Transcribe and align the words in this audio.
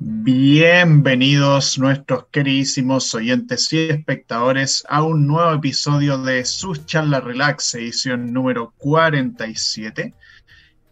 Bienvenidos 0.00 1.76
nuestros 1.76 2.26
queridísimos 2.28 3.12
oyentes 3.16 3.72
y 3.72 3.88
espectadores 3.88 4.84
a 4.88 5.02
un 5.02 5.26
nuevo 5.26 5.52
episodio 5.52 6.18
de 6.18 6.44
Sus 6.44 6.86
Charla 6.86 7.18
Relax, 7.18 7.74
edición 7.74 8.32
número 8.32 8.72
47. 8.76 10.14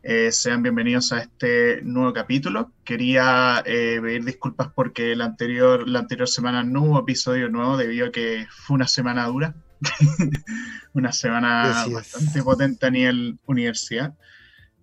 Eh, 0.03 0.33
sean 0.33 0.65
bienvenidos 0.65 1.13
a 1.13 1.21
este 1.21 1.83
nuevo 1.83 2.13
capítulo. 2.13 2.73
Quería 2.83 3.63
eh, 3.65 4.01
pedir 4.03 4.25
disculpas 4.25 4.73
porque 4.75 5.15
la 5.15 5.27
anterior, 5.27 5.89
la 5.89 6.01
anterior 6.01 6.27
semana 6.27 6.65
no 6.65 6.83
hubo 6.83 6.99
episodio 6.99 7.49
nuevo 7.49 7.77
debido 7.77 8.09
a 8.09 8.11
que 8.11 8.49
fue 8.51 8.75
una 8.75 8.89
semana 8.89 9.27
dura, 9.27 9.55
una 10.95 11.13
semana 11.13 11.87
bastante 11.93 12.43
potente 12.43 12.87
a 12.87 12.91
nivel 12.91 13.39
universidad. 13.47 14.15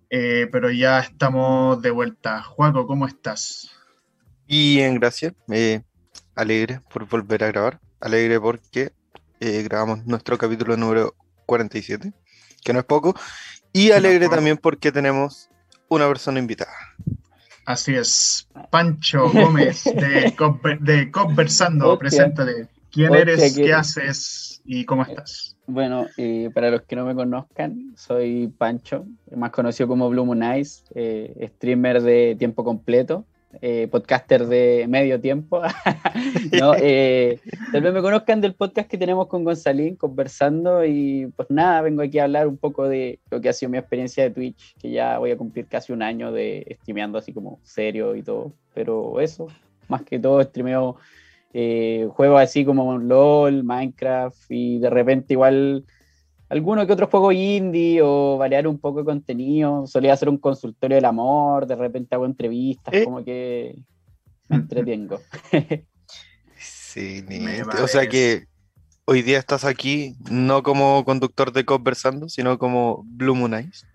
Eh, 0.08 0.48
pero 0.50 0.70
ya 0.70 1.00
estamos 1.00 1.82
de 1.82 1.90
vuelta. 1.90 2.42
Juaco, 2.42 2.86
¿cómo 2.86 3.06
estás? 3.06 3.70
Bien, 4.46 4.94
gracias. 4.98 5.34
alegre 6.34 6.80
por 6.92 7.08
volver 7.08 7.44
a 7.44 7.48
grabar. 7.48 7.80
Alegre 8.00 8.40
porque 8.40 8.92
grabamos 9.40 10.04
nuestro 10.06 10.38
capítulo 10.38 10.76
número 10.76 11.14
47, 11.46 12.12
que 12.62 12.72
no 12.72 12.78
es 12.80 12.84
poco. 12.84 13.14
Y 13.72 13.90
alegre 13.90 14.28
también 14.28 14.56
porque 14.56 14.92
tenemos 14.92 15.48
una 15.88 16.06
persona 16.06 16.38
invitada. 16.38 16.72
Así 17.66 17.94
es, 17.94 18.48
Pancho 18.70 19.30
Gómez 19.30 19.84
de, 19.84 21.10
Conversando, 21.10 21.98
preséntate. 21.98 22.68
¿Quién 22.90 23.14
eres? 23.14 23.54
¿Qué 23.56 23.72
haces? 23.72 24.60
¿Y 24.64 24.84
cómo 24.84 25.02
estás? 25.02 25.56
Bueno, 25.66 26.06
eh, 26.16 26.50
para 26.54 26.70
los 26.70 26.82
que 26.82 26.94
no 26.94 27.06
me 27.06 27.14
conozcan, 27.14 27.94
soy 27.96 28.52
Pancho, 28.58 29.06
más 29.34 29.50
conocido 29.50 29.88
como 29.88 30.10
Blue 30.10 30.26
Moon 30.26 30.42
Eyes, 30.42 30.84
eh, 30.94 31.50
streamer 31.56 32.02
de 32.02 32.36
tiempo 32.38 32.64
completo. 32.64 33.24
Eh, 33.60 33.88
podcaster 33.90 34.46
de 34.46 34.86
medio 34.88 35.20
tiempo. 35.20 35.62
no, 36.60 36.74
eh, 36.78 37.40
tal 37.72 37.82
vez 37.82 37.92
me 37.92 38.02
conozcan 38.02 38.40
del 38.40 38.54
podcast 38.54 38.88
que 38.88 38.98
tenemos 38.98 39.26
con 39.26 39.44
Gonzalín 39.44 39.96
conversando 39.96 40.84
y 40.84 41.32
pues 41.36 41.50
nada, 41.50 41.82
vengo 41.82 42.02
aquí 42.02 42.18
a 42.18 42.24
hablar 42.24 42.46
un 42.46 42.56
poco 42.56 42.88
de 42.88 43.20
lo 43.30 43.40
que 43.40 43.48
ha 43.48 43.52
sido 43.52 43.70
mi 43.70 43.78
experiencia 43.78 44.24
de 44.24 44.30
Twitch, 44.30 44.76
que 44.78 44.90
ya 44.90 45.18
voy 45.18 45.30
a 45.30 45.36
cumplir 45.36 45.66
casi 45.66 45.92
un 45.92 46.02
año 46.02 46.32
de 46.32 46.76
streameando 46.80 47.18
así 47.18 47.32
como 47.32 47.60
serio 47.62 48.14
y 48.16 48.22
todo, 48.22 48.52
pero 48.74 49.20
eso, 49.20 49.48
más 49.88 50.02
que 50.02 50.18
todo 50.18 50.42
streameo 50.42 50.96
eh, 51.52 52.08
juegos 52.10 52.42
así 52.42 52.64
como 52.64 52.98
LOL, 52.98 53.62
Minecraft 53.62 54.50
y 54.50 54.80
de 54.80 54.90
repente 54.90 55.34
igual 55.34 55.84
alguno 56.54 56.86
que 56.86 56.92
otro 56.92 57.08
juego 57.08 57.32
indie 57.32 58.00
o 58.00 58.38
variar 58.38 58.68
un 58.68 58.78
poco 58.78 59.00
de 59.00 59.04
contenido. 59.04 59.86
Solía 59.86 60.12
hacer 60.12 60.28
un 60.28 60.38
consultorio 60.38 60.96
del 60.96 61.04
amor, 61.04 61.66
de 61.66 61.74
repente 61.74 62.14
hago 62.14 62.26
entrevistas, 62.26 62.94
eh. 62.94 63.04
como 63.04 63.24
que 63.24 63.76
me 64.48 64.56
entretengo. 64.56 65.20
sí, 66.56 67.24
o 67.82 67.88
sea 67.88 68.08
que 68.08 68.46
hoy 69.04 69.22
día 69.22 69.38
estás 69.38 69.64
aquí 69.64 70.14
no 70.30 70.62
como 70.62 71.04
conductor 71.04 71.52
de 71.52 71.64
Conversando, 71.64 72.28
sino 72.28 72.58
como 72.58 73.02
Blue 73.04 73.34
Moon 73.34 73.54
Eyes. 73.54 73.86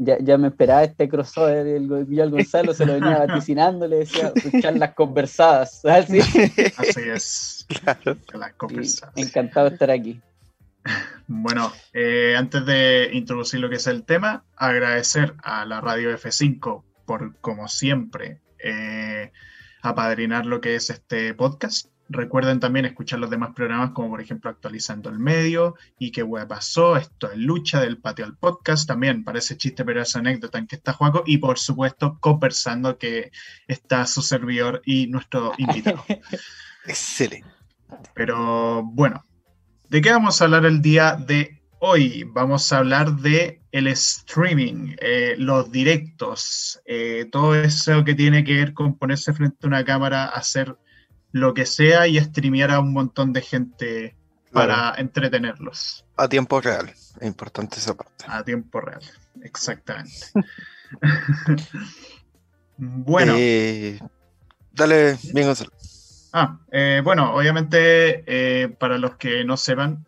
Ya, 0.00 0.16
ya, 0.20 0.38
me 0.38 0.46
esperaba 0.48 0.84
este 0.84 1.08
crossover, 1.08 1.66
el, 1.66 2.06
yo 2.08 2.22
al 2.22 2.30
Gonzalo 2.30 2.72
se 2.72 2.86
lo 2.86 2.92
venía 2.92 3.18
vaticinando, 3.26 3.88
le 3.88 3.96
decía, 3.96 4.32
las 4.72 4.94
conversadas. 4.94 5.84
Así, 5.84 6.20
Así 6.20 7.00
es. 7.12 7.66
Claro. 7.66 8.16
Las 8.32 8.52
conversadas. 8.52 9.12
encantado 9.16 9.68
de 9.68 9.74
estar 9.74 9.90
aquí. 9.90 10.20
Bueno, 11.26 11.72
eh, 11.92 12.34
antes 12.38 12.64
de 12.64 13.10
introducir 13.12 13.60
lo 13.60 13.68
que 13.68 13.76
es 13.76 13.86
el 13.86 14.04
tema, 14.04 14.44
agradecer 14.56 15.34
a 15.42 15.66
la 15.66 15.80
radio 15.80 16.10
F5 16.16 16.84
por, 17.04 17.36
como 17.40 17.68
siempre, 17.68 18.40
eh, 18.58 19.30
apadrinar 19.82 20.46
lo 20.46 20.60
que 20.60 20.74
es 20.74 20.90
este 20.90 21.34
podcast. 21.34 21.88
Recuerden 22.08 22.60
también 22.60 22.86
escuchar 22.86 23.18
los 23.18 23.28
demás 23.28 23.50
programas, 23.54 23.90
como 23.90 24.08
por 24.08 24.22
ejemplo 24.22 24.50
Actualizando 24.50 25.10
el 25.10 25.18
Medio 25.18 25.74
y 25.98 26.10
qué 26.10 26.22
web 26.22 26.48
pasó, 26.48 26.96
esto 26.96 27.30
es 27.30 27.36
Lucha 27.36 27.82
del 27.82 27.98
Patio 27.98 28.24
al 28.24 28.38
Podcast, 28.38 28.88
también 28.88 29.24
parece 29.24 29.58
chiste, 29.58 29.84
pero 29.84 30.00
es 30.00 30.16
anécdota 30.16 30.56
en 30.56 30.66
que 30.66 30.76
está 30.76 30.94
Juaco, 30.94 31.24
y 31.26 31.36
por 31.36 31.58
supuesto 31.58 32.16
Conversando, 32.20 32.96
que 32.96 33.30
está 33.66 34.06
su 34.06 34.22
servidor 34.22 34.80
y 34.86 35.08
nuestro 35.08 35.52
invitado. 35.58 36.02
Excelente. 36.86 37.46
Pero 38.14 38.82
bueno, 38.82 39.24
¿De 39.88 40.02
qué 40.02 40.10
vamos 40.10 40.40
a 40.40 40.44
hablar 40.44 40.66
el 40.66 40.82
día 40.82 41.14
de 41.14 41.62
hoy? 41.78 42.24
Vamos 42.24 42.70
a 42.72 42.78
hablar 42.78 43.10
de 43.16 43.62
el 43.72 43.86
streaming, 43.86 44.94
eh, 45.00 45.34
los 45.38 45.72
directos, 45.72 46.78
eh, 46.84 47.26
todo 47.32 47.54
eso 47.54 48.04
que 48.04 48.14
tiene 48.14 48.44
que 48.44 48.54
ver 48.54 48.74
con 48.74 48.98
ponerse 48.98 49.32
frente 49.32 49.56
a 49.62 49.66
una 49.66 49.84
cámara, 49.86 50.26
hacer 50.26 50.76
lo 51.32 51.54
que 51.54 51.64
sea 51.64 52.06
y 52.06 52.20
streamear 52.20 52.70
a 52.70 52.80
un 52.80 52.92
montón 52.92 53.32
de 53.32 53.40
gente 53.40 54.16
para 54.52 54.94
entretenerlos. 54.98 56.04
A 56.18 56.28
tiempo 56.28 56.60
real, 56.60 56.90
es 56.90 57.26
importante 57.26 57.78
esa 57.78 57.94
parte. 57.96 58.26
A 58.28 58.44
tiempo 58.44 58.82
real, 58.82 59.00
exactamente. 59.42 60.26
bueno. 62.76 63.32
Eh, 63.38 63.98
dale, 64.72 65.16
bien, 65.32 65.46
Gonzalo. 65.46 65.77
Ah, 66.32 66.58
eh, 66.70 67.00
bueno, 67.02 67.34
obviamente 67.34 68.24
eh, 68.26 68.68
para 68.68 68.98
los 68.98 69.16
que 69.16 69.44
no 69.44 69.56
sepan, 69.56 70.04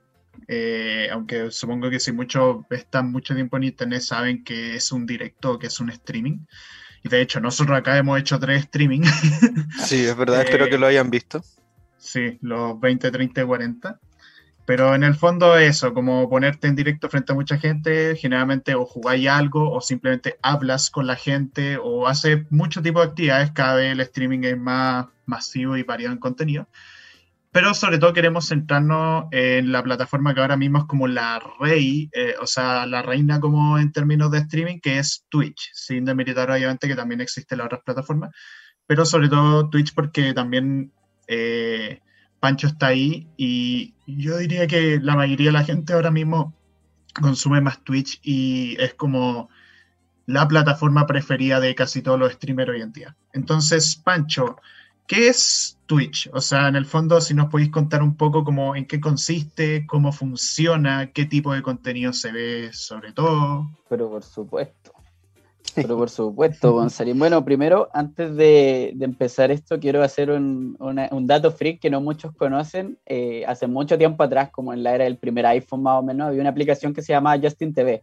eh, 0.49 1.09
aunque 1.13 1.51
supongo 1.51 1.91
que 1.91 2.01
si 2.01 2.13
muchos 2.13 2.65
están 2.71 3.11
mucho 3.11 3.35
tiempo 3.35 3.57
en 3.57 3.65
internet 3.65 4.03
saben 4.03 4.45
que 4.45 4.75
es 4.75 4.93
un 4.93 5.07
directo, 5.07 5.59
que 5.59 5.69
es 5.69 5.81
un 5.81 5.91
streaming. 5.91 6.39
Y 7.03 7.09
de 7.09 7.23
hecho, 7.23 7.41
nosotros 7.41 7.79
acá 7.79 7.97
hemos 7.97 8.19
hecho 8.19 8.39
tres 8.39 8.65
streaming. 8.65 9.03
Sí, 9.85 10.05
es 10.05 10.17
verdad, 10.17 10.43
espero 10.43 10.67
que 10.71 10.77
lo 10.77 10.87
hayan 10.87 11.11
visto. 11.11 11.43
Sí, 11.97 12.39
los 12.43 12.79
20, 12.81 13.11
30 13.11 13.43
y 13.43 13.45
40. 13.45 14.01
Pero 14.71 14.95
en 14.95 15.03
el 15.03 15.17
fondo 15.17 15.57
eso, 15.59 15.93
como 15.93 16.31
ponerte 16.31 16.69
en 16.69 16.77
directo 16.77 17.09
frente 17.09 17.33
a 17.33 17.35
mucha 17.35 17.59
gente, 17.59 18.15
generalmente 18.15 18.77
o 18.77 18.87
jugáis 18.87 19.27
algo 19.27 19.69
o 19.69 19.81
simplemente 19.81 20.39
hablas 20.43 20.91
con 20.91 21.09
la 21.09 21.17
gente 21.17 21.77
o 21.77 22.07
hace 22.07 22.47
mucho 22.51 22.81
tipo 22.81 23.01
de 23.01 23.07
actividades, 23.07 23.51
cada 23.51 23.75
vez 23.75 23.91
el 23.91 23.99
streaming 23.99 24.45
es 24.45 24.57
más 24.57 25.07
masivo 25.27 25.77
y 25.77 25.83
variado 25.83 26.13
en 26.13 26.21
contenido. 26.21 26.69
Pero 27.51 27.75
sobre 27.75 27.99
todo 27.99 28.13
queremos 28.13 28.47
centrarnos 28.47 29.25
en 29.33 29.73
la 29.73 29.83
plataforma 29.83 30.35
que 30.35 30.41
ahora 30.41 30.57
mismo 30.57 30.79
es 30.79 30.85
como 30.85 31.09
la 31.09 31.43
rey, 31.59 32.09
eh, 32.13 32.37
o 32.41 32.47
sea, 32.47 32.87
la 32.87 33.03
reina 33.03 33.41
como 33.41 33.77
en 33.77 33.91
términos 33.91 34.31
de 34.31 34.39
streaming, 34.39 34.79
que 34.79 35.01
es 35.01 35.27
Twitch, 35.31 35.73
sin 35.75 36.05
demeritar 36.05 36.49
obviamente 36.49 36.87
que 36.87 36.95
también 36.95 37.21
existen 37.21 37.59
las 37.59 37.65
otras 37.65 37.83
plataformas, 37.85 38.31
pero 38.87 39.05
sobre 39.05 39.29
todo 39.29 39.69
Twitch 39.69 39.93
porque 39.95 40.33
también... 40.33 40.93
Eh, 41.27 41.99
Pancho 42.41 42.67
está 42.67 42.89
ahí 42.89 43.29
y 43.37 43.95
yo 44.07 44.39
diría 44.39 44.67
que 44.67 44.99
la 45.01 45.15
mayoría 45.15 45.49
de 45.49 45.53
la 45.53 45.65
gente 45.65 45.93
ahora 45.93 46.11
mismo 46.11 46.55
consume 47.21 47.61
más 47.61 47.85
Twitch 47.85 48.19
y 48.23 48.77
es 48.81 48.95
como 48.95 49.51
la 50.27 50.47
plataforma 50.49 51.07
preferida 51.07 51.61
de 51.61 51.75
casi 51.75 52.03
todos 52.03 52.19
los 52.19 52.33
streamers 52.33 52.71
hoy 52.71 52.81
en 52.83 52.93
día. 52.93 53.17
Entonces, 53.33 53.97
Pancho, 53.97 54.57
¿qué 55.07 55.29
es 55.29 55.79
Twitch? 55.87 56.31
O 56.33 56.41
sea, 56.41 56.69
en 56.69 56.77
el 56.77 56.87
fondo, 56.87 57.21
si 57.21 57.35
nos 57.35 57.51
podéis 57.51 57.71
contar 57.71 58.03
un 58.03 58.17
poco 58.17 58.45
cómo, 58.45 58.77
en 58.77 58.87
qué 58.87 59.01
consiste, 59.01 59.87
cómo 59.87 60.13
funciona, 60.13 61.11
qué 61.13 61.27
tipo 61.27 61.53
de 61.53 61.63
contenido 61.63 62.13
se 62.13 62.33
ve 62.33 62.71
sobre 62.73 63.13
todo. 63.13 63.71
Pero 63.89 64.09
por 64.09 64.23
supuesto. 64.23 64.93
Pero 65.75 65.97
por 65.97 66.11
supuesto, 66.11 66.73
González. 66.73 67.17
Bueno, 67.17 67.45
primero, 67.45 67.89
antes 67.93 68.35
de, 68.37 68.97
empezar 69.01 69.51
esto, 69.51 69.79
quiero 69.79 70.03
hacer 70.03 70.31
un, 70.31 70.77
dato 71.27 71.51
freak 71.51 71.81
que 71.81 71.91
no 71.91 72.01
muchos 72.01 72.35
conocen. 72.35 72.99
Eh, 73.07 73.45
hace 73.47 73.67
mucho 73.67 73.97
tiempo 73.99 74.23
atrás, 74.23 74.51
como 74.51 74.73
en 74.73 74.83
la 74.83 74.95
era 74.95 75.05
del 75.05 75.19
primer 75.19 75.47
iPhone 75.47 75.83
más 75.83 75.99
o 75.99 76.03
menos, 76.03 76.29
había 76.29 76.41
una 76.41 76.51
aplicación 76.51 76.93
que 76.93 77.03
se 77.03 77.13
llamaba 77.13 77.41
Justin 77.43 77.75
TV, 77.75 78.03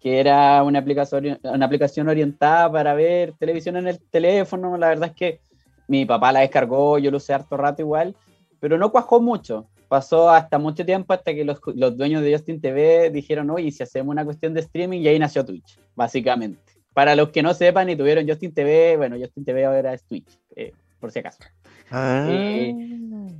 que 0.00 0.20
era 0.20 0.62
una 0.62 0.78
aplicación, 0.78 1.38
una 1.42 1.66
aplicación 1.66 2.08
orientada 2.08 2.70
para 2.70 2.94
ver 2.94 3.34
televisión 3.38 3.76
en 3.76 3.88
el 3.88 4.00
teléfono. 4.10 4.76
La 4.76 4.88
verdad 4.88 5.08
es 5.08 5.14
que 5.14 5.40
mi 5.88 6.04
papá 6.04 6.32
la 6.32 6.40
descargó, 6.40 6.98
yo 6.98 7.10
lo 7.10 7.18
usé 7.18 7.32
harto 7.32 7.56
rato 7.56 7.82
igual, 7.82 8.14
pero 8.60 8.78
no 8.78 8.90
cuajó 8.90 9.20
mucho. 9.20 9.66
Pasó 9.88 10.30
hasta 10.30 10.58
mucho 10.58 10.84
tiempo 10.84 11.12
hasta 11.12 11.32
que 11.32 11.44
los, 11.44 11.60
los 11.74 11.96
dueños 11.96 12.22
de 12.22 12.32
Justin 12.32 12.60
TV 12.60 13.10
dijeron, 13.10 13.48
oye, 13.50 13.70
si 13.70 13.84
hacemos 13.84 14.12
una 14.12 14.24
cuestión 14.24 14.52
de 14.52 14.60
streaming, 14.60 15.00
y 15.00 15.08
ahí 15.08 15.18
nació 15.18 15.44
Twitch, 15.44 15.78
básicamente. 15.94 16.75
Para 16.96 17.14
los 17.14 17.28
que 17.28 17.42
no 17.42 17.52
sepan 17.52 17.90
y 17.90 17.96
tuvieron 17.96 18.26
Justin 18.26 18.54
TV, 18.54 18.96
bueno, 18.96 19.18
Justin 19.20 19.44
TV 19.44 19.66
ahora 19.66 19.92
es 19.92 20.02
Twitch, 20.04 20.40
eh, 20.56 20.72
por 20.98 21.12
si 21.12 21.18
acaso. 21.18 21.40
Ah. 21.90 22.26
Eh, 22.30 22.74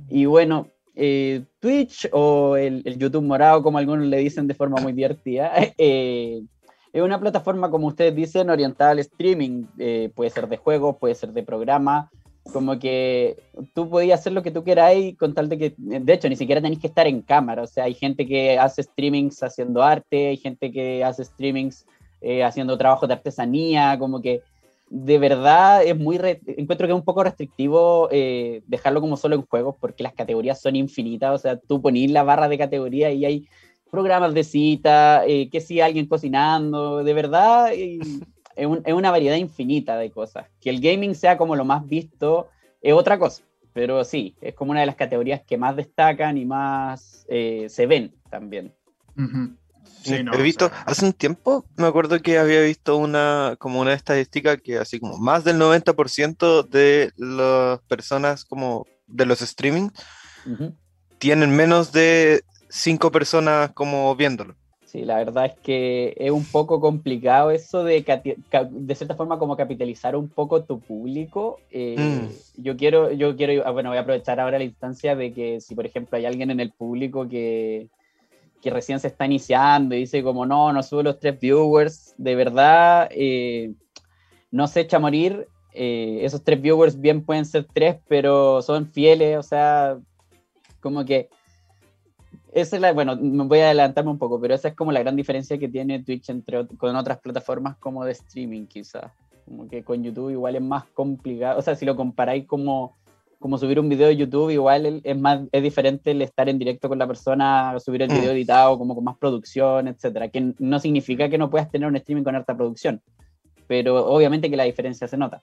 y 0.09 0.25
bueno, 0.25 0.67
eh, 0.93 1.41
Twitch 1.59 2.07
o 2.11 2.55
el, 2.55 2.83
YouTube 2.99 3.23
morado, 3.23 3.63
como 3.63 3.79
algunos 3.79 4.05
le 4.05 4.17
dicen 4.17 4.45
de 4.45 4.53
forma 4.53 4.79
muy 4.79 4.93
divertida, 4.93 5.53
es 5.79 6.43
una 6.93 7.19
plataforma, 7.19 7.71
como 7.71 7.87
ustedes 7.87 8.15
dicen, 8.15 8.51
orientada 8.51 8.91
al 8.91 8.99
streaming. 8.99 9.63
puede 10.13 10.29
ser 10.29 10.47
de 10.47 10.57
juegos, 10.57 10.97
puede 10.97 11.15
ser 11.15 11.33
de 11.33 11.41
programa. 11.41 12.11
Como 12.53 12.77
que 12.77 13.37
tú 13.73 13.89
podías 13.89 14.19
hacer 14.19 14.33
lo 14.33 14.43
que 14.43 14.51
tú 14.51 14.63
queráis 14.63 15.17
con 15.17 15.33
tal 15.33 15.49
de 15.49 15.57
que, 15.57 15.73
de 15.77 16.13
hecho, 16.13 16.29
ni 16.29 16.35
siquiera 16.35 16.61
tenéis 16.61 16.79
que 16.79 16.87
estar 16.87 17.07
en 17.07 17.23
cámara. 17.23 17.63
O 17.63 17.67
sea, 17.67 17.85
hay 17.85 17.95
gente 17.95 18.27
que 18.27 18.59
hace 18.59 18.83
streamings 18.83 19.41
haciendo 19.41 19.81
arte, 19.81 20.27
hay 20.27 20.37
gente 20.37 20.71
que 20.71 21.03
hace 21.03 21.25
streamings 21.25 21.87
eh, 22.21 22.43
haciendo 22.43 22.77
trabajos 22.77 23.07
de 23.07 23.15
artesanía, 23.15 23.97
como 23.99 24.21
que 24.21 24.41
de 24.89 25.19
verdad 25.19 25.83
es 25.83 25.97
muy, 25.97 26.17
encuentro 26.17 26.87
que 26.87 26.93
es 26.93 26.97
un 26.97 27.03
poco 27.03 27.23
restrictivo 27.23 28.07
eh, 28.11 28.61
dejarlo 28.67 29.01
como 29.01 29.17
solo 29.17 29.35
en 29.35 29.45
juegos 29.45 29.75
porque 29.79 30.03
las 30.03 30.13
categorías 30.13 30.61
son 30.61 30.75
infinitas, 30.75 31.33
o 31.33 31.37
sea, 31.37 31.57
tú 31.57 31.81
ponís 31.81 32.11
la 32.11 32.23
barra 32.23 32.47
de 32.47 32.57
categoría 32.57 33.11
y 33.11 33.25
hay 33.25 33.47
programas 33.91 34.33
de 34.33 34.43
cita, 34.43 35.25
eh, 35.25 35.49
que 35.49 35.61
si 35.61 35.81
alguien 35.81 36.07
cocinando, 36.07 37.03
de 37.03 37.13
verdad 37.13 37.71
es, 37.73 37.99
una 38.93 39.11
variedad 39.11 39.35
infinita 39.35 39.97
de 39.97 40.09
cosas. 40.09 40.47
Que 40.59 40.69
el 40.69 40.79
gaming 40.81 41.15
sea 41.15 41.37
como 41.37 41.55
lo 41.55 41.65
más 41.65 41.85
visto 41.85 42.47
es 42.81 42.93
otra 42.93 43.19
cosa, 43.19 43.43
pero 43.73 44.03
sí, 44.03 44.35
es 44.41 44.53
como 44.55 44.71
una 44.71 44.79
de 44.81 44.85
las 44.87 44.95
categorías 44.95 45.41
que 45.41 45.57
más 45.57 45.75
destacan 45.75 46.37
y 46.37 46.45
más 46.45 47.25
eh, 47.29 47.67
se 47.69 47.85
ven 47.85 48.13
también. 48.29 48.73
He 50.05 50.41
visto, 50.41 50.71
hace 50.85 51.05
un 51.05 51.13
tiempo 51.13 51.65
me 51.75 51.87
acuerdo 51.87 52.21
que 52.21 52.37
había 52.37 52.61
visto 52.61 52.97
una 52.97 53.55
como 53.59 53.79
una 53.79 53.93
estadística 53.93 54.57
que 54.57 54.77
así 54.77 54.99
como 54.99 55.17
más 55.17 55.43
del 55.43 55.59
90% 55.59 56.67
de 56.67 57.11
las 57.17 57.79
personas 57.81 58.45
como 58.45 58.85
de 59.07 59.25
los 59.25 59.41
streaming 59.41 59.89
tienen 61.17 61.55
menos 61.55 61.91
de 61.91 62.43
cinco 62.69 63.11
personas 63.11 63.71
como 63.71 64.15
viéndolo. 64.15 64.55
Sí, 64.87 65.03
la 65.03 65.17
verdad 65.17 65.47
es 65.47 65.55
que 65.59 66.15
es 66.17 66.31
un 66.31 66.45
poco 66.45 66.79
complicado 66.79 67.51
eso 67.51 67.83
de, 67.83 68.05
de 68.71 68.95
cierta 68.95 69.15
forma, 69.15 69.37
como 69.37 69.57
capitalizar 69.57 70.15
un 70.15 70.29
poco 70.29 70.63
tu 70.63 70.79
público. 70.79 71.59
Eh, 71.71 71.95
mm. 71.97 72.61
Yo 72.63 72.77
quiero, 72.77 73.11
yo 73.11 73.35
quiero, 73.35 73.67
ah, 73.67 73.71
bueno, 73.71 73.89
voy 73.89 73.97
a 73.97 74.01
aprovechar 74.01 74.39
ahora 74.39 74.57
la 74.57 74.63
instancia 74.63 75.17
de 75.17 75.33
que 75.33 75.59
si, 75.59 75.75
por 75.75 75.85
ejemplo, 75.85 76.17
hay 76.17 76.25
alguien 76.25 76.51
en 76.51 76.61
el 76.61 76.71
público 76.71 77.27
que, 77.27 77.89
que 78.61 78.69
recién 78.69 78.99
se 78.99 79.07
está 79.07 79.25
iniciando 79.25 79.95
y 79.95 79.99
dice 79.99 80.23
como, 80.23 80.45
no, 80.45 80.73
no 80.73 80.83
sube 80.83 81.03
los 81.03 81.19
tres 81.19 81.39
viewers, 81.39 82.15
de 82.17 82.35
verdad, 82.35 83.07
eh, 83.11 83.73
no 84.51 84.67
se 84.67 84.81
echa 84.81 84.97
a 84.97 85.01
morir. 85.01 85.47
Eh, 85.73 86.19
esos 86.23 86.43
tres 86.43 86.59
viewers 86.59 86.99
bien 86.99 87.23
pueden 87.23 87.45
ser 87.45 87.67
tres, 87.71 87.97
pero 88.07 88.61
son 88.61 88.87
fieles, 88.87 89.37
o 89.37 89.43
sea, 89.43 89.97
como 90.81 91.05
que 91.05 91.29
esa 92.57 92.75
es 92.77 92.81
la, 92.81 92.91
bueno, 92.91 93.15
me 93.15 93.43
voy 93.43 93.59
a 93.59 93.65
adelantarme 93.65 94.09
un 94.09 94.17
poco, 94.17 94.41
pero 94.41 94.55
esa 94.55 94.69
es 94.69 94.73
como 94.73 94.91
la 94.91 95.01
gran 95.01 95.15
diferencia 95.15 95.59
que 95.59 95.67
tiene 95.67 96.03
Twitch 96.03 96.29
entre 96.29 96.65
con 96.65 96.95
otras 96.95 97.19
plataformas 97.19 97.77
como 97.77 98.03
de 98.03 98.13
streaming, 98.13 98.65
quizás. 98.65 99.11
Como 99.45 99.67
que 99.67 99.83
con 99.83 100.03
YouTube 100.03 100.31
igual 100.31 100.55
es 100.55 100.61
más 100.61 100.85
complicado. 100.85 101.59
O 101.59 101.61
sea, 101.61 101.75
si 101.75 101.85
lo 101.85 101.95
comparáis 101.95 102.47
como, 102.47 102.95
como 103.39 103.57
subir 103.57 103.79
un 103.79 103.89
video 103.89 104.07
de 104.07 104.17
YouTube, 104.17 104.49
igual 104.49 105.01
es 105.03 105.17
más 105.17 105.41
es 105.51 105.63
diferente 105.63 106.11
el 106.11 106.21
estar 106.21 106.49
en 106.49 106.57
directo 106.57 106.89
con 106.89 106.97
la 106.97 107.07
persona, 107.07 107.75
subir 107.79 108.01
el 108.01 108.09
video 108.09 108.31
mm. 108.31 108.35
editado, 108.35 108.77
como 108.77 108.95
con 108.95 109.03
más 109.03 109.17
producción, 109.17 109.87
etcétera. 109.87 110.29
Que 110.29 110.53
no 110.57 110.79
significa 110.79 111.29
que 111.29 111.37
no 111.37 111.49
puedas 111.49 111.69
tener 111.69 111.87
un 111.87 111.95
streaming 111.95 112.23
con 112.23 112.35
alta 112.35 112.55
producción, 112.55 113.01
pero 113.67 114.05
obviamente 114.07 114.49
que 114.49 114.57
la 114.57 114.63
diferencia 114.63 115.07
se 115.07 115.17
nota. 115.17 115.41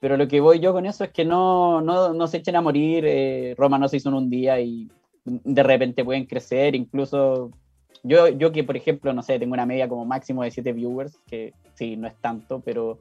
Pero 0.00 0.16
lo 0.16 0.28
que 0.28 0.40
voy 0.40 0.60
yo 0.60 0.72
con 0.72 0.86
eso 0.86 1.04
es 1.04 1.10
que 1.10 1.26
no, 1.26 1.82
no, 1.82 2.14
no 2.14 2.26
se 2.26 2.38
echen 2.38 2.56
a 2.56 2.62
morir. 2.62 3.04
Eh, 3.06 3.54
Roma 3.58 3.78
no 3.78 3.86
se 3.88 3.98
hizo 3.98 4.08
en 4.08 4.14
un 4.14 4.30
día 4.30 4.58
y 4.60 4.88
de 5.24 5.62
repente 5.62 6.04
pueden 6.04 6.24
crecer, 6.24 6.74
incluso 6.74 7.50
yo, 8.02 8.28
yo 8.28 8.52
que 8.52 8.64
por 8.64 8.76
ejemplo, 8.76 9.12
no 9.12 9.22
sé, 9.22 9.38
tengo 9.38 9.52
una 9.52 9.66
media 9.66 9.88
como 9.88 10.04
máximo 10.04 10.42
de 10.42 10.50
7 10.50 10.72
viewers, 10.72 11.18
que 11.26 11.52
sí, 11.74 11.96
no 11.96 12.08
es 12.08 12.14
tanto, 12.16 12.60
pero 12.64 12.98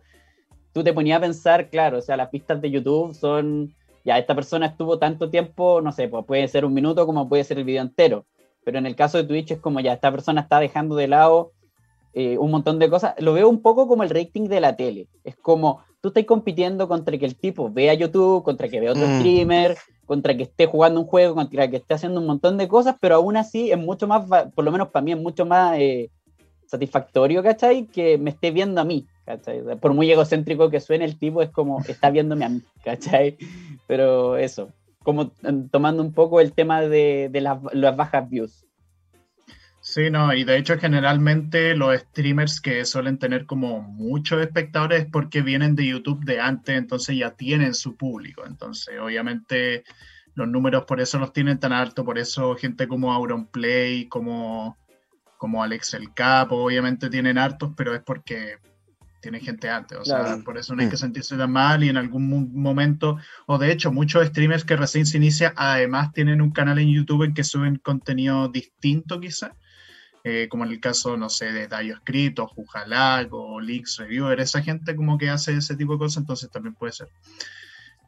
tú 0.74 0.84
te 0.84 0.94
ponías 0.94 1.18
a 1.18 1.22
pensar, 1.22 1.70
claro, 1.70 2.00
o 2.00 2.02
sea, 2.02 2.18
las 2.18 2.30
pistas 2.30 2.62
de 2.62 2.72
YouTube 2.72 3.14
son, 3.14 3.74
ya, 4.04 4.18
esta 4.18 4.36
persona 4.36 4.68
estuvo 4.68 5.00
tanto 5.00 5.30
tiempo, 5.30 5.82
no 5.82 5.92
sé, 5.92 6.08
pues 6.08 6.26
puede 6.26 6.48
ser 6.48 6.66
un 6.66 6.74
minuto 6.74 7.06
como 7.06 7.28
puede 7.28 7.44
ser 7.44 7.58
el 7.58 7.64
video 7.64 7.82
entero, 7.82 8.26
pero 8.64 8.78
en 8.78 8.86
el 8.86 8.96
caso 8.96 9.18
de 9.18 9.24
Twitch 9.24 9.52
es 9.52 9.60
como 9.60 9.80
ya, 9.80 9.94
esta 9.94 10.12
persona 10.12 10.42
está 10.42 10.60
dejando 10.60 10.96
de 10.96 11.08
lado 11.08 11.52
eh, 12.14 12.38
un 12.38 12.52
montón 12.52 12.80
de 12.80 12.90
cosas, 12.90 13.14
lo 13.20 13.34
veo 13.34 13.50
un 13.50 13.62
poco 13.62 13.88
como 13.88 14.04
el 14.04 14.10
rating 14.10 14.48
de 14.48 14.62
la 14.62 14.76
tele, 14.76 15.08
es 15.24 15.36
como 15.36 15.82
tú 16.02 16.10
estás 16.10 16.26
compitiendo 16.26 16.88
contra 16.88 17.18
que 17.18 17.26
el 17.26 17.36
tipo 17.36 17.70
vea 17.72 17.94
YouTube, 17.94 18.44
contra 18.44 18.70
que 18.70 18.80
vea 18.80 18.92
otro 18.92 19.08
mm. 19.08 19.20
streamer, 19.20 19.78
contra 20.06 20.36
que 20.36 20.44
esté 20.44 20.66
jugando 20.66 21.02
un 21.02 21.06
juego, 21.06 21.36
contra 21.36 21.70
que 21.70 21.78
esté 21.78 21.94
haciendo 21.94 22.20
un 22.20 22.26
montón 22.26 22.58
de 22.58 22.68
cosas, 22.68 22.96
pero 23.00 23.16
aún 23.16 23.38
así 23.38 23.72
es 23.72 23.78
mucho 23.78 24.08
más, 24.08 24.26
por 24.56 24.66
lo 24.66 24.72
menos 24.72 24.90
para 24.90 25.04
mí 25.04 25.12
es 25.12 25.20
mucho 25.20 25.46
más 25.46 25.78
eh, 25.78 26.10
satisfactorio, 26.66 27.44
¿cachai? 27.44 27.86
Que 27.86 28.18
me 28.18 28.32
esté 28.32 28.52
viendo 28.52 28.82
a 28.82 28.86
mí, 28.86 29.06
¿cachai? 29.26 29.62
Por 29.80 29.94
muy 29.94 30.10
egocéntrico 30.12 30.70
que 30.70 30.80
suene 30.80 31.06
el 31.06 31.20
tipo, 31.20 31.42
es 31.42 31.50
como, 31.50 31.82
está 31.88 32.10
viéndome 32.10 32.46
a 32.46 32.50
mí, 32.50 32.62
¿cachai? 32.84 33.38
Pero 33.90 34.38
eso, 34.38 34.72
como 35.00 35.32
tomando 35.72 36.04
un 36.04 36.14
poco 36.14 36.40
el 36.42 36.54
tema 36.54 36.82
de, 36.82 37.32
las 37.42 37.96
bajas 37.98 38.30
views. 38.30 38.64
Sí, 39.82 40.12
no, 40.12 40.32
y 40.32 40.44
de 40.44 40.58
hecho 40.58 40.78
generalmente 40.78 41.76
los 41.76 41.98
streamers 41.98 42.62
que 42.62 42.86
suelen 42.86 43.18
tener 43.18 43.48
como 43.48 43.82
muchos 43.82 44.44
espectadores 44.44 45.02
es 45.02 45.08
porque 45.12 45.42
vienen 45.42 45.74
de 45.74 45.88
YouTube 45.88 46.24
de 46.24 46.40
antes, 46.40 46.78
entonces 46.78 47.18
ya 47.18 47.32
tienen 47.32 47.74
su 47.74 47.98
público, 47.98 48.44
entonces 48.46 48.94
obviamente 49.02 49.86
los 50.36 50.48
números 50.48 50.86
por 50.86 51.02
eso 51.02 51.18
los 51.18 51.34
tienen 51.34 51.60
tan 51.60 51.74
alto, 51.74 52.06
por 52.06 52.20
eso 52.20 52.56
gente 52.56 52.88
como 52.88 53.12
Auronplay, 53.12 54.06
como, 54.08 54.78
como 55.40 55.64
Alex 55.64 55.96
El 55.96 56.14
Capo, 56.14 56.58
obviamente 56.58 57.10
tienen 57.10 57.40
hartos, 57.40 57.72
pero 57.76 57.96
es 57.96 58.04
porque 58.04 58.60
tienen 59.22 59.42
gente 59.42 59.70
antes, 59.70 59.98
o 59.98 60.06
sea, 60.06 60.38
por 60.46 60.58
eso 60.58 60.76
no 60.76 60.82
hay 60.82 60.90
que 60.90 60.96
mm. 60.96 61.00
sentirse 61.00 61.38
tan 61.38 61.52
mal 61.52 61.84
y 61.84 61.90
en 61.90 61.98
algún 61.98 62.54
momento, 62.54 63.18
o 63.46 63.58
de 63.58 63.72
hecho 63.72 63.92
muchos 63.92 64.26
streamers 64.28 64.64
que 64.64 64.76
recién 64.76 65.06
se 65.06 65.18
inician, 65.18 65.54
además 65.56 66.14
tienen 66.14 66.42
un 66.42 66.52
canal 66.52 66.80
en 66.80 66.90
YouTube 66.90 67.24
en 67.24 67.34
que 67.34 67.44
suben 67.44 67.78
contenido 67.78 68.48
distinto 68.48 69.20
quizá 69.20 69.54
eh, 70.24 70.48
como 70.50 70.66
en 70.66 70.72
el 70.72 70.80
caso, 70.80 71.16
no 71.16 71.30
sé, 71.30 71.52
de 71.52 71.68
Dayo 71.68 71.96
Escrito, 71.96 72.48
Jujalag 72.48 73.34
o 73.34 73.62
Leaks 73.62 73.98
Reviewer, 73.98 74.40
esa 74.40 74.62
gente 74.62 74.96
como 74.96 75.18
que 75.18 75.30
hace 75.30 75.56
ese 75.56 75.76
tipo 75.76 75.94
de 75.94 76.00
cosas, 76.00 76.18
entonces 76.18 76.52
también 76.52 76.76
puede 76.76 76.94
ser. 76.94 77.08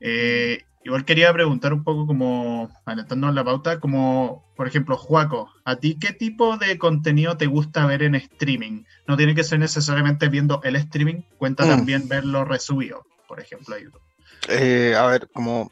Eh, 0.01 0.63
igual 0.83 1.05
quería 1.05 1.31
preguntar 1.33 1.73
un 1.73 1.83
poco 1.83 2.07
como, 2.07 2.69
en 2.87 3.35
la 3.35 3.43
pauta, 3.43 3.79
como, 3.79 4.51
por 4.55 4.67
ejemplo, 4.67 4.97
Juaco, 4.97 5.49
¿a 5.65 5.75
ti 5.75 5.97
qué 5.99 6.13
tipo 6.13 6.57
de 6.57 6.77
contenido 6.77 7.37
te 7.37 7.47
gusta 7.47 7.85
ver 7.85 8.03
en 8.03 8.15
streaming? 8.15 8.83
No 9.07 9.17
tiene 9.17 9.35
que 9.35 9.43
ser 9.43 9.59
necesariamente 9.59 10.29
viendo 10.29 10.61
el 10.63 10.75
streaming, 10.75 11.21
cuenta 11.37 11.65
mm. 11.65 11.69
también 11.69 12.07
verlo 12.07 12.45
resubido, 12.45 13.05
por 13.27 13.39
ejemplo, 13.39 13.75
a 13.75 13.79
YouTube. 13.79 14.01
Eh, 14.49 14.95
a 14.97 15.05
ver, 15.05 15.29
como 15.31 15.71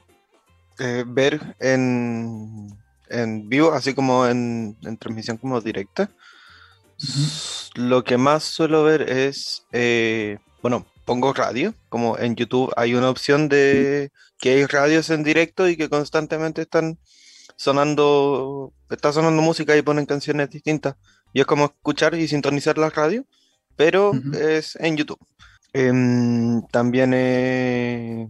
ver 1.08 1.56
en, 1.60 2.70
en, 3.10 3.50
vivo, 3.50 3.74
así 3.74 3.94
como 3.94 4.26
en, 4.28 4.78
en 4.84 4.98
transmisión 4.98 5.38
como 5.38 5.60
directa. 5.60 6.10
Lo 7.76 8.04
que 8.04 8.18
más 8.18 8.44
suelo 8.44 8.84
ver 8.84 9.10
es, 9.10 9.66
eh, 9.72 10.38
bueno, 10.62 10.86
pongo 11.10 11.34
radio, 11.34 11.74
como 11.90 12.20
en 12.20 12.36
YouTube 12.36 12.72
hay 12.78 12.94
una 12.94 13.10
opción 13.10 13.50
de 13.50 14.12
que 14.38 14.52
hay 14.52 14.66
radios 14.68 15.10
en 15.10 15.24
directo 15.24 15.68
y 15.68 15.76
que 15.76 15.90
constantemente 15.90 16.62
están 16.62 17.00
sonando, 17.56 18.74
está 18.92 19.12
sonando 19.12 19.42
música 19.42 19.76
y 19.76 19.82
ponen 19.82 20.06
canciones 20.06 20.52
distintas. 20.52 20.98
Y 21.34 21.40
es 21.40 21.48
como 21.48 21.66
escuchar 21.66 22.14
y 22.14 22.28
sintonizar 22.28 22.78
la 22.78 22.92
radio, 22.92 23.26
pero 23.76 24.12
es 24.40 24.76
en 24.76 24.98
YouTube. 24.98 25.18
Em, 25.74 26.62
también 26.68 27.16
he, 27.16 28.30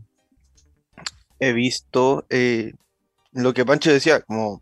visto 1.53 2.25
eh, 2.29 2.71
lo 3.33 3.53
que 3.53 3.65
Pancho 3.65 3.91
decía, 3.91 4.21
como 4.21 4.61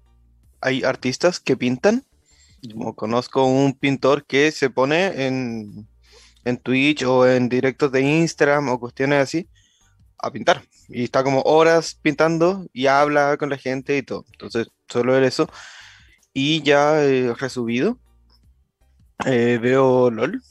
hay 0.59 0.83
artistas 0.83 1.39
que 1.39 1.55
pintan 1.55 2.03
como 2.74 2.95
conozco 2.95 3.45
un 3.45 3.74
pintor 3.74 4.25
que 4.25 4.51
se 4.51 4.71
pone 4.71 5.27
en, 5.27 5.88
en 6.47 6.57
Twitch 6.57 7.03
o 7.03 7.27
en 7.27 7.49
directos 7.49 7.91
de 7.91 8.01
Instagram 8.01 8.69
o 8.69 8.79
cuestiones 8.79 9.23
así 9.23 9.47
a 10.19 10.31
pintar. 10.31 10.63
Y 10.89 11.03
está 11.03 11.23
como 11.23 11.41
horas 11.41 11.99
pintando 12.01 12.67
y 12.73 12.87
habla 12.87 13.37
con 13.37 13.49
la 13.49 13.57
gente 13.57 13.97
y 13.97 14.03
todo. 14.03 14.25
Entonces, 14.31 14.67
suelo 14.87 15.13
ver 15.13 15.23
eso. 15.23 15.49
Y 16.33 16.61
ya 16.63 17.03
he 17.03 17.33
resubido. 17.33 17.97
Eh, 19.25 19.59
veo 19.61 20.09
LOL. 20.11 20.41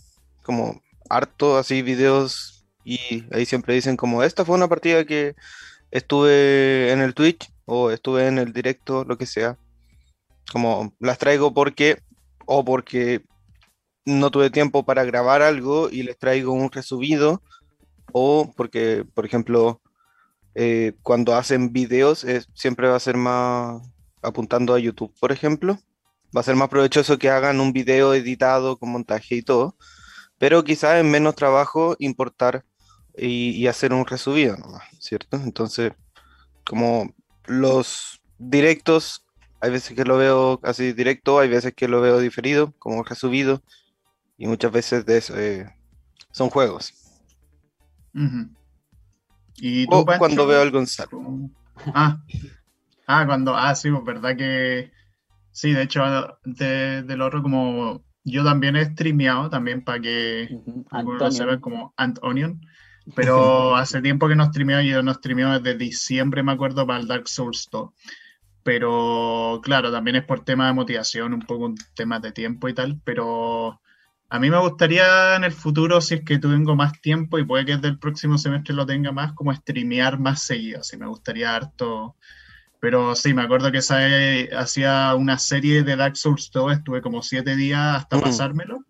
Como 0.42 0.82
harto 1.08 1.58
así 1.58 1.82
videos. 1.82 2.66
Y 2.84 3.24
ahí 3.32 3.46
siempre 3.46 3.74
dicen 3.74 3.96
como 3.96 4.22
esta 4.22 4.44
fue 4.44 4.56
una 4.56 4.68
partida 4.68 5.04
que 5.04 5.34
estuve 5.90 6.92
en 6.92 7.00
el 7.00 7.14
Twitch 7.14 7.50
o 7.64 7.90
estuve 7.90 8.28
en 8.28 8.38
el 8.38 8.52
directo, 8.52 9.04
lo 9.04 9.18
que 9.18 9.26
sea 9.26 9.58
como 10.50 10.94
las 11.00 11.18
traigo 11.18 11.52
porque 11.52 12.00
o 12.46 12.64
porque 12.64 13.22
no 14.06 14.30
tuve 14.30 14.50
tiempo 14.50 14.84
para 14.84 15.04
grabar 15.04 15.42
algo 15.42 15.90
y 15.90 16.02
les 16.04 16.16
traigo 16.16 16.52
un 16.52 16.70
resubido 16.70 17.42
o 18.12 18.52
porque, 18.56 19.04
por 19.14 19.26
ejemplo, 19.26 19.82
eh, 20.54 20.94
cuando 21.02 21.34
hacen 21.34 21.72
videos 21.72 22.24
siempre 22.54 22.88
va 22.88 22.96
a 22.96 23.00
ser 23.00 23.16
más 23.16 23.82
apuntando 24.22 24.74
a 24.74 24.78
YouTube, 24.78 25.12
por 25.20 25.32
ejemplo. 25.32 25.78
Va 26.36 26.40
a 26.40 26.44
ser 26.44 26.56
más 26.56 26.68
provechoso 26.68 27.18
que 27.18 27.30
hagan 27.30 27.60
un 27.60 27.72
video 27.72 28.14
editado 28.14 28.78
con 28.78 28.90
montaje 28.90 29.36
y 29.36 29.42
todo, 29.42 29.76
pero 30.38 30.64
quizás 30.64 30.96
es 30.96 31.04
menos 31.04 31.34
trabajo 31.34 31.96
importar 31.98 32.64
y, 33.16 33.66
hacer 33.66 33.92
un 33.92 34.06
resubido, 34.06 34.56
¿cierto? 34.98 35.36
Entonces, 35.38 35.92
como 36.64 37.14
los 37.46 38.20
directos 38.38 39.24
hay 39.60 39.70
veces 39.70 39.96
que 39.96 40.04
lo 40.04 40.18
veo 40.18 40.60
así 40.62 40.92
directo, 40.92 41.38
hay 41.38 41.48
veces 41.48 41.74
que 41.74 41.88
lo 41.88 42.00
veo 42.00 42.18
diferido, 42.18 42.72
como 42.78 43.02
resubido, 43.02 43.62
y 44.38 44.46
muchas 44.46 44.72
veces 44.72 45.06
de 45.06 45.18
eso, 45.18 45.38
eh, 45.38 45.72
son 46.30 46.50
juegos. 46.50 46.92
¿Y 49.56 49.86
tú, 49.86 50.04
cuando 50.18 50.46
veo 50.46 50.62
algo 50.62 50.78
en 50.78 50.86
sal. 50.86 51.08
Ah, 51.94 52.22
ah, 53.06 53.26
cuando, 53.26 53.54
ah, 53.54 53.74
sí, 53.74 53.90
pues 53.90 54.04
verdad 54.04 54.36
que 54.36 54.92
sí, 55.52 55.72
de 55.72 55.82
hecho, 55.82 56.02
de, 56.44 57.02
del 57.02 57.20
otro 57.22 57.42
como 57.42 58.02
yo 58.24 58.44
también 58.44 58.76
he 58.76 58.84
streameado 58.84 59.48
también 59.48 59.82
para 59.84 60.00
que 60.00 60.48
uh 60.50 61.30
se 61.30 61.44
ve 61.44 61.60
como 61.60 61.94
Ant 61.96 62.18
Onion. 62.22 62.60
Pero 63.14 63.76
hace 63.76 64.02
tiempo 64.02 64.28
que 64.28 64.34
no 64.34 64.46
streameo, 64.46 64.80
yo 64.82 65.02
no 65.02 65.14
streameo 65.14 65.60
desde 65.60 65.78
diciembre, 65.78 66.42
me 66.42 66.52
acuerdo, 66.52 66.86
para 66.86 66.98
el 66.98 67.06
Dark 67.06 67.28
Souls 67.28 67.68
2. 67.70 67.90
Pero 68.64 69.60
claro, 69.62 69.92
también 69.92 70.16
es 70.16 70.24
por 70.24 70.44
tema 70.44 70.66
de 70.66 70.72
motivación, 70.72 71.32
un 71.32 71.42
poco 71.42 71.66
un 71.66 71.76
tema 71.94 72.18
de 72.18 72.32
tiempo 72.32 72.68
y 72.68 72.74
tal. 72.74 73.00
Pero 73.04 73.80
a 74.28 74.40
mí 74.40 74.50
me 74.50 74.58
gustaría 74.58 75.36
en 75.36 75.44
el 75.44 75.52
futuro, 75.52 76.00
si 76.00 76.16
es 76.16 76.24
que 76.24 76.38
tengo 76.38 76.74
más 76.74 77.00
tiempo 77.00 77.38
y 77.38 77.44
puede 77.44 77.64
que 77.64 77.76
desde 77.76 77.88
el 77.88 77.98
próximo 77.98 78.38
semestre 78.38 78.74
lo 78.74 78.84
tenga 78.84 79.12
más, 79.12 79.32
como 79.32 79.54
streamear 79.54 80.18
más 80.18 80.42
seguido. 80.42 80.80
Así 80.80 80.96
me 80.96 81.06
gustaría 81.06 81.54
harto. 81.54 82.16
Pero 82.80 83.14
sí, 83.14 83.34
me 83.34 83.42
acuerdo 83.42 83.70
que 83.70 83.78
esa, 83.78 83.98
hacía 84.58 85.14
una 85.14 85.38
serie 85.38 85.82
de 85.82 85.96
Dark 85.96 86.16
Souls 86.16 86.50
2, 86.52 86.72
estuve 86.74 87.02
como 87.02 87.22
siete 87.22 87.56
días 87.56 87.96
hasta 87.96 88.16
mm. 88.16 88.20
pasármelo. 88.20 88.84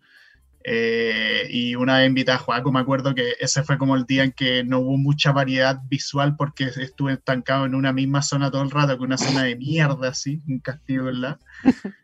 Eh, 0.69 1.47
y 1.49 1.75
una 1.75 1.99
vez 1.99 2.07
invité 2.07 2.31
a 2.31 2.39
Joaco, 2.39 2.73
me 2.73 2.81
acuerdo 2.81 3.15
que 3.15 3.35
ese 3.39 3.63
fue 3.63 3.77
como 3.77 3.95
el 3.95 4.05
día 4.05 4.25
en 4.25 4.33
que 4.33 4.65
no 4.65 4.79
hubo 4.79 4.97
mucha 4.97 5.31
variedad 5.31 5.79
visual 5.87 6.35
porque 6.35 6.65
estuve 6.65 7.13
estancado 7.13 7.65
en 7.65 7.73
una 7.73 7.93
misma 7.93 8.21
zona 8.21 8.51
todo 8.51 8.63
el 8.63 8.71
rato, 8.71 8.97
con 8.97 9.07
una 9.07 9.17
zona 9.17 9.43
de 9.43 9.55
mierda 9.55 10.09
así, 10.09 10.41
un 10.45 10.59
castigo, 10.59 11.05
¿verdad? 11.05 11.39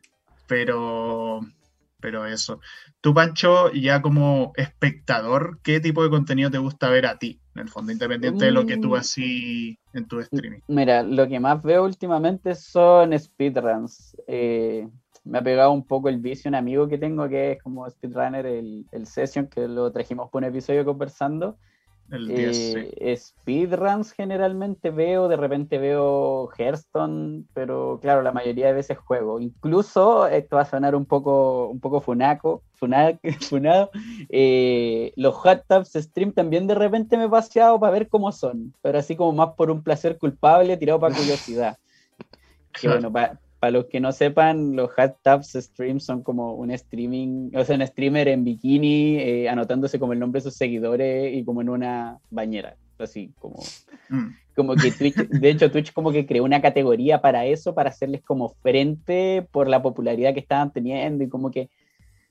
Pero, 0.47 1.41
pero 2.03 2.25
eso. 2.25 2.59
Tú, 2.99 3.13
Pancho, 3.13 3.71
ya 3.71 4.01
como 4.01 4.51
espectador, 4.57 5.59
¿qué 5.63 5.79
tipo 5.79 6.03
de 6.03 6.09
contenido 6.09 6.51
te 6.51 6.57
gusta 6.57 6.89
ver 6.89 7.05
a 7.05 7.17
ti? 7.17 7.39
En 7.55 7.61
el 7.61 7.69
fondo, 7.69 7.93
independiente 7.93 8.43
de 8.43 8.51
lo 8.51 8.65
que 8.65 8.75
tú 8.75 8.89
mm. 8.89 8.95
así 8.95 9.79
en 9.93 10.05
tu 10.05 10.19
streaming. 10.19 10.59
Mira, 10.67 11.01
lo 11.01 11.29
que 11.29 11.39
más 11.39 11.63
veo 11.63 11.85
últimamente 11.85 12.55
son 12.55 13.17
speedruns. 13.17 14.17
Eh, 14.27 14.85
me 15.23 15.37
ha 15.37 15.41
pegado 15.41 15.71
un 15.71 15.87
poco 15.87 16.09
el 16.09 16.17
vicio 16.17 16.49
un 16.49 16.55
amigo 16.55 16.89
que 16.89 16.97
tengo 16.97 17.29
que 17.29 17.53
es 17.53 17.63
como 17.63 17.89
speedrunner, 17.89 18.45
el, 18.47 18.85
el 18.91 19.07
Session, 19.07 19.47
que 19.47 19.69
lo 19.69 19.89
trajimos 19.93 20.29
por 20.29 20.43
un 20.43 20.49
episodio 20.49 20.83
conversando. 20.83 21.57
El 22.11 22.27
10, 22.27 22.75
eh, 22.75 23.17
Speedruns 23.17 24.11
generalmente 24.11 24.91
veo, 24.91 25.27
de 25.27 25.35
repente 25.35 25.77
veo 25.77 26.49
Hearthstone, 26.57 27.45
pero 27.53 27.99
claro, 28.01 28.21
la 28.21 28.31
mayoría 28.31 28.67
de 28.67 28.73
veces 28.73 28.97
juego. 28.97 29.39
Incluso, 29.39 30.27
esto 30.27 30.57
va 30.57 30.63
a 30.63 30.65
sonar 30.65 30.95
un 30.95 31.05
poco, 31.05 31.67
un 31.69 31.79
poco 31.79 32.01
funaco, 32.01 32.61
funado, 32.73 33.89
eh, 34.29 35.13
los 35.15 35.33
hot 35.35 35.63
tubs 35.67 35.93
stream 35.93 36.33
también 36.33 36.67
de 36.67 36.75
repente 36.75 37.17
me 37.17 37.25
he 37.25 37.29
paseado 37.29 37.79
para 37.79 37.93
ver 37.93 38.09
cómo 38.09 38.31
son, 38.31 38.73
pero 38.81 38.99
así 38.99 39.15
como 39.15 39.31
más 39.31 39.55
por 39.55 39.71
un 39.71 39.81
placer 39.81 40.17
culpable, 40.17 40.77
tirado 40.77 40.99
para 40.99 41.15
curiosidad. 41.17 41.77
Que 42.79 42.89
bueno, 42.89 43.11
para 43.11 43.39
para 43.63 43.71
los 43.71 43.85
que 43.85 44.01
no 44.01 44.11
sepan, 44.11 44.75
los 44.75 44.91
Hot 44.91 45.19
Tubs 45.23 45.53
Streams 45.53 46.03
son 46.03 46.21
como 46.21 46.53
un 46.55 46.69
streaming, 46.71 47.51
o 47.55 47.63
sea, 47.63 47.77
un 47.77 47.87
streamer 47.87 48.27
en 48.27 48.43
bikini, 48.43 49.15
eh, 49.15 49.47
anotándose 49.47 49.99
como 49.99 50.11
el 50.11 50.19
nombre 50.19 50.41
de 50.41 50.49
sus 50.49 50.57
seguidores 50.57 51.33
y 51.33 51.45
como 51.45 51.61
en 51.61 51.69
una 51.69 52.19
bañera. 52.29 52.75
Así 52.99 53.31
como, 53.39 53.63
mm. 54.09 54.25
como 54.53 54.75
que 54.75 54.91
Twitch, 54.91 55.15
de 55.15 55.49
hecho, 55.49 55.71
Twitch 55.71 55.93
como 55.93 56.11
que 56.11 56.25
creó 56.25 56.43
una 56.43 56.61
categoría 56.61 57.21
para 57.21 57.45
eso, 57.45 57.73
para 57.73 57.91
hacerles 57.91 58.21
como 58.21 58.49
frente 58.49 59.47
por 59.49 59.69
la 59.69 59.81
popularidad 59.81 60.33
que 60.33 60.41
estaban 60.41 60.73
teniendo 60.73 61.23
y 61.23 61.29
como 61.29 61.49
que 61.49 61.69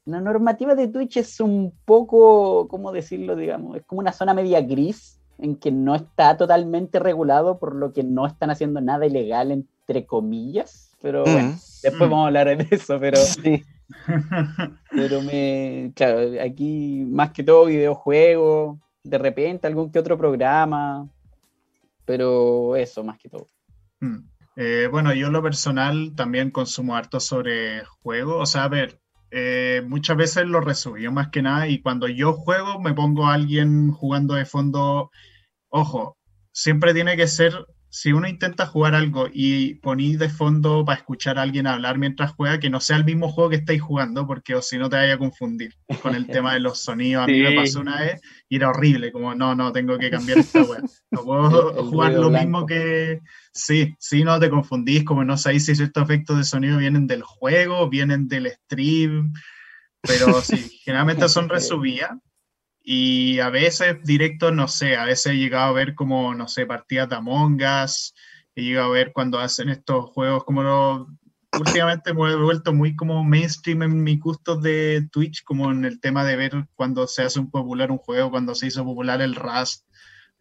la 0.04 0.20
normativa 0.20 0.74
de 0.74 0.88
Twitch 0.88 1.16
es 1.16 1.40
un 1.40 1.72
poco, 1.86 2.68
¿cómo 2.68 2.92
decirlo? 2.92 3.36
Digamos, 3.36 3.78
es 3.78 3.86
como 3.86 4.00
una 4.00 4.12
zona 4.12 4.34
media 4.34 4.60
gris 4.60 5.18
en 5.38 5.56
que 5.56 5.70
no 5.70 5.94
está 5.94 6.36
totalmente 6.36 6.98
regulado, 6.98 7.58
por 7.58 7.74
lo 7.74 7.92
que 7.92 8.02
no 8.02 8.26
están 8.26 8.50
haciendo 8.50 8.80
nada 8.80 9.06
ilegal, 9.06 9.50
entre 9.50 10.06
comillas 10.06 10.92
pero 11.02 11.24
bueno, 11.24 11.48
mm. 11.48 11.58
después 11.82 12.08
mm. 12.08 12.10
vamos 12.10 12.24
a 12.24 12.26
hablar 12.28 12.56
de 12.56 12.68
eso, 12.70 12.98
pero 12.98 13.16
sí. 13.20 13.64
pero 14.90 15.20
me, 15.20 15.92
claro, 15.94 16.20
aquí 16.40 17.04
más 17.08 17.32
que 17.32 17.42
todo 17.42 17.66
videojuegos, 17.66 18.78
de 19.02 19.18
repente 19.18 19.66
algún 19.66 19.90
que 19.90 19.98
otro 19.98 20.16
programa, 20.16 21.08
pero 22.06 22.76
eso 22.76 23.02
más 23.02 23.18
que 23.18 23.28
todo. 23.28 23.48
Mm. 24.00 24.18
Eh, 24.54 24.88
bueno, 24.90 25.12
yo 25.12 25.30
lo 25.30 25.42
personal 25.42 26.12
también 26.14 26.50
consumo 26.50 26.94
harto 26.94 27.20
sobre 27.20 27.84
juegos, 28.02 28.36
o 28.38 28.46
sea, 28.46 28.64
a 28.64 28.68
ver, 28.68 29.00
eh, 29.32 29.82
muchas 29.86 30.16
veces 30.18 30.46
lo 30.46 30.60
resubí 30.60 31.08
más 31.08 31.28
que 31.30 31.40
nada 31.40 31.66
y 31.66 31.80
cuando 31.80 32.06
yo 32.06 32.34
juego 32.34 32.78
me 32.80 32.92
pongo 32.92 33.26
a 33.26 33.34
alguien 33.34 33.90
jugando 33.90 34.34
de 34.34 34.44
fondo, 34.44 35.10
ojo, 35.70 36.18
siempre 36.52 36.92
tiene 36.92 37.16
que 37.16 37.26
ser 37.26 37.66
si 37.94 38.10
uno 38.10 38.26
intenta 38.26 38.64
jugar 38.64 38.94
algo 38.94 39.28
y 39.30 39.74
ponéis 39.74 40.18
de 40.18 40.30
fondo 40.30 40.82
para 40.82 40.96
escuchar 40.96 41.38
a 41.38 41.42
alguien 41.42 41.66
hablar 41.66 41.98
mientras 41.98 42.32
juega, 42.32 42.58
que 42.58 42.70
no 42.70 42.80
sea 42.80 42.96
el 42.96 43.04
mismo 43.04 43.30
juego 43.30 43.50
que 43.50 43.56
estáis 43.56 43.82
jugando, 43.82 44.26
porque 44.26 44.54
o 44.54 44.62
si 44.62 44.78
no 44.78 44.88
te 44.88 44.96
vaya 44.96 45.12
a 45.12 45.18
confundir 45.18 45.74
con 46.00 46.14
el 46.14 46.26
tema 46.26 46.54
de 46.54 46.60
los 46.60 46.78
sonidos. 46.82 47.24
A 47.24 47.26
mí 47.26 47.42
me 47.42 47.52
pasó 47.52 47.80
una 47.80 48.00
vez 48.00 48.18
y 48.48 48.56
era 48.56 48.70
horrible, 48.70 49.12
como 49.12 49.34
no, 49.34 49.54
no, 49.54 49.72
tengo 49.72 49.98
que 49.98 50.08
cambiar 50.08 50.38
esta 50.38 50.62
wea. 50.62 50.80
No 51.10 51.22
puedo 51.24 51.84
jugar 51.84 52.14
lo 52.14 52.30
mismo 52.30 52.64
que. 52.64 53.20
Sí, 53.52 53.94
sí, 53.98 54.24
no 54.24 54.40
te 54.40 54.48
confundís, 54.48 55.04
como 55.04 55.22
no 55.22 55.36
sabéis 55.36 55.66
si 55.66 55.72
estos 55.72 56.02
efectos 56.02 56.38
de 56.38 56.44
sonido 56.44 56.78
vienen 56.78 57.06
del 57.06 57.22
juego, 57.22 57.90
vienen 57.90 58.26
del 58.26 58.52
stream, 58.52 59.34
pero 60.00 60.40
sí, 60.40 60.80
generalmente 60.82 61.28
son 61.28 61.46
resubidas 61.50 62.12
y 62.82 63.38
a 63.40 63.50
veces 63.50 64.02
directo, 64.04 64.50
no 64.50 64.68
sé, 64.68 64.96
a 64.96 65.04
veces 65.04 65.32
he 65.32 65.36
llegado 65.36 65.66
a 65.66 65.72
ver 65.72 65.94
como, 65.94 66.34
no 66.34 66.48
sé, 66.48 66.66
partidas 66.66 67.08
de 67.08 67.16
Among 67.16 67.60
Us, 67.84 68.14
he 68.54 68.62
llegado 68.62 68.88
a 68.88 68.92
ver 68.92 69.12
cuando 69.12 69.38
hacen 69.38 69.68
estos 69.68 70.10
juegos 70.10 70.44
como 70.44 70.62
lo, 70.62 71.08
últimamente 71.52 72.12
me 72.14 72.32
he 72.32 72.36
vuelto 72.36 72.72
muy 72.72 72.96
como 72.96 73.22
mainstream 73.24 73.82
en 73.82 74.02
mi 74.02 74.18
gusto 74.18 74.56
de 74.56 75.08
Twitch, 75.12 75.44
como 75.44 75.70
en 75.70 75.84
el 75.84 76.00
tema 76.00 76.24
de 76.24 76.36
ver 76.36 76.66
cuando 76.74 77.06
se 77.06 77.22
hace 77.22 77.38
un 77.40 77.50
popular 77.50 77.90
un 77.90 77.98
juego, 77.98 78.30
cuando 78.30 78.54
se 78.54 78.66
hizo 78.66 78.84
popular 78.84 79.20
el 79.20 79.34
Rust 79.34 79.86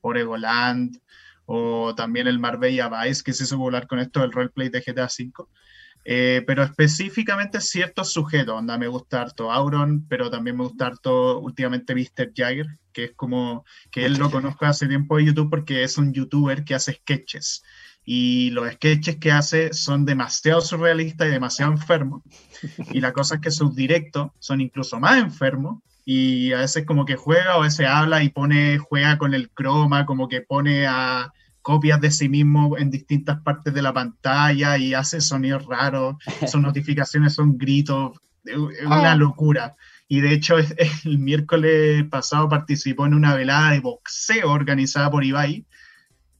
o 0.01 0.13
Egoland, 0.15 0.97
o 1.45 1.93
también 1.95 2.27
el 2.27 2.39
Marbella 2.39 2.89
Vice, 2.89 3.23
que 3.23 3.33
se 3.33 3.43
hizo 3.43 3.57
popular 3.57 3.87
con 3.87 3.99
esto 3.99 4.21
del 4.21 4.31
roleplay 4.31 4.69
de 4.69 4.81
GTA 4.81 5.05
V. 5.05 5.47
Eh, 6.03 6.43
pero 6.47 6.63
específicamente 6.63 7.61
ciertos 7.61 8.11
sujetos, 8.11 8.55
onda, 8.55 8.77
me 8.77 8.87
gusta 8.87 9.21
harto 9.21 9.51
Auron, 9.51 10.07
pero 10.07 10.31
también 10.31 10.57
me 10.57 10.63
gusta 10.63 10.87
harto 10.87 11.39
últimamente 11.39 11.93
Mr. 11.93 12.31
Jagger, 12.35 12.65
que 12.91 13.05
es 13.05 13.11
como 13.15 13.65
que 13.91 14.05
él 14.05 14.15
lo 14.15 14.31
conozco 14.31 14.65
hace 14.65 14.87
tiempo 14.87 15.17
de 15.17 15.25
YouTube 15.25 15.49
porque 15.49 15.83
es 15.83 15.97
un 15.97 16.13
youtuber 16.13 16.63
que 16.63 16.75
hace 16.75 16.93
sketches. 16.93 17.63
Y 18.03 18.49
los 18.49 18.71
sketches 18.73 19.17
que 19.17 19.31
hace 19.31 19.73
son 19.73 20.05
demasiado 20.05 20.61
surrealistas 20.61 21.27
y 21.27 21.31
demasiado 21.31 21.71
enfermos. 21.71 22.23
Y 22.91 22.99
la 22.99 23.13
cosa 23.13 23.35
es 23.35 23.41
que 23.41 23.51
sus 23.51 23.75
directos 23.75 24.31
son 24.39 24.59
incluso 24.59 24.99
más 24.99 25.19
enfermos. 25.19 25.83
Y 26.03 26.51
a 26.51 26.57
veces 26.57 26.83
como 26.83 27.05
que 27.05 27.15
juega 27.15 27.57
o 27.57 27.61
a 27.61 27.65
veces 27.65 27.85
habla 27.85 28.23
y 28.23 28.29
pone, 28.29 28.79
juega 28.79 29.19
con 29.19 29.35
el 29.35 29.51
croma, 29.51 30.07
como 30.07 30.27
que 30.27 30.41
pone 30.41 30.87
a, 30.87 31.31
copias 31.61 32.01
de 32.01 32.11
sí 32.11 32.29
mismo 32.29 32.77
en 32.77 32.89
distintas 32.89 33.41
partes 33.41 33.73
de 33.73 33.81
la 33.81 33.93
pantalla 33.93 34.77
y 34.77 34.93
hace 34.93 35.21
sonidos 35.21 35.65
raros, 35.65 36.15
sus 36.47 36.61
notificaciones 36.61 37.33
son 37.33 37.57
gritos, 37.57 38.19
es 38.43 38.57
una 38.85 39.11
ah. 39.11 39.15
locura. 39.15 39.75
Y 40.07 40.19
de 40.19 40.33
hecho, 40.33 40.57
el 40.57 41.19
miércoles 41.19 42.03
pasado 42.09 42.49
participó 42.49 43.05
en 43.05 43.13
una 43.13 43.35
velada 43.35 43.71
de 43.71 43.79
boxeo 43.79 44.51
organizada 44.51 45.09
por 45.09 45.23
Ibai, 45.23 45.65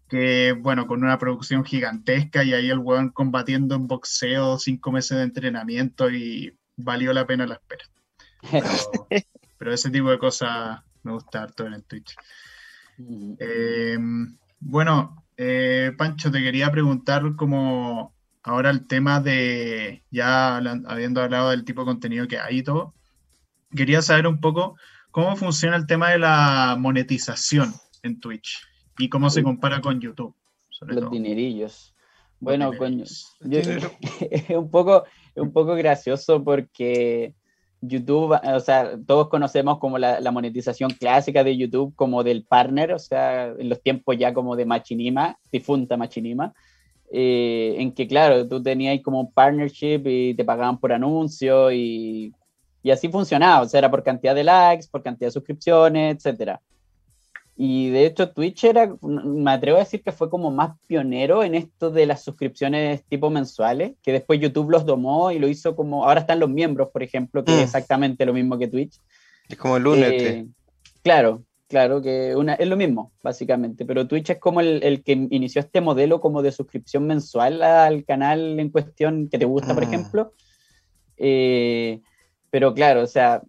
que 0.09 0.53
bueno, 0.59 0.87
con 0.87 1.03
una 1.03 1.17
producción 1.17 1.63
gigantesca 1.63 2.43
y 2.43 2.53
ahí 2.53 2.69
el 2.69 2.79
weón 2.79 3.11
combatiendo 3.11 3.75
en 3.75 3.87
boxeo, 3.87 4.59
cinco 4.59 4.91
meses 4.91 5.17
de 5.17 5.23
entrenamiento 5.23 6.09
y 6.11 6.53
valió 6.75 7.13
la 7.13 7.25
pena 7.25 7.47
la 7.47 7.55
espera. 7.55 7.85
Pero, 9.57 9.71
ese 9.73 9.89
tipo 9.89 10.09
de 10.09 10.19
cosas 10.19 10.81
me 11.03 11.13
gusta 11.13 11.43
harto 11.43 11.65
en 11.65 11.73
el 11.73 11.83
Twitch. 11.85 12.15
Eh, 13.39 13.97
bueno, 14.61 15.25
eh, 15.37 15.91
Pancho, 15.97 16.31
te 16.31 16.41
quería 16.41 16.71
preguntar 16.71 17.35
como 17.35 18.13
ahora 18.43 18.69
el 18.69 18.87
tema 18.87 19.19
de, 19.19 20.03
ya 20.11 20.57
habiendo 20.57 21.21
hablado 21.21 21.49
del 21.49 21.65
tipo 21.65 21.81
de 21.81 21.87
contenido 21.87 22.27
que 22.27 22.39
hay 22.39 22.59
y 22.59 22.63
todo, 22.63 22.93
quería 23.75 24.01
saber 24.01 24.27
un 24.27 24.39
poco 24.39 24.77
cómo 25.09 25.35
funciona 25.35 25.75
el 25.75 25.87
tema 25.87 26.11
de 26.11 26.19
la 26.19 26.77
monetización 26.79 27.73
en 28.03 28.19
Twitch 28.19 28.59
y 28.97 29.09
cómo 29.09 29.29
se 29.29 29.43
compara 29.43 29.81
con 29.81 29.99
YouTube. 29.99 30.35
Los 30.81 31.11
dinerillos. 31.11 31.95
Bueno, 32.39 32.71
es 33.41 34.49
un 34.49 34.71
poco, 34.71 35.05
un 35.35 35.53
poco 35.53 35.75
gracioso 35.75 36.43
porque 36.43 37.35
YouTube, 37.81 38.39
o 38.43 38.59
sea, 38.59 38.97
todos 39.07 39.27
conocemos 39.29 39.79
como 39.79 39.97
la, 39.97 40.31
monetización 40.31 40.91
clásica 40.91 41.43
de 41.43 41.57
YouTube 41.57 41.95
como 41.95 42.23
del 42.23 42.45
partner, 42.45 42.93
o 42.93 42.99
sea, 42.99 43.47
en 43.47 43.69
los 43.69 43.81
tiempos 43.81 44.17
ya 44.17 44.33
como 44.33 44.55
de 44.55 44.65
Machinima, 44.65 45.37
difunta 45.51 45.97
Machinima, 45.97 46.53
eh, 47.11 47.75
en 47.79 47.91
que 47.93 48.07
claro, 48.07 48.47
tú 48.47 48.61
tenías 48.61 49.01
como 49.01 49.19
un 49.21 49.33
partnership 49.33 50.03
y 50.05 50.35
te 50.35 50.45
pagaban 50.45 50.79
por 50.79 50.93
anuncio 50.93 51.71
y, 51.71 52.33
y, 52.83 52.91
así 52.91 53.09
funcionaba, 53.09 53.63
o 53.63 53.67
sea, 53.67 53.79
era 53.79 53.91
por 53.91 54.03
cantidad 54.03 54.35
de 54.35 54.43
likes, 54.43 54.87
por 54.89 55.01
cantidad 55.03 55.27
de 55.27 55.33
suscripciones, 55.33 56.25
etc. 56.25 56.59
Y 57.63 57.91
de 57.91 58.07
hecho 58.07 58.31
Twitch 58.31 58.63
era, 58.63 58.91
me 59.03 59.51
atrevo 59.51 59.77
a 59.77 59.81
decir 59.81 60.01
que 60.01 60.11
fue 60.11 60.31
como 60.31 60.49
más 60.49 60.79
pionero 60.87 61.43
en 61.43 61.53
esto 61.53 61.91
de 61.91 62.07
las 62.07 62.23
suscripciones 62.23 63.03
tipo 63.03 63.29
mensuales, 63.29 63.93
que 64.01 64.11
después 64.11 64.39
YouTube 64.39 64.71
los 64.71 64.83
domó 64.83 65.29
y 65.29 65.37
lo 65.37 65.47
hizo 65.47 65.75
como, 65.75 66.05
ahora 66.05 66.21
están 66.21 66.39
los 66.39 66.49
miembros, 66.49 66.89
por 66.91 67.03
ejemplo, 67.03 67.45
que 67.45 67.51
es 67.51 67.59
mm. 67.59 67.63
exactamente 67.63 68.25
lo 68.25 68.33
mismo 68.33 68.57
que 68.57 68.67
Twitch. 68.67 68.99
Es 69.47 69.57
como 69.57 69.77
el 69.77 69.83
lunes. 69.83 70.11
Eh, 70.11 70.47
claro, 71.03 71.43
claro, 71.67 72.01
que 72.01 72.35
una, 72.35 72.55
es 72.55 72.67
lo 72.67 72.75
mismo, 72.75 73.11
básicamente, 73.21 73.85
pero 73.85 74.07
Twitch 74.07 74.31
es 74.31 74.39
como 74.39 74.59
el, 74.61 75.03
que 75.03 75.11
inició 75.11 75.61
este 75.61 75.81
modelo 75.81 76.19
como 76.19 76.41
de 76.41 76.51
suscripción 76.51 77.05
mensual 77.05 77.61
al 77.61 78.03
canal 78.05 78.59
en 78.59 78.71
cuestión 78.71 79.29
que 79.29 79.37
te 79.37 79.45
gusta, 79.45 79.75
por 79.75 79.85
mm. 79.85 79.87
ejemplo. 79.87 80.33
Eh, 81.15 82.01
pero 82.49 82.73
claro, 82.73 83.03
o 83.03 83.07
sea, 83.07 83.43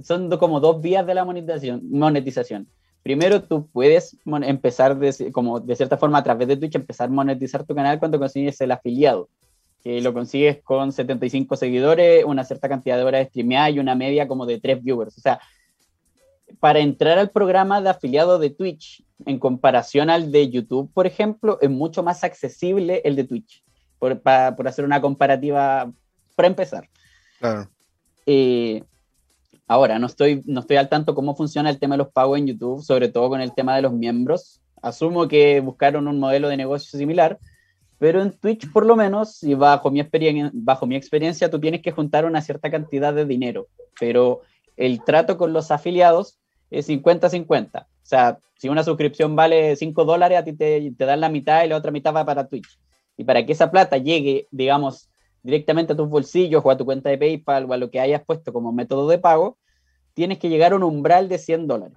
son 0.00 0.30
como 0.38 0.60
dos 0.60 0.80
vías 0.80 1.04
de 1.04 1.14
la 1.14 1.24
monetización. 1.24 1.80
monetización. 1.90 2.68
Primero, 3.08 3.42
tú 3.42 3.66
puedes 3.72 4.18
empezar 4.26 4.98
de, 4.98 5.32
como 5.32 5.60
de 5.60 5.74
cierta 5.74 5.96
forma 5.96 6.18
a 6.18 6.22
través 6.22 6.46
de 6.46 6.58
Twitch, 6.58 6.74
empezar 6.74 7.08
a 7.08 7.10
monetizar 7.10 7.64
tu 7.64 7.74
canal 7.74 7.98
cuando 7.98 8.18
consigues 8.18 8.60
el 8.60 8.70
afiliado, 8.70 9.30
que 9.82 10.02
lo 10.02 10.12
consigues 10.12 10.62
con 10.62 10.92
75 10.92 11.56
seguidores, 11.56 12.22
una 12.26 12.44
cierta 12.44 12.68
cantidad 12.68 12.98
de 12.98 13.04
horas 13.04 13.20
de 13.22 13.30
streameada 13.30 13.70
y 13.70 13.78
una 13.78 13.94
media 13.94 14.28
como 14.28 14.44
de 14.44 14.60
3 14.60 14.82
viewers. 14.82 15.16
O 15.16 15.22
sea, 15.22 15.40
para 16.60 16.80
entrar 16.80 17.16
al 17.16 17.30
programa 17.30 17.80
de 17.80 17.88
afiliado 17.88 18.38
de 18.38 18.50
Twitch, 18.50 19.02
en 19.24 19.38
comparación 19.38 20.10
al 20.10 20.30
de 20.30 20.50
YouTube, 20.50 20.92
por 20.92 21.06
ejemplo, 21.06 21.56
es 21.62 21.70
mucho 21.70 22.02
más 22.02 22.24
accesible 22.24 23.00
el 23.06 23.16
de 23.16 23.24
Twitch, 23.24 23.64
por, 23.98 24.20
por 24.20 24.68
hacer 24.68 24.84
una 24.84 25.00
comparativa 25.00 25.90
para 26.36 26.48
empezar. 26.48 26.90
Claro. 27.38 27.70
Eh, 28.26 28.84
Ahora, 29.70 29.98
no 29.98 30.06
estoy, 30.06 30.42
no 30.46 30.60
estoy 30.60 30.78
al 30.78 30.88
tanto 30.88 31.14
cómo 31.14 31.36
funciona 31.36 31.68
el 31.68 31.78
tema 31.78 31.94
de 31.94 31.98
los 31.98 32.08
pagos 32.08 32.38
en 32.38 32.46
YouTube, 32.46 32.82
sobre 32.82 33.08
todo 33.08 33.28
con 33.28 33.42
el 33.42 33.54
tema 33.54 33.76
de 33.76 33.82
los 33.82 33.92
miembros. 33.92 34.62
Asumo 34.80 35.28
que 35.28 35.60
buscaron 35.60 36.08
un 36.08 36.18
modelo 36.18 36.48
de 36.48 36.56
negocio 36.56 36.98
similar, 36.98 37.38
pero 37.98 38.22
en 38.22 38.32
Twitch 38.32 38.72
por 38.72 38.86
lo 38.86 38.96
menos, 38.96 39.42
y 39.42 39.52
bajo 39.52 39.90
mi, 39.90 40.02
bajo 40.54 40.86
mi 40.86 40.96
experiencia, 40.96 41.50
tú 41.50 41.60
tienes 41.60 41.82
que 41.82 41.92
juntar 41.92 42.24
una 42.24 42.40
cierta 42.40 42.70
cantidad 42.70 43.12
de 43.12 43.26
dinero, 43.26 43.66
pero 44.00 44.40
el 44.78 45.04
trato 45.04 45.36
con 45.36 45.52
los 45.52 45.70
afiliados 45.70 46.38
es 46.70 46.88
50-50. 46.88 47.82
O 47.82 47.86
sea, 48.02 48.38
si 48.56 48.70
una 48.70 48.82
suscripción 48.82 49.36
vale 49.36 49.76
5 49.76 50.04
dólares, 50.06 50.38
a 50.38 50.44
ti 50.44 50.54
te, 50.54 50.92
te 50.96 51.04
dan 51.04 51.20
la 51.20 51.28
mitad 51.28 51.64
y 51.64 51.68
la 51.68 51.76
otra 51.76 51.90
mitad 51.90 52.14
va 52.14 52.24
para 52.24 52.48
Twitch. 52.48 52.78
Y 53.18 53.24
para 53.24 53.44
que 53.44 53.52
esa 53.52 53.70
plata 53.70 53.98
llegue, 53.98 54.46
digamos, 54.50 55.07
directamente 55.42 55.92
a 55.92 55.96
tus 55.96 56.08
bolsillos 56.08 56.62
o 56.64 56.70
a 56.70 56.76
tu 56.76 56.84
cuenta 56.84 57.10
de 57.10 57.18
PayPal 57.18 57.64
o 57.64 57.72
a 57.72 57.76
lo 57.76 57.90
que 57.90 58.00
hayas 58.00 58.22
puesto 58.24 58.52
como 58.52 58.72
método 58.72 59.08
de 59.08 59.18
pago, 59.18 59.58
tienes 60.14 60.38
que 60.38 60.48
llegar 60.48 60.72
a 60.72 60.76
un 60.76 60.82
umbral 60.82 61.28
de 61.28 61.38
100 61.38 61.66
dólares. 61.66 61.96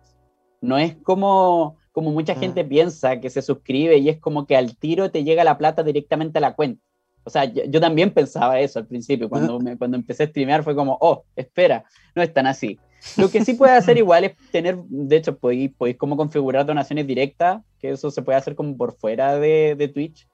No 0.61 0.77
es 0.77 0.95
como, 0.97 1.77
como 1.91 2.11
mucha 2.11 2.33
ah. 2.33 2.39
gente 2.39 2.63
piensa 2.63 3.19
que 3.19 3.29
se 3.29 3.41
suscribe 3.41 3.97
y 3.97 4.09
es 4.09 4.19
como 4.19 4.45
que 4.45 4.55
al 4.55 4.77
tiro 4.77 5.09
te 5.11 5.23
llega 5.23 5.43
la 5.43 5.57
plata 5.57 5.83
directamente 5.83 6.37
a 6.37 6.41
la 6.41 6.53
cuenta. 6.53 6.83
O 7.23 7.29
sea, 7.29 7.45
yo, 7.45 7.79
también 7.79 8.11
pensaba 8.11 8.59
eso 8.59 8.79
al 8.79 8.87
principio, 8.87 9.29
cuando, 9.29 9.59
ah. 9.65 9.75
cuando 9.77 9.97
empecé 9.97 10.23
a 10.23 10.27
streamear 10.27 10.63
fue 10.63 10.75
como, 10.75 10.97
oh, 11.01 11.23
espera, 11.35 11.85
no 12.15 12.21
es 12.21 12.33
tan 12.33 12.47
así. 12.47 12.79
Lo 13.17 13.29
que 13.29 13.43
sí 13.43 13.53
puede 13.53 13.73
hacer 13.73 13.97
igual 13.97 14.23
es 14.23 14.35
tener, 14.51 14.77
de 14.77 15.15
hecho, 15.15 15.37
podéis, 15.37 15.71
podéis 15.73 15.97
como 15.97 16.17
configurar 16.17 16.65
donaciones 16.65 17.07
directas, 17.07 17.61
que 17.79 17.91
eso 17.91 18.11
se 18.11 18.21
puede 18.21 18.37
hacer 18.37 18.55
como 18.55 18.77
por 18.77 18.95
fuera 18.95 19.39
de, 19.39 19.75
de 19.75 19.87
Twitch. 19.87 20.27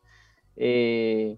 Eh, 0.56 1.38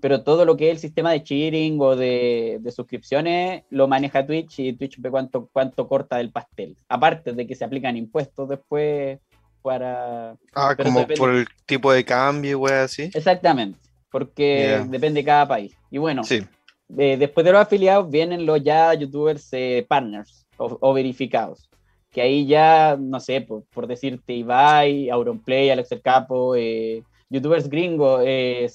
pero 0.00 0.22
todo 0.22 0.44
lo 0.44 0.56
que 0.56 0.66
es 0.66 0.72
el 0.72 0.78
sistema 0.78 1.10
de 1.12 1.22
cheering 1.22 1.80
o 1.80 1.96
de, 1.96 2.60
suscripciones 2.74 3.64
lo 3.70 3.88
maneja 3.88 4.26
Twitch 4.26 4.58
y 4.58 4.72
Twitch 4.72 5.00
ve 5.00 5.10
cuánto, 5.10 5.48
cuánto 5.52 5.88
corta 5.88 6.18
del 6.18 6.30
pastel. 6.30 6.76
Aparte 6.88 7.32
de 7.32 7.46
que 7.46 7.54
se 7.54 7.64
aplican 7.64 7.96
impuestos 7.96 8.48
después 8.48 9.18
para... 9.62 10.36
Ah, 10.54 10.76
como 10.76 11.06
por 11.06 11.30
el 11.30 11.46
tipo 11.64 11.92
de 11.92 12.04
cambio, 12.04 12.58
güey, 12.58 12.74
así. 12.74 13.10
Exactamente, 13.14 13.78
porque 14.10 14.82
depende 14.88 15.20
de 15.20 15.24
cada 15.24 15.48
país. 15.48 15.74
Y 15.90 15.98
bueno, 15.98 16.22
eh, 16.30 17.16
después 17.18 17.44
de 17.44 17.52
los 17.52 17.60
afiliados 17.60 18.10
vienen 18.10 18.46
los 18.46 18.62
ya 18.62 18.92
youtubers 18.94 19.48
eh, 19.52 19.84
partners 19.88 20.46
o, 20.58 20.92
verificados. 20.92 21.68
Que 22.12 22.22
ahí 22.22 22.46
ya, 22.46 22.96
no 22.98 23.20
sé, 23.20 23.40
por, 23.40 23.64
por 23.64 23.86
decirte, 23.86 24.32
Ibai, 24.32 25.10
Auronplay, 25.10 25.70
Alex 25.70 25.92
El 25.92 26.00
Capo, 26.00 26.54
eh, 26.54 27.02
youtubers 27.30 27.68
gringos, 27.68 28.22
eh, 28.24 28.68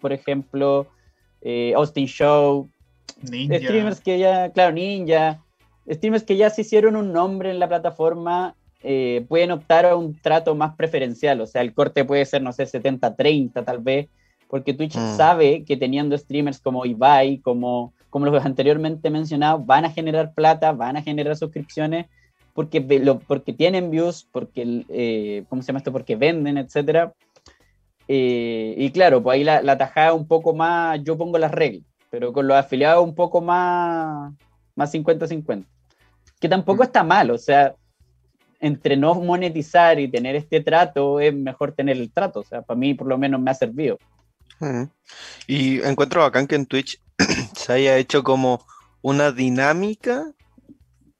por 0.00 0.12
ejemplo, 0.12 0.86
eh, 1.40 1.72
Austin 1.76 2.06
Show, 2.06 2.68
Ninja. 3.22 3.58
streamers 3.58 4.00
que 4.00 4.18
ya, 4.18 4.50
claro, 4.50 4.72
Ninja, 4.72 5.42
streamers 5.88 6.24
que 6.24 6.36
ya 6.36 6.50
se 6.50 6.62
hicieron 6.62 6.96
un 6.96 7.12
nombre 7.12 7.50
en 7.50 7.58
la 7.58 7.68
plataforma, 7.68 8.54
eh, 8.82 9.24
pueden 9.28 9.50
optar 9.50 9.86
a 9.86 9.96
un 9.96 10.14
trato 10.20 10.54
más 10.54 10.74
preferencial, 10.76 11.40
o 11.40 11.46
sea, 11.46 11.62
el 11.62 11.72
corte 11.72 12.04
puede 12.04 12.24
ser, 12.26 12.42
no 12.42 12.52
sé, 12.52 12.66
70-30 12.66 13.64
tal 13.64 13.78
vez, 13.78 14.08
porque 14.48 14.74
Twitch 14.74 14.96
mm. 14.96 15.16
sabe 15.16 15.64
que 15.64 15.76
teniendo 15.76 16.18
streamers 16.18 16.60
como 16.60 16.84
Ibai, 16.84 17.38
como, 17.38 17.94
como 18.10 18.26
los 18.26 18.44
anteriormente 18.44 19.10
mencionados, 19.10 19.64
van 19.64 19.84
a 19.84 19.90
generar 19.90 20.34
plata, 20.34 20.72
van 20.72 20.96
a 20.96 21.02
generar 21.02 21.36
suscripciones, 21.36 22.06
porque, 22.52 22.80
lo, 22.80 23.18
porque 23.18 23.52
tienen 23.52 23.90
views, 23.90 24.28
porque, 24.30 24.84
eh, 24.88 25.44
¿cómo 25.48 25.62
se 25.62 25.68
llama 25.68 25.78
esto? 25.78 25.90
Porque 25.92 26.14
venden, 26.14 26.56
etcétera. 26.56 27.12
Eh, 28.08 28.74
y 28.76 28.90
claro, 28.90 29.22
pues 29.22 29.36
ahí 29.36 29.44
la, 29.44 29.62
la, 29.62 29.78
tajada 29.78 30.12
un 30.12 30.26
poco 30.26 30.54
más, 30.54 31.00
yo 31.02 31.16
pongo 31.16 31.38
las 31.38 31.50
reglas, 31.50 31.84
pero 32.10 32.32
con 32.32 32.46
los 32.46 32.56
afiliados 32.56 33.02
un 33.02 33.14
poco 33.14 33.40
más, 33.40 34.32
más 34.74 34.92
50-50. 34.92 35.64
Que 36.38 36.48
tampoco 36.48 36.82
mm. 36.82 36.86
está 36.86 37.02
mal, 37.02 37.30
o 37.30 37.38
sea, 37.38 37.74
entre 38.60 38.96
no 38.96 39.14
monetizar 39.14 39.98
y 39.98 40.08
tener 40.08 40.36
este 40.36 40.60
trato, 40.60 41.20
es 41.20 41.34
mejor 41.34 41.72
tener 41.72 41.96
el 41.96 42.12
trato, 42.12 42.40
o 42.40 42.44
sea, 42.44 42.62
para 42.62 42.78
mí 42.78 42.94
por 42.94 43.06
lo 43.06 43.18
menos 43.18 43.40
me 43.40 43.50
ha 43.50 43.54
servido. 43.54 43.98
Y 45.46 45.82
encuentro 45.82 46.22
bacán 46.22 46.46
que 46.46 46.54
en 46.54 46.66
Twitch 46.66 47.00
se 47.54 47.72
haya 47.72 47.96
hecho 47.96 48.22
como 48.22 48.64
una 49.02 49.32
dinámica 49.32 50.32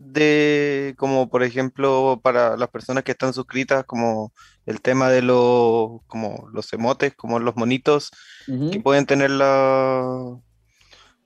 de, 0.05 0.95
como 0.99 1.29
por 1.29 1.43
ejemplo, 1.43 2.21
para 2.23 2.57
las 2.57 2.69
personas 2.69 3.05
que 3.05 3.13
están 3.13 3.33
suscritas, 3.33 3.85
como 3.85 4.33
el 4.67 4.81
tema 4.81 5.11
de 5.11 5.23
los, 5.23 6.03
como 6.07 6.49
los 6.53 6.73
emotes, 6.73 7.15
como 7.15 7.39
los 7.39 7.57
monitos 7.57 8.11
que 8.47 8.81
pueden 8.81 9.07
tener 9.07 9.31
la, 9.31 10.37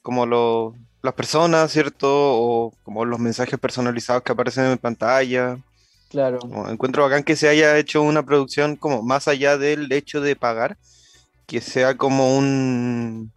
como 0.02 0.26
los, 0.26 0.74
las 1.02 1.14
personas, 1.14 1.70
¿cierto? 1.70 2.08
O 2.10 2.72
como 2.84 3.04
los 3.04 3.18
mensajes 3.18 3.58
personalizados 3.58 4.22
que 4.22 4.32
aparecen 4.32 4.64
en 4.66 4.78
pantalla. 4.78 5.58
Claro. 6.08 6.38
encuentro 6.70 7.02
bacán 7.02 7.22
que 7.22 7.36
se 7.36 7.50
haya 7.50 7.76
hecho 7.76 8.00
una 8.00 8.24
producción 8.24 8.76
como 8.76 9.02
más 9.02 9.28
allá 9.28 9.58
del 9.58 9.92
hecho 9.92 10.22
de 10.22 10.36
pagar, 10.36 10.78
que 11.46 11.60
sea 11.60 11.96
como 11.96 12.36
un 12.36 13.30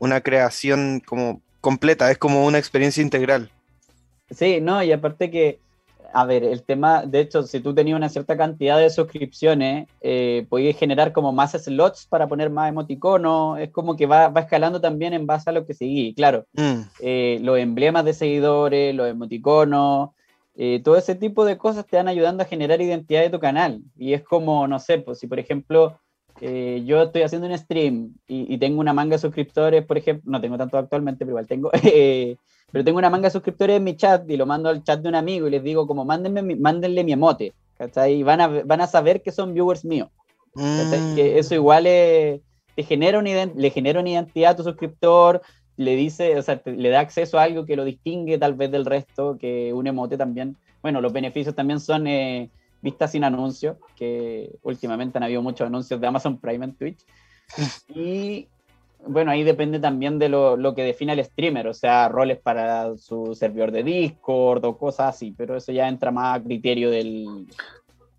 una 0.00 0.20
creación 0.20 1.00
como 1.06 1.40
completa, 1.60 2.10
es 2.10 2.18
como 2.18 2.44
una 2.44 2.58
experiencia 2.58 3.00
integral. 3.00 3.52
Sí, 4.32 4.60
no, 4.60 4.82
y 4.82 4.92
aparte 4.92 5.30
que 5.30 5.60
a 6.12 6.24
ver, 6.24 6.44
el 6.44 6.62
tema, 6.62 7.06
de 7.06 7.20
hecho, 7.20 7.42
si 7.42 7.60
tú 7.60 7.74
tenías 7.74 7.96
una 7.96 8.08
cierta 8.08 8.36
cantidad 8.36 8.78
de 8.78 8.90
suscripciones, 8.90 9.88
eh, 10.00 10.46
podías 10.48 10.76
generar 10.76 11.12
como 11.12 11.32
más 11.32 11.52
slots 11.52 12.06
para 12.06 12.28
poner 12.28 12.50
más 12.50 12.68
emoticonos, 12.68 13.58
es 13.58 13.70
como 13.70 13.96
que 13.96 14.06
va, 14.06 14.32
escalando 14.36 14.80
también 14.80 15.14
en 15.14 15.26
base 15.26 15.50
a 15.50 15.52
lo 15.52 15.66
que 15.66 15.74
seguí, 15.74 16.14
claro. 16.14 16.44
Mm. 16.52 16.80
Eh, 17.00 17.38
los 17.40 17.58
emblemas 17.58 18.04
de 18.04 18.12
seguidores, 18.12 18.94
los 18.94 19.08
emoticonos, 19.08 20.10
eh, 20.54 20.82
todo 20.84 20.96
ese 20.96 21.14
tipo 21.14 21.46
de 21.46 21.56
cosas 21.56 21.86
te 21.86 21.96
van 21.96 22.08
ayudando 22.08 22.42
a 22.42 22.46
generar 22.46 22.80
identidad 22.82 23.22
de 23.22 23.30
tu 23.30 23.40
canal. 23.40 23.80
Y 23.96 24.12
es 24.12 24.22
como, 24.22 24.68
no 24.68 24.78
sé, 24.78 24.98
pues 24.98 25.18
si 25.18 25.26
por 25.26 25.38
ejemplo 25.38 25.98
yo 26.84 27.02
estoy 27.02 27.22
haciendo 27.22 27.46
un 27.46 27.56
stream 27.56 28.14
y, 28.26 28.52
y, 28.52 28.58
tengo 28.58 28.80
una 28.80 28.92
manga 28.92 29.16
de 29.16 29.20
suscriptores, 29.20 29.84
por 29.84 29.96
ejemplo, 29.96 30.30
no 30.30 30.40
tengo 30.40 30.58
tanto 30.58 30.76
actualmente, 30.76 31.18
pero 31.20 31.30
igual 31.30 31.46
tengo, 31.46 31.70
pero 32.72 32.84
tengo 32.84 32.98
una 32.98 33.10
manga 33.10 33.28
de 33.28 33.32
suscriptores 33.32 33.76
en 33.76 33.84
mi 33.84 33.96
chat 33.96 34.28
y 34.28 34.36
lo 34.36 34.46
mando 34.46 34.68
al 34.68 34.82
chat 34.82 35.00
de 35.00 35.08
un 35.08 35.14
amigo 35.14 35.46
y 35.46 35.50
les 35.50 35.62
digo 35.62 35.86
como 35.86 36.04
mándenme, 36.04 36.56
mándenle 36.56 37.04
mi 37.04 37.12
emote, 37.12 37.52
¿cachai? 37.78 38.14
Y 38.14 38.22
van 38.22 38.40
a, 38.40 38.48
van 38.48 38.80
a 38.80 38.86
saber 38.86 39.22
que 39.22 39.30
son 39.30 39.54
viewers 39.54 39.84
míos. 39.84 40.08
Mm. 40.54 41.14
Que 41.14 41.38
eso 41.38 41.54
igual 41.54 41.84
te 41.84 42.42
genera 42.76 43.22
le 43.22 43.70
genera 43.70 44.00
una 44.00 44.10
identidad 44.10 44.52
a 44.52 44.56
tu 44.56 44.64
suscriptor, 44.64 45.42
le 45.76 45.96
dice, 45.96 46.38
o 46.38 46.42
sea, 46.42 46.60
le 46.64 46.88
da 46.90 47.00
acceso 47.00 47.38
a 47.38 47.44
algo 47.44 47.64
que 47.64 47.76
lo 47.76 47.84
distingue 47.84 48.38
tal 48.38 48.54
vez 48.54 48.70
del 48.70 48.84
resto, 48.84 49.36
que 49.38 49.72
un 49.72 49.86
emote 49.86 50.16
también. 50.16 50.56
Bueno, 50.82 51.00
los 51.00 51.12
beneficios 51.12 51.54
también 51.54 51.80
son 51.80 52.06
eh, 52.06 52.50
vistas 52.82 53.12
sin 53.12 53.24
anuncios, 53.24 53.76
que 53.96 54.50
últimamente 54.62 55.16
han 55.16 55.24
habido 55.24 55.40
muchos 55.40 55.66
anuncios 55.66 56.00
de 56.00 56.06
Amazon 56.06 56.38
Prime 56.38 56.64
en 56.64 56.74
Twitch. 56.74 56.98
Y 57.94 58.48
bueno, 59.06 59.30
ahí 59.30 59.42
depende 59.42 59.80
también 59.80 60.18
de 60.18 60.28
lo, 60.28 60.74
que 60.74 60.82
define 60.82 61.12
el 61.12 61.24
streamer, 61.24 61.66
o 61.66 61.74
sea, 61.74 62.08
roles 62.08 62.38
para 62.38 62.96
su 62.96 63.34
servidor 63.34 63.72
de 63.72 63.82
Discord 63.82 64.64
o 64.64 64.78
cosas 64.78 65.14
así, 65.14 65.34
pero 65.36 65.56
eso 65.56 65.72
ya 65.72 65.88
entra 65.88 66.10
más 66.10 66.38
a 66.38 66.42
criterio 66.42 66.90
del... 66.90 67.46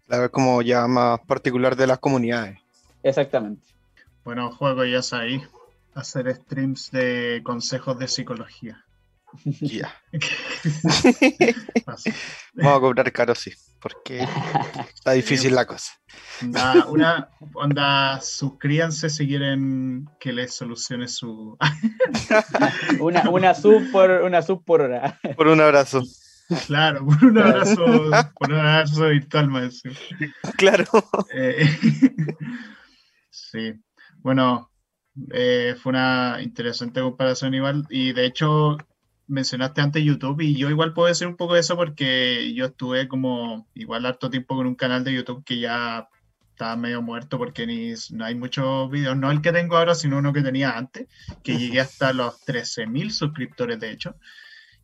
Claro, 0.07 0.29
como 0.29 0.61
ya 0.61 0.85
más 0.87 1.19
particular 1.21 1.75
de 1.75 1.87
las 1.87 1.99
comunidades. 1.99 2.59
Exactamente. 3.01 3.63
Bueno, 4.25 4.51
juego 4.51 4.83
ya 4.85 4.99
es 4.99 5.13
ahí, 5.13 5.41
hacer 5.95 6.33
streams 6.35 6.91
de 6.91 7.41
consejos 7.43 7.97
de 7.97 8.07
psicología. 8.07 8.83
Ya. 9.61 9.93
Vamos 12.53 12.77
a 12.77 12.79
cobrar 12.79 13.11
caro, 13.11 13.35
sí. 13.35 13.51
Porque 13.83 14.25
está 14.95 15.11
difícil 15.11 15.53
la 15.53 15.65
cosa. 15.65 15.91
Una, 16.41 16.85
una 16.87 17.29
onda, 17.53 18.21
suscríbanse 18.21 19.09
si 19.09 19.27
quieren 19.27 20.09
que 20.21 20.31
les 20.31 20.55
solucione 20.55 21.09
su. 21.09 21.57
una, 23.01 23.29
una 23.29 23.53
sub 23.53 23.91
por 23.91 24.09
una 24.09 24.41
sub 24.41 24.63
por 24.63 24.81
hora. 24.81 25.19
Por 25.35 25.47
un 25.47 25.59
abrazo. 25.59 26.01
Claro, 26.65 27.05
por 27.05 27.25
un 27.25 27.37
abrazo, 27.37 27.85
por 28.39 28.51
un 28.51 28.59
abrazo 28.59 29.09
virtual, 29.09 29.49
más. 29.49 29.81
Claro. 30.57 30.85
Eh, 31.33 31.67
sí. 33.29 33.73
Bueno, 34.19 34.71
eh, 35.31 35.75
fue 35.81 35.89
una 35.89 36.37
interesante 36.41 37.01
comparación 37.01 37.53
igual. 37.53 37.85
Y 37.89 38.13
de 38.13 38.25
hecho, 38.25 38.77
mencionaste 39.33 39.81
antes 39.81 40.03
YouTube 40.03 40.41
y 40.41 40.55
yo 40.55 40.69
igual 40.69 40.93
puedo 40.93 41.07
decir 41.07 41.27
un 41.27 41.35
poco 41.35 41.55
de 41.55 41.61
eso 41.61 41.75
porque 41.75 42.53
yo 42.53 42.65
estuve 42.67 43.07
como 43.07 43.67
igual 43.73 44.05
harto 44.05 44.29
tiempo 44.29 44.55
con 44.55 44.67
un 44.67 44.75
canal 44.75 45.03
de 45.03 45.13
YouTube 45.13 45.43
que 45.43 45.59
ya 45.59 46.07
estaba 46.51 46.75
medio 46.75 47.01
muerto 47.01 47.37
porque 47.37 47.65
ni, 47.65 47.93
no 48.11 48.25
hay 48.25 48.35
muchos 48.35 48.89
videos, 48.91 49.17
no 49.17 49.31
el 49.31 49.41
que 49.41 49.51
tengo 49.51 49.75
ahora, 49.75 49.95
sino 49.95 50.19
uno 50.19 50.33
que 50.33 50.41
tenía 50.41 50.77
antes, 50.77 51.07
que 51.43 51.57
llegué 51.57 51.81
hasta 51.81 52.13
los 52.13 52.45
13.000 52.45 53.09
suscriptores 53.09 53.79
de 53.79 53.91
hecho. 53.91 54.15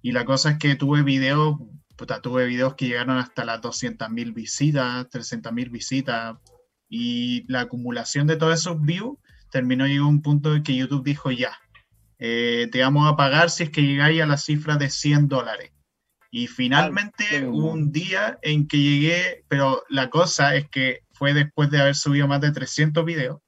Y 0.01 0.11
la 0.11 0.25
cosa 0.25 0.51
es 0.51 0.57
que 0.57 0.75
tuve 0.75 1.03
videos, 1.03 1.57
puta, 1.95 2.21
tuve 2.21 2.45
videos 2.47 2.75
que 2.75 2.87
llegaron 2.87 3.17
hasta 3.17 3.45
las 3.45 3.61
200.000 3.61 4.33
visitas, 4.33 5.07
300.000 5.09 5.69
visitas 5.69 6.37
y 6.89 7.45
la 7.51 7.61
acumulación 7.61 8.25
de 8.25 8.35
todos 8.35 8.59
esos 8.59 8.81
views 8.81 9.17
terminó 9.51 9.85
llegó 9.85 10.05
a 10.05 10.09
un 10.09 10.21
punto 10.21 10.55
en 10.55 10.63
que 10.63 10.75
YouTube 10.75 11.03
dijo 11.03 11.29
ya, 11.31 11.51
eh, 12.19 12.67
te 12.71 12.81
vamos 12.81 13.11
a 13.11 13.15
pagar 13.15 13.49
si 13.49 13.63
es 13.63 13.69
que 13.69 13.81
llegáis 13.81 14.21
a 14.21 14.25
la 14.25 14.37
cifra 14.37 14.75
de 14.75 14.89
100 14.89 15.29
dólares. 15.29 15.71
Y 16.31 16.47
finalmente 16.47 17.47
un 17.47 17.91
día 17.91 18.37
en 18.43 18.67
que 18.67 18.77
llegué, 18.77 19.43
pero 19.47 19.83
la 19.89 20.09
cosa 20.09 20.55
es 20.55 20.69
que 20.69 20.99
fue 21.13 21.33
después 21.33 21.71
de 21.71 21.81
haber 21.81 21.95
subido 21.95 22.27
más 22.27 22.41
de 22.41 22.51
300 22.51 23.03
videos, 23.03 23.39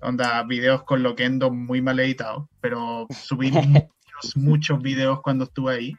onda, 0.00 0.42
videos 0.44 0.84
con 0.84 1.02
Loquendo 1.02 1.50
muy 1.50 1.82
mal 1.82 2.00
editados, 2.00 2.48
pero 2.60 3.06
subí 3.10 3.50
muchos, 3.52 4.36
muchos 4.36 4.80
videos 4.80 5.20
cuando 5.20 5.44
estuve 5.44 5.74
ahí. 5.74 5.96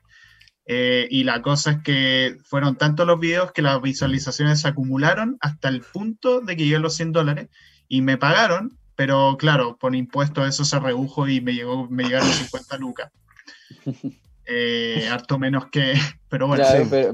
Eh, 0.66 1.08
y 1.10 1.24
la 1.24 1.42
cosa 1.42 1.72
es 1.72 1.84
que 1.84 2.38
fueron 2.44 2.76
tantos 2.76 3.08
los 3.08 3.20
videos 3.20 3.52
que 3.52 3.62
las 3.62 3.82
visualizaciones 3.82 4.62
se 4.62 4.68
acumularon 4.68 5.38
hasta 5.40 5.70
el 5.70 5.82
punto 5.82 6.42
de 6.42 6.58
que 6.58 6.64
llegué 6.64 6.78
a 6.78 6.80
los 6.80 6.96
100 6.96 7.14
dólares 7.14 7.48
y 7.88 8.02
me 8.02 8.18
pagaron 8.18 8.77
pero 8.98 9.38
claro, 9.38 9.78
por 9.78 9.96
impuestos 9.96 10.50
eso 10.50 10.66
se 10.66 10.80
redujo 10.80 11.28
y 11.28 11.40
me, 11.40 11.54
llegó, 11.54 11.88
me 11.88 12.04
llegaron 12.04 12.28
50 12.28 12.78
lucas. 12.78 13.12
Eh, 14.50 15.10
harto 15.12 15.38
menos 15.38 15.66
que, 15.66 15.94
pero 16.30 16.48
bueno. 16.48 16.64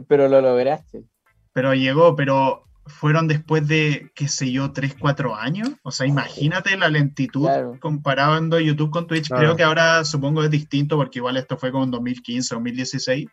pero, 0.07 0.27
lo 0.27 0.39
lograste. 0.39 1.03
Pero 1.51 1.73
llegó, 1.73 2.15
pero 2.15 2.65
fueron 2.85 3.27
después 3.27 3.67
de, 3.67 4.11
qué 4.13 4.27
sé 4.27 4.51
yo, 4.51 4.71
3, 4.71 4.93
4 4.99 5.35
años. 5.35 5.71
O 5.81 5.89
sea, 5.89 6.05
imagínate 6.05 6.77
la 6.77 6.89
lentitud 6.89 7.49
comparando 7.79 8.59
YouTube 8.59 8.91
con 8.91 9.07
Twitch. 9.07 9.29
Creo 9.29 9.55
que 9.55 9.63
ahora 9.63 10.05
supongo 10.05 10.43
es 10.43 10.51
distinto 10.51 10.95
porque 10.95 11.17
igual 11.17 11.37
esto 11.37 11.57
fue 11.57 11.71
con 11.71 11.89
2015, 11.89 12.53
2016. 12.53 13.27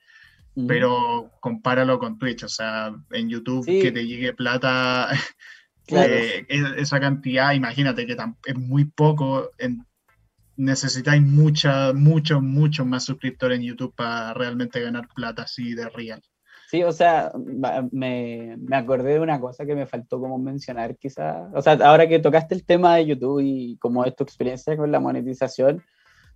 Pero 0.67 1.31
compáralo 1.41 1.99
con 1.99 2.17
Twitch, 2.17 2.45
o 2.45 2.49
sea, 2.49 2.95
en 3.11 3.29
YouTube 3.29 3.67
que 3.67 3.93
te 3.93 4.07
llegue 4.07 4.33
plata 4.33 5.11
Eh, 5.93 6.47
esa 6.79 7.01
cantidad, 7.01 7.53
imagínate 7.53 8.07
que 8.07 8.17
es 8.47 8.57
muy 8.57 8.85
poco. 8.85 9.51
necesitáis 10.57 11.23
mucha, 11.23 11.93
muchos, 11.93 12.43
muchos 12.43 12.87
más 12.87 13.05
suscriptores 13.05 13.59
en 13.59 13.65
YouTube 13.65 13.95
para 13.95 14.35
realmente 14.35 14.81
ganar 14.81 15.09
plata 15.15 15.43
así 15.43 15.75
de 15.75 15.89
real. 15.89 16.23
Sí, 16.71 16.85
o 16.85 16.93
sea, 16.93 17.33
me, 17.91 18.57
me, 18.57 18.77
acordé 18.77 19.15
de 19.15 19.21
una 19.21 19.41
cosa 19.41 19.67
que 19.67 19.75
me 19.75 19.87
faltó 19.87 20.21
como 20.21 20.39
mencionar 20.39 20.97
quizá. 20.97 21.51
O 21.53 21.61
sea, 21.63 21.73
ahora 21.83 22.09
que 22.09 22.21
tocaste 22.21 22.55
el 22.55 22.65
tema 22.65 22.95
de 22.95 23.07
YouTube 23.07 23.41
y 23.43 23.77
como 23.79 24.05
es 24.05 24.15
tu 24.15 24.23
experiencia 24.23 24.77
con 24.77 24.93
la 24.93 25.01
monetización, 25.01 25.83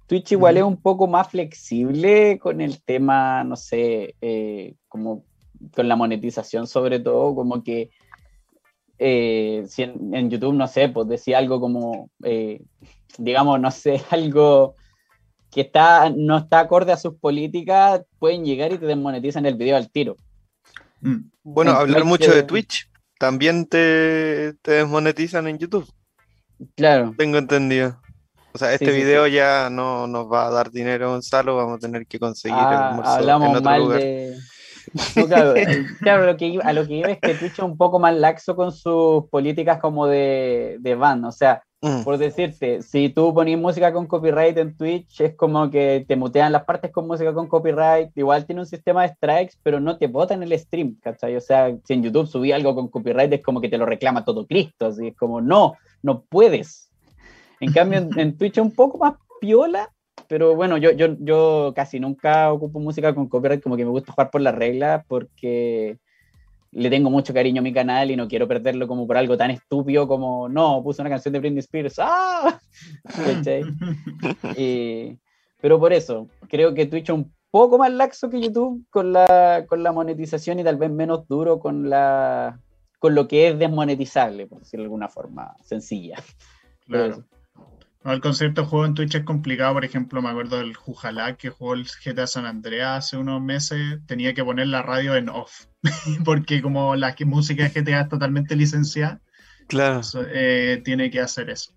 Twitch 0.08 0.32
igual 0.32 0.56
es 0.56 0.64
un 0.64 0.76
poco 0.76 1.06
más 1.06 1.28
flexible 1.28 2.40
con 2.40 2.60
el 2.60 2.82
tema, 2.82 3.44
no 3.44 3.54
sé, 3.54 4.16
eh, 4.20 4.74
como 4.88 5.24
con 5.72 5.88
la 5.88 5.94
monetización 5.96 6.66
sobre 6.66 6.98
todo, 6.98 7.34
como 7.34 7.62
que 7.62 7.90
eh, 8.98 9.64
si 9.68 9.82
en, 9.82 10.30
YouTube, 10.30 10.54
no 10.54 10.66
sé, 10.68 10.88
pues 10.88 11.08
decía 11.08 11.38
algo 11.38 11.60
como, 11.60 12.10
eh, 12.22 12.62
digamos, 13.18 13.60
no 13.60 13.70
sé, 13.70 14.02
algo 14.10 14.76
que 15.50 15.62
está, 15.62 16.10
no 16.10 16.38
está 16.38 16.60
acorde 16.60 16.92
a 16.92 16.96
sus 16.96 17.14
políticas, 17.14 18.02
pueden 18.18 18.44
llegar 18.44 18.72
y 18.72 18.78
te 18.78 18.86
desmonetizan 18.86 19.46
el 19.46 19.54
video 19.54 19.76
al 19.76 19.90
tiro. 19.90 20.16
Mm. 21.00 21.30
Bueno, 21.42 21.72
hablar 21.72 22.04
mucho 22.04 22.32
de 22.32 22.42
Twitch, 22.42 22.90
también 23.18 23.66
te, 23.66 24.54
te, 24.62 24.72
desmonetizan 24.72 25.46
en 25.46 25.58
YouTube. 25.58 25.88
Claro. 26.76 27.14
Tengo 27.16 27.38
entendido. 27.38 28.00
O 28.52 28.58
sea, 28.58 28.72
este 28.72 28.92
video 28.92 29.26
ya 29.26 29.68
no 29.68 30.06
nos 30.06 30.30
va 30.30 30.46
a 30.46 30.50
dar 30.50 30.70
dinero, 30.70 31.10
Gonzalo, 31.10 31.56
vamos 31.56 31.76
a 31.76 31.80
tener 31.80 32.06
que 32.06 32.20
conseguir 32.20 32.56
el 32.56 32.64
ah, 32.64 32.88
almuerzo 32.90 33.12
hablamos 33.12 33.48
en 33.48 33.56
otro 33.56 33.70
mal 33.70 33.80
lugar. 33.80 34.00
De 34.00 34.36
claro, 36.00 36.26
lo 36.26 36.36
que, 36.36 36.58
a 36.62 36.72
lo 36.72 36.86
que 36.86 36.94
iba 36.94 37.08
es 37.08 37.18
que 37.20 37.34
Twitch 37.34 37.52
es 37.52 37.58
un 37.58 37.76
poco 37.76 37.98
más 37.98 38.14
laxo 38.14 38.56
con 38.56 38.72
sus 38.72 39.24
políticas 39.30 39.78
como 39.80 40.06
de, 40.06 40.76
de 40.80 40.94
ban. 40.94 41.24
O 41.24 41.32
sea, 41.32 41.62
mm. 41.82 42.02
por 42.02 42.18
decirte, 42.18 42.82
si 42.82 43.08
tú 43.08 43.32
pones 43.32 43.58
música 43.58 43.92
con 43.92 44.06
copyright 44.06 44.56
en 44.58 44.76
Twitch, 44.76 45.20
es 45.20 45.34
como 45.34 45.70
que 45.70 46.04
te 46.06 46.16
mutean 46.16 46.52
las 46.52 46.64
partes 46.64 46.90
con 46.90 47.06
música 47.06 47.32
con 47.32 47.46
copyright. 47.46 48.10
Igual 48.16 48.46
tiene 48.46 48.62
un 48.62 48.66
sistema 48.66 49.02
de 49.02 49.14
strikes, 49.14 49.54
pero 49.62 49.80
no 49.80 49.96
te 49.96 50.06
botan 50.06 50.42
el 50.42 50.58
stream, 50.58 50.96
¿cachai? 51.00 51.36
O 51.36 51.40
sea, 51.40 51.74
si 51.84 51.94
en 51.94 52.02
YouTube 52.02 52.26
subí 52.26 52.52
algo 52.52 52.74
con 52.74 52.88
copyright, 52.88 53.32
es 53.32 53.42
como 53.42 53.60
que 53.60 53.68
te 53.68 53.78
lo 53.78 53.86
reclama 53.86 54.24
todo 54.24 54.46
Cristo. 54.46 54.86
Así 54.86 55.08
es 55.08 55.16
como, 55.16 55.40
no, 55.40 55.74
no 56.02 56.22
puedes. 56.22 56.90
En 57.60 57.72
cambio, 57.72 57.98
en, 57.98 58.18
en 58.18 58.36
Twitch 58.36 58.58
es 58.58 58.64
un 58.64 58.74
poco 58.74 58.98
más 58.98 59.14
piola 59.40 59.93
pero 60.28 60.54
bueno, 60.54 60.76
yo, 60.78 60.90
yo, 60.92 61.16
yo 61.20 61.72
casi 61.74 62.00
nunca 62.00 62.52
ocupo 62.52 62.80
música 62.80 63.14
con 63.14 63.28
copyright, 63.28 63.62
como 63.62 63.76
que 63.76 63.84
me 63.84 63.90
gusta 63.90 64.12
jugar 64.12 64.30
por 64.30 64.40
las 64.40 64.54
reglas 64.54 65.04
porque 65.06 65.98
le 66.72 66.90
tengo 66.90 67.08
mucho 67.10 67.32
cariño 67.32 67.60
a 67.60 67.62
mi 67.62 67.72
canal 67.72 68.10
y 68.10 68.16
no 68.16 68.26
quiero 68.26 68.48
perderlo 68.48 68.88
como 68.88 69.06
por 69.06 69.16
algo 69.16 69.36
tan 69.36 69.50
estúpido 69.50 70.08
como, 70.08 70.48
no, 70.48 70.82
puse 70.82 71.02
una 71.02 71.10
canción 71.10 71.32
de 71.32 71.38
Britney 71.40 71.60
Spears, 71.60 71.98
¡ah! 71.98 72.58
pero 75.60 75.78
por 75.78 75.92
eso, 75.92 76.28
creo 76.48 76.74
que 76.74 76.86
Twitch 76.86 77.04
es 77.04 77.14
un 77.14 77.32
poco 77.50 77.78
más 77.78 77.92
laxo 77.92 78.28
que 78.28 78.40
YouTube 78.40 78.84
con 78.90 79.12
la, 79.12 79.64
con 79.68 79.82
la 79.82 79.92
monetización 79.92 80.58
y 80.58 80.64
tal 80.64 80.76
vez 80.76 80.90
menos 80.90 81.28
duro 81.28 81.60
con, 81.60 81.88
la, 81.88 82.58
con 82.98 83.14
lo 83.14 83.28
que 83.28 83.48
es 83.48 83.58
desmonetizable, 83.58 84.46
por 84.46 84.60
decirlo 84.60 84.82
de 84.82 84.86
alguna 84.86 85.08
forma 85.08 85.54
sencilla. 85.62 86.16
Claro 86.86 87.24
el 88.12 88.20
concepto 88.20 88.62
de 88.62 88.66
juego 88.66 88.86
en 88.86 88.94
Twitch 88.94 89.14
es 89.14 89.24
complicado. 89.24 89.74
Por 89.74 89.84
ejemplo, 89.84 90.20
me 90.20 90.28
acuerdo 90.28 90.58
del 90.58 90.74
Jujalá 90.74 91.36
que 91.36 91.50
jugó 91.50 91.74
el 91.74 91.86
GTA 91.86 92.26
San 92.26 92.44
Andreas 92.46 93.06
hace 93.06 93.16
unos 93.16 93.40
meses. 93.40 94.00
Tenía 94.06 94.34
que 94.34 94.44
poner 94.44 94.68
la 94.68 94.82
radio 94.82 95.16
en 95.16 95.28
off. 95.28 95.66
porque 96.24 96.62
como 96.62 96.96
la 96.96 97.14
música 97.24 97.68
de 97.68 97.80
GTA 97.80 98.02
es 98.02 98.08
totalmente 98.08 98.56
licenciada, 98.56 99.20
claro. 99.68 100.00
Eh, 100.32 100.82
tiene 100.84 101.10
que 101.10 101.20
hacer 101.20 101.50
eso. 101.50 101.72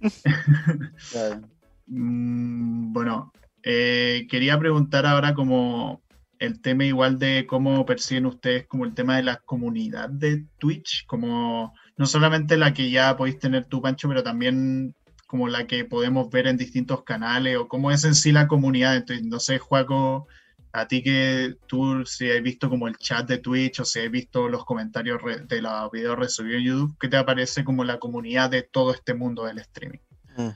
Mm, 1.92 2.92
bueno, 2.92 3.32
eh, 3.64 4.28
quería 4.30 4.56
preguntar 4.60 5.06
ahora 5.06 5.34
como 5.34 6.04
el 6.38 6.60
tema 6.60 6.84
igual 6.84 7.18
de 7.18 7.46
cómo 7.48 7.84
perciben 7.84 8.26
ustedes 8.26 8.68
como 8.68 8.84
el 8.84 8.94
tema 8.94 9.16
de 9.16 9.24
la 9.24 9.38
comunidad 9.38 10.08
de 10.08 10.46
Twitch, 10.58 11.04
como 11.06 11.74
no 11.96 12.06
solamente 12.06 12.56
la 12.56 12.72
que 12.72 12.90
ya 12.90 13.16
podéis 13.16 13.40
tener 13.40 13.64
tú, 13.64 13.82
Pancho, 13.82 14.08
pero 14.08 14.22
también 14.22 14.94
como 15.30 15.46
la 15.46 15.64
que 15.68 15.84
podemos 15.84 16.28
ver 16.28 16.48
en 16.48 16.56
distintos 16.56 17.04
canales 17.04 17.56
o 17.56 17.68
cómo 17.68 17.92
es 17.92 18.02
en 18.02 18.16
sí 18.16 18.32
la 18.32 18.48
comunidad. 18.48 18.96
Entonces, 18.96 19.24
no 19.24 19.38
sé, 19.38 19.60
Juaco, 19.60 20.26
a 20.72 20.88
ti 20.88 21.04
que 21.04 21.54
tú 21.68 22.04
si 22.04 22.28
has 22.28 22.42
visto 22.42 22.68
como 22.68 22.88
el 22.88 22.96
chat 22.96 23.28
de 23.28 23.38
Twitch 23.38 23.78
o 23.78 23.84
si 23.84 24.00
has 24.00 24.10
visto 24.10 24.48
los 24.48 24.64
comentarios 24.64 25.20
de 25.46 25.62
los 25.62 25.90
videos 25.92 26.18
recibidos 26.18 26.58
en 26.58 26.66
YouTube, 26.66 26.96
¿qué 26.98 27.06
te 27.06 27.16
aparece 27.16 27.62
como 27.62 27.84
la 27.84 28.00
comunidad 28.00 28.50
de 28.50 28.64
todo 28.64 28.92
este 28.92 29.14
mundo 29.14 29.44
del 29.44 29.58
streaming? 29.58 30.00
Mm. 30.36 30.48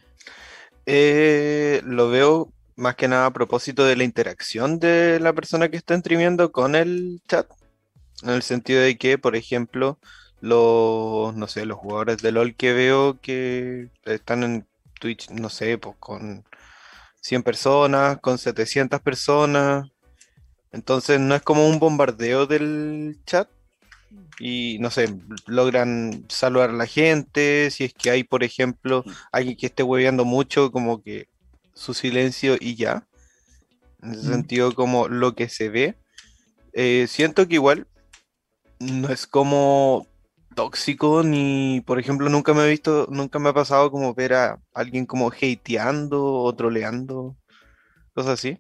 Eh, 0.87 1.81
lo 1.85 2.11
veo 2.11 2.53
más 2.75 2.97
que 2.97 3.07
nada 3.07 3.27
a 3.27 3.33
propósito 3.33 3.85
de 3.85 3.95
la 3.95 4.03
interacción 4.03 4.81
de 4.81 5.21
la 5.21 5.33
persona 5.35 5.69
que 5.69 5.77
está 5.77 5.97
streamiendo 5.97 6.51
con 6.51 6.75
el 6.75 7.23
chat. 7.29 7.47
En 8.25 8.31
el 8.31 8.43
sentido 8.43 8.81
de 8.81 8.99
que, 8.99 9.19
por 9.19 9.37
ejemplo, 9.37 10.01
los, 10.45 11.35
no 11.35 11.49
sé, 11.49 11.65
los 11.65 11.79
jugadores 11.79 12.19
de 12.19 12.31
LOL 12.31 12.55
que 12.55 12.75
veo 12.75 13.19
que 13.21 13.89
están 14.05 14.43
en 14.43 14.67
Twitch, 15.01 15.31
no 15.31 15.49
sé, 15.49 15.79
pues 15.79 15.97
con 15.99 16.45
100 17.23 17.43
personas, 17.43 18.19
con 18.21 18.37
700 18.37 19.01
personas. 19.01 19.89
Entonces 20.71 21.19
no 21.19 21.35
es 21.35 21.41
como 21.41 21.67
un 21.67 21.79
bombardeo 21.79 22.47
del 22.47 23.19
chat. 23.25 23.49
Y 24.39 24.79
no 24.81 24.91
sé, 24.91 25.15
logran 25.47 26.27
saludar 26.29 26.71
a 26.71 26.75
la 26.75 26.87
gente. 26.87 27.71
Si 27.71 27.85
es 27.85 27.95
que 27.95 28.11
hay, 28.11 28.23
por 28.25 28.45
ejemplo, 28.45 29.03
alguien 29.33 29.57
que 29.57 29.67
esté 29.67 29.83
hueveando 29.83 30.27
mucho, 30.27 30.71
como 30.71 31.03
que 31.03 31.29
su 31.73 31.95
silencio 31.95 32.57
y 32.61 32.75
ya. 32.75 33.07
En 34.03 34.13
ese 34.13 34.25
sentido, 34.25 34.75
como 34.75 35.09
lo 35.09 35.35
que 35.35 35.49
se 35.49 35.71
ve. 35.71 35.97
Eh, 36.75 37.07
siento 37.09 37.49
que 37.49 37.55
igual 37.55 37.87
no 38.79 39.09
es 39.09 39.27
como 39.27 40.07
tóxico 40.55 41.23
ni, 41.23 41.83
por 41.83 41.99
ejemplo, 41.99 42.29
nunca 42.29 42.55
me 42.55 42.65
he 42.65 42.71
visto, 42.71 43.07
nunca 43.11 43.39
me 43.39 43.51
ha 43.51 43.55
pasado 43.55 43.91
como 43.91 44.15
ver 44.15 44.35
a 44.35 44.61
alguien 44.73 45.07
como 45.07 45.31
hateando 45.31 46.25
o 46.25 46.55
troleando, 46.55 47.37
cosas 48.15 48.33
así. 48.35 48.59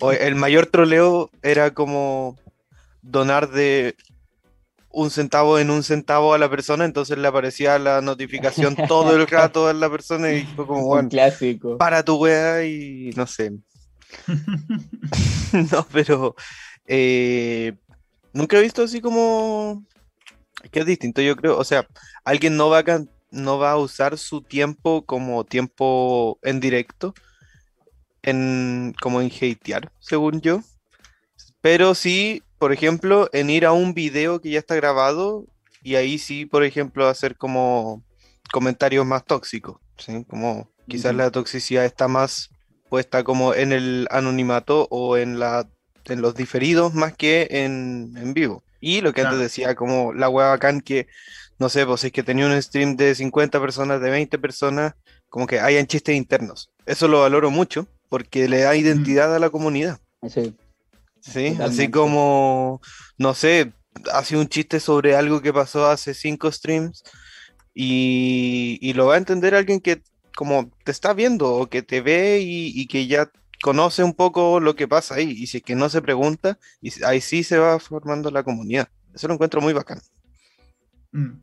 O 0.00 0.12
el 0.12 0.34
mayor 0.36 0.66
troleo 0.66 1.30
era 1.42 1.72
como 1.72 2.36
donar 3.02 3.50
de 3.50 3.96
un 4.90 5.10
centavo 5.10 5.58
en 5.58 5.70
un 5.70 5.82
centavo 5.82 6.32
a 6.32 6.38
la 6.38 6.48
persona, 6.48 6.84
entonces 6.84 7.18
le 7.18 7.28
aparecía 7.28 7.78
la 7.78 8.00
notificación 8.00 8.74
todo 8.88 9.14
el 9.14 9.26
rato 9.26 9.68
a 9.68 9.74
la 9.74 9.90
persona 9.90 10.32
y 10.32 10.44
fue 10.44 10.66
como, 10.66 10.86
bueno, 10.86 11.08
clásico. 11.08 11.76
para 11.76 12.02
tu 12.02 12.16
wea 12.16 12.64
y 12.64 13.10
no 13.14 13.26
sé. 13.26 13.52
no, 15.72 15.86
pero 15.92 16.34
eh, 16.86 17.74
nunca 18.32 18.58
he 18.58 18.62
visto 18.62 18.82
así 18.84 19.00
como 19.00 19.84
que 20.70 20.80
es 20.80 20.86
distinto, 20.86 21.22
yo 21.22 21.36
creo. 21.36 21.58
O 21.58 21.64
sea, 21.64 21.86
alguien 22.24 22.56
no 22.56 22.68
va 22.68 22.80
a, 22.80 23.04
no 23.30 23.58
va 23.58 23.72
a 23.72 23.76
usar 23.76 24.18
su 24.18 24.42
tiempo 24.42 25.04
como 25.04 25.44
tiempo 25.44 26.38
en 26.42 26.60
directo, 26.60 27.14
en, 28.22 28.94
como 29.00 29.20
en 29.20 29.30
hatear, 29.30 29.92
según 30.00 30.40
yo. 30.40 30.60
Pero 31.60 31.94
sí, 31.94 32.42
por 32.58 32.72
ejemplo, 32.72 33.28
en 33.32 33.50
ir 33.50 33.66
a 33.66 33.72
un 33.72 33.94
video 33.94 34.40
que 34.40 34.50
ya 34.50 34.58
está 34.58 34.74
grabado 34.74 35.46
y 35.82 35.96
ahí 35.96 36.18
sí, 36.18 36.46
por 36.46 36.64
ejemplo, 36.64 37.08
hacer 37.08 37.36
como 37.36 38.02
comentarios 38.52 39.06
más 39.06 39.24
tóxicos. 39.24 39.80
¿sí? 39.98 40.24
Como 40.28 40.70
quizás 40.88 41.14
la 41.14 41.30
toxicidad 41.30 41.84
está 41.84 42.08
más 42.08 42.50
puesta 42.88 43.24
como 43.24 43.54
en 43.54 43.72
el 43.72 44.06
anonimato 44.10 44.86
o 44.90 45.16
en 45.16 45.38
la 45.38 45.68
en 46.04 46.22
los 46.22 46.34
diferidos 46.34 46.94
más 46.94 47.14
que 47.16 47.48
en, 47.50 48.14
en 48.16 48.34
vivo. 48.34 48.62
Y 48.86 49.00
lo 49.00 49.12
que 49.12 49.22
antes 49.22 49.40
decía, 49.40 49.74
como 49.74 50.12
la 50.12 50.28
web 50.28 50.46
bacán 50.46 50.80
que, 50.80 51.08
no 51.58 51.68
sé, 51.68 51.84
pues 51.84 52.04
es 52.04 52.12
que 52.12 52.22
tenía 52.22 52.46
un 52.46 52.62
stream 52.62 52.94
de 52.94 53.16
50 53.16 53.60
personas, 53.60 54.00
de 54.00 54.10
20 54.10 54.38
personas, 54.38 54.94
como 55.28 55.48
que 55.48 55.58
hayan 55.58 55.88
chistes 55.88 56.14
internos. 56.14 56.70
Eso 56.86 57.08
lo 57.08 57.22
valoro 57.22 57.50
mucho 57.50 57.88
porque 58.08 58.48
le 58.48 58.60
da 58.60 58.74
mm. 58.74 58.76
identidad 58.76 59.34
a 59.34 59.40
la 59.40 59.50
comunidad. 59.50 59.98
Sí. 60.28 60.54
Sí, 61.20 61.56
así 61.60 61.90
como, 61.90 62.80
no 63.18 63.34
sé, 63.34 63.72
hace 64.12 64.36
un 64.36 64.46
chiste 64.46 64.78
sobre 64.78 65.16
algo 65.16 65.42
que 65.42 65.52
pasó 65.52 65.86
hace 65.86 66.14
cinco 66.14 66.52
streams 66.52 67.02
y, 67.74 68.78
y 68.80 68.92
lo 68.92 69.06
va 69.06 69.14
a 69.14 69.18
entender 69.18 69.56
alguien 69.56 69.80
que 69.80 70.00
como 70.36 70.70
te 70.84 70.92
está 70.92 71.12
viendo 71.12 71.52
o 71.52 71.66
que 71.66 71.82
te 71.82 72.02
ve 72.02 72.38
y, 72.40 72.80
y 72.80 72.86
que 72.86 73.08
ya 73.08 73.28
conoce 73.66 74.04
un 74.04 74.14
poco 74.14 74.60
lo 74.60 74.76
que 74.76 74.86
pasa 74.86 75.16
ahí. 75.16 75.28
Y 75.28 75.48
si 75.48 75.56
es 75.56 75.62
que 75.64 75.74
no 75.74 75.88
se 75.88 76.00
pregunta, 76.00 76.56
y 76.80 76.92
ahí 77.02 77.20
sí 77.20 77.42
se 77.42 77.58
va 77.58 77.80
formando 77.80 78.30
la 78.30 78.44
comunidad. 78.44 78.86
Eso 79.12 79.26
lo 79.26 79.34
encuentro 79.34 79.60
muy 79.60 79.72
bacán. 79.72 79.98
Mm. 81.10 81.40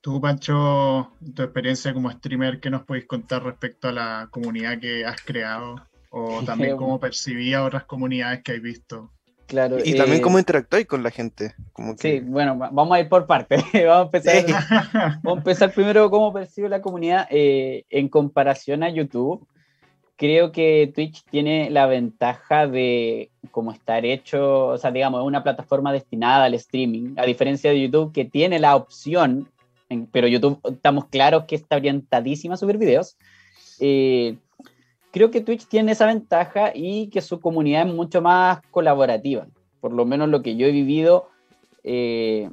Tú, 0.00 0.20
Pancho, 0.20 1.10
tu 1.34 1.42
experiencia 1.42 1.92
como 1.92 2.12
streamer, 2.12 2.60
¿qué 2.60 2.70
nos 2.70 2.84
podéis 2.84 3.06
contar 3.06 3.42
respecto 3.42 3.88
a 3.88 3.92
la 3.92 4.28
comunidad 4.30 4.78
que 4.78 5.04
has 5.04 5.20
creado? 5.20 5.84
O 6.10 6.42
también 6.46 6.76
cómo 6.76 7.00
percibías 7.00 7.60
otras 7.60 7.86
comunidades 7.86 8.44
que 8.44 8.52
has 8.52 8.62
visto. 8.62 9.10
Claro, 9.48 9.78
y 9.84 9.96
también 9.96 10.18
eh, 10.18 10.22
cómo 10.22 10.38
interactuáis 10.38 10.86
con 10.86 11.02
la 11.02 11.10
gente. 11.10 11.56
Como 11.72 11.96
Sí, 11.98 12.20
bueno, 12.20 12.56
vamos 12.56 12.92
a 12.92 13.00
ir 13.00 13.08
por 13.08 13.26
partes. 13.26 13.64
vamos, 13.84 14.14
a 14.14 14.18
empezar, 14.18 14.44
vamos 15.24 15.38
a 15.38 15.40
empezar 15.40 15.74
primero 15.74 16.08
cómo 16.08 16.32
percibe 16.32 16.68
la 16.68 16.80
comunidad 16.80 17.26
eh, 17.30 17.84
en 17.90 18.08
comparación 18.08 18.84
a 18.84 18.90
YouTube 18.90 19.44
creo 20.22 20.52
que 20.52 20.92
Twitch 20.94 21.24
tiene 21.32 21.68
la 21.68 21.86
ventaja 21.86 22.68
de 22.68 23.28
como 23.50 23.72
estar 23.72 24.06
hecho, 24.06 24.68
o 24.68 24.78
sea, 24.78 24.92
digamos, 24.92 25.20
es 25.20 25.26
una 25.26 25.42
plataforma 25.42 25.92
destinada 25.92 26.44
al 26.44 26.54
streaming, 26.54 27.14
a 27.16 27.26
diferencia 27.26 27.72
de 27.72 27.80
YouTube 27.80 28.12
que 28.12 28.24
tiene 28.24 28.60
la 28.60 28.76
opción, 28.76 29.48
pero 30.12 30.28
YouTube 30.28 30.60
estamos 30.62 31.06
claros 31.06 31.46
que 31.46 31.56
está 31.56 31.74
orientadísima 31.74 32.54
a 32.54 32.56
subir 32.56 32.78
videos. 32.78 33.16
Eh, 33.80 34.36
creo 35.10 35.32
que 35.32 35.40
Twitch 35.40 35.66
tiene 35.66 35.90
esa 35.90 36.06
ventaja 36.06 36.70
y 36.72 37.08
que 37.08 37.20
su 37.20 37.40
comunidad 37.40 37.88
es 37.88 37.92
mucho 37.92 38.22
más 38.22 38.60
colaborativa, 38.70 39.48
por 39.80 39.92
lo 39.92 40.04
menos 40.04 40.28
lo 40.28 40.40
que 40.40 40.54
yo 40.54 40.68
he 40.68 40.70
vivido. 40.70 41.30
Eh, 41.82 42.48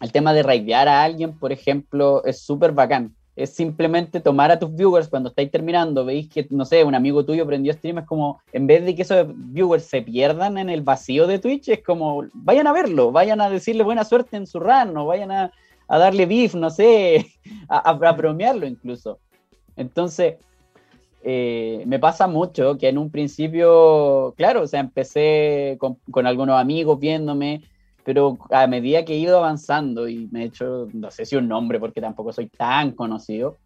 el 0.00 0.10
tema 0.10 0.32
de 0.32 0.42
raidear 0.42 0.88
a 0.88 1.04
alguien, 1.04 1.38
por 1.38 1.52
ejemplo, 1.52 2.24
es 2.24 2.40
súper 2.40 2.72
bacán 2.72 3.14
es 3.36 3.50
simplemente 3.50 4.20
tomar 4.20 4.50
a 4.50 4.58
tus 4.58 4.74
viewers 4.74 5.08
cuando 5.08 5.28
estáis 5.28 5.50
terminando, 5.50 6.06
veis 6.06 6.28
que, 6.28 6.46
no 6.50 6.64
sé, 6.64 6.82
un 6.84 6.94
amigo 6.94 7.24
tuyo 7.24 7.46
prendió 7.46 7.72
stream, 7.74 7.98
es 7.98 8.06
como, 8.06 8.40
en 8.52 8.66
vez 8.66 8.84
de 8.84 8.94
que 8.94 9.02
esos 9.02 9.26
viewers 9.28 9.84
se 9.84 10.00
pierdan 10.00 10.56
en 10.56 10.70
el 10.70 10.80
vacío 10.80 11.26
de 11.26 11.38
Twitch, 11.38 11.68
es 11.68 11.82
como, 11.84 12.24
vayan 12.32 12.66
a 12.66 12.72
verlo, 12.72 13.12
vayan 13.12 13.42
a 13.42 13.50
decirle 13.50 13.84
buena 13.84 14.04
suerte 14.04 14.38
en 14.38 14.46
su 14.46 14.58
run, 14.58 14.96
o 14.96 15.04
vayan 15.04 15.30
a, 15.30 15.52
darle 15.86 16.24
beef, 16.24 16.54
no 16.54 16.70
sé, 16.70 17.26
a, 17.68 17.90
a, 17.90 18.12
bromearlo 18.12 18.66
incluso. 18.66 19.18
Entonces, 19.76 20.36
eh, 21.22 21.82
me 21.86 21.98
pasa 21.98 22.26
mucho 22.26 22.78
que 22.78 22.88
en 22.88 22.96
un 22.96 23.10
principio, 23.10 24.32
claro, 24.36 24.62
o 24.62 24.66
sea, 24.66 24.80
empecé 24.80 25.76
con, 25.78 25.96
con 26.10 26.26
algunos 26.26 26.58
amigos 26.58 26.98
viéndome, 26.98 27.62
pero 28.06 28.38
a 28.52 28.68
medida 28.68 29.04
que 29.04 29.14
he 29.14 29.18
ido 29.18 29.38
avanzando 29.38 30.06
y 30.06 30.28
me 30.28 30.42
he 30.42 30.46
hecho, 30.46 30.86
no 30.92 31.10
sé 31.10 31.26
si 31.26 31.34
un 31.34 31.48
nombre 31.48 31.80
porque 31.80 32.00
tampoco 32.00 32.32
soy 32.32 32.46
tan 32.46 32.92
conocido, 32.92 33.56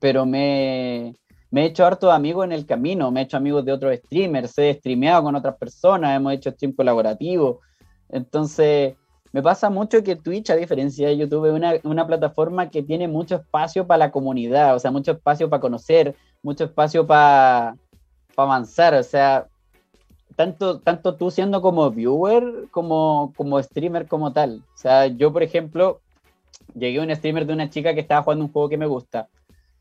pero 0.00 0.26
me, 0.26 1.14
me 1.52 1.62
he 1.62 1.66
hecho 1.66 1.86
harto 1.86 2.10
amigos 2.10 2.44
en 2.44 2.50
el 2.50 2.66
camino, 2.66 3.12
me 3.12 3.20
he 3.20 3.22
hecho 3.22 3.36
amigos 3.36 3.64
de 3.64 3.70
otros 3.70 3.96
streamers, 3.98 4.58
he 4.58 4.74
streameado 4.74 5.22
con 5.22 5.36
otras 5.36 5.56
personas, 5.58 6.16
hemos 6.16 6.32
hecho 6.32 6.50
stream 6.50 6.72
colaborativo, 6.72 7.60
entonces 8.08 8.96
me 9.30 9.44
pasa 9.44 9.70
mucho 9.70 10.02
que 10.02 10.16
Twitch, 10.16 10.50
a 10.50 10.56
diferencia 10.56 11.06
de 11.06 11.16
YouTube, 11.16 11.46
es 11.46 11.52
una, 11.52 11.74
una 11.84 12.04
plataforma 12.04 12.70
que 12.70 12.82
tiene 12.82 13.06
mucho 13.06 13.36
espacio 13.36 13.86
para 13.86 14.06
la 14.06 14.10
comunidad, 14.10 14.74
o 14.74 14.80
sea, 14.80 14.90
mucho 14.90 15.12
espacio 15.12 15.48
para 15.48 15.60
conocer, 15.60 16.16
mucho 16.42 16.64
espacio 16.64 17.06
para 17.06 17.76
avanzar, 18.36 18.94
o 18.94 19.04
sea, 19.04 19.46
tanto, 20.38 20.78
tanto 20.78 21.16
tú 21.16 21.32
siendo 21.32 21.60
como 21.60 21.90
viewer 21.90 22.68
como, 22.70 23.32
como 23.36 23.60
streamer 23.60 24.06
como 24.06 24.32
tal. 24.32 24.62
O 24.72 24.76
sea, 24.76 25.08
yo, 25.08 25.32
por 25.32 25.42
ejemplo, 25.42 26.00
llegué 26.76 27.00
a 27.00 27.02
un 27.02 27.16
streamer 27.16 27.44
de 27.44 27.54
una 27.54 27.70
chica 27.70 27.92
que 27.92 27.98
estaba 27.98 28.22
jugando 28.22 28.44
un 28.44 28.52
juego 28.52 28.68
que 28.68 28.76
me 28.76 28.86
gusta, 28.86 29.26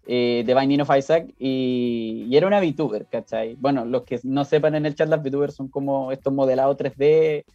eh, 0.08 0.41
de 0.48 0.56
Binding 0.56 0.82
of 0.82 0.89
Isaac, 0.98 1.32
y, 1.38 2.28
era 2.36 2.48
una 2.48 2.60
VTuber, 2.60 3.06
¿cachai? 3.06 3.54
Bueno, 3.60 3.86
los 3.86 4.02
que 4.02 4.20
no 4.24 4.43
sepan 4.46 4.74
en 4.74 4.88
el 4.88 4.96
chat, 4.96 5.08
las 5.08 5.22
VTubers 5.22 5.54
son 5.54 5.67
como 5.67 6.12
estos 6.12 6.34
modelados 6.34 6.76
3D. 6.76 7.46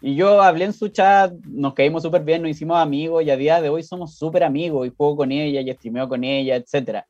Y 0.00 0.14
yo 0.14 0.40
hablé 0.40 0.64
en 0.64 0.72
su 0.72 0.88
chat, 0.88 1.34
nos 1.46 1.74
caímos 1.74 2.04
súper 2.04 2.24
bien, 2.24 2.40
nos 2.40 2.50
hicimos 2.52 2.78
amigos 2.78 3.22
y 3.22 3.30
a 3.30 3.36
día 3.36 3.60
de 3.60 3.68
hoy 3.68 3.82
somos 3.82 4.16
súper 4.16 4.44
amigos 4.44 4.86
y 4.86 4.94
juego 4.96 5.14
con 5.16 5.30
ella 5.30 5.60
y 5.60 5.70
streameo 5.74 6.08
con 6.08 6.24
ella, 6.24 6.56
etcétera. 6.56 7.06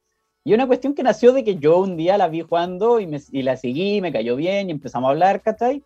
Y 0.47 0.55
una 0.55 0.69
cuestión 0.69 0.95
que 0.95 1.03
nació 1.03 1.33
de 1.33 1.43
que 1.43 1.57
yo 1.57 1.81
un 1.81 1.97
día 1.97 2.17
la 2.17 2.29
vi 2.29 2.43
jugando 2.43 3.01
y, 3.01 3.09
me, 3.09 3.21
y 3.33 3.43
la 3.43 3.57
seguí, 3.57 4.01
me 4.01 4.13
cayó 4.13 4.37
bien 4.37 4.69
y 4.69 4.71
empezamos 4.71 5.09
a 5.09 5.11
hablar, 5.11 5.43
¿cachai? 5.43 5.83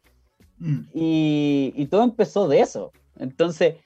Mm. 0.58 0.80
Y, 0.92 1.72
y, 1.74 1.86
todo 1.86 2.02
empezó 2.04 2.46
de 2.46 2.60
eso. 2.60 2.92
Entonces, 3.18 3.76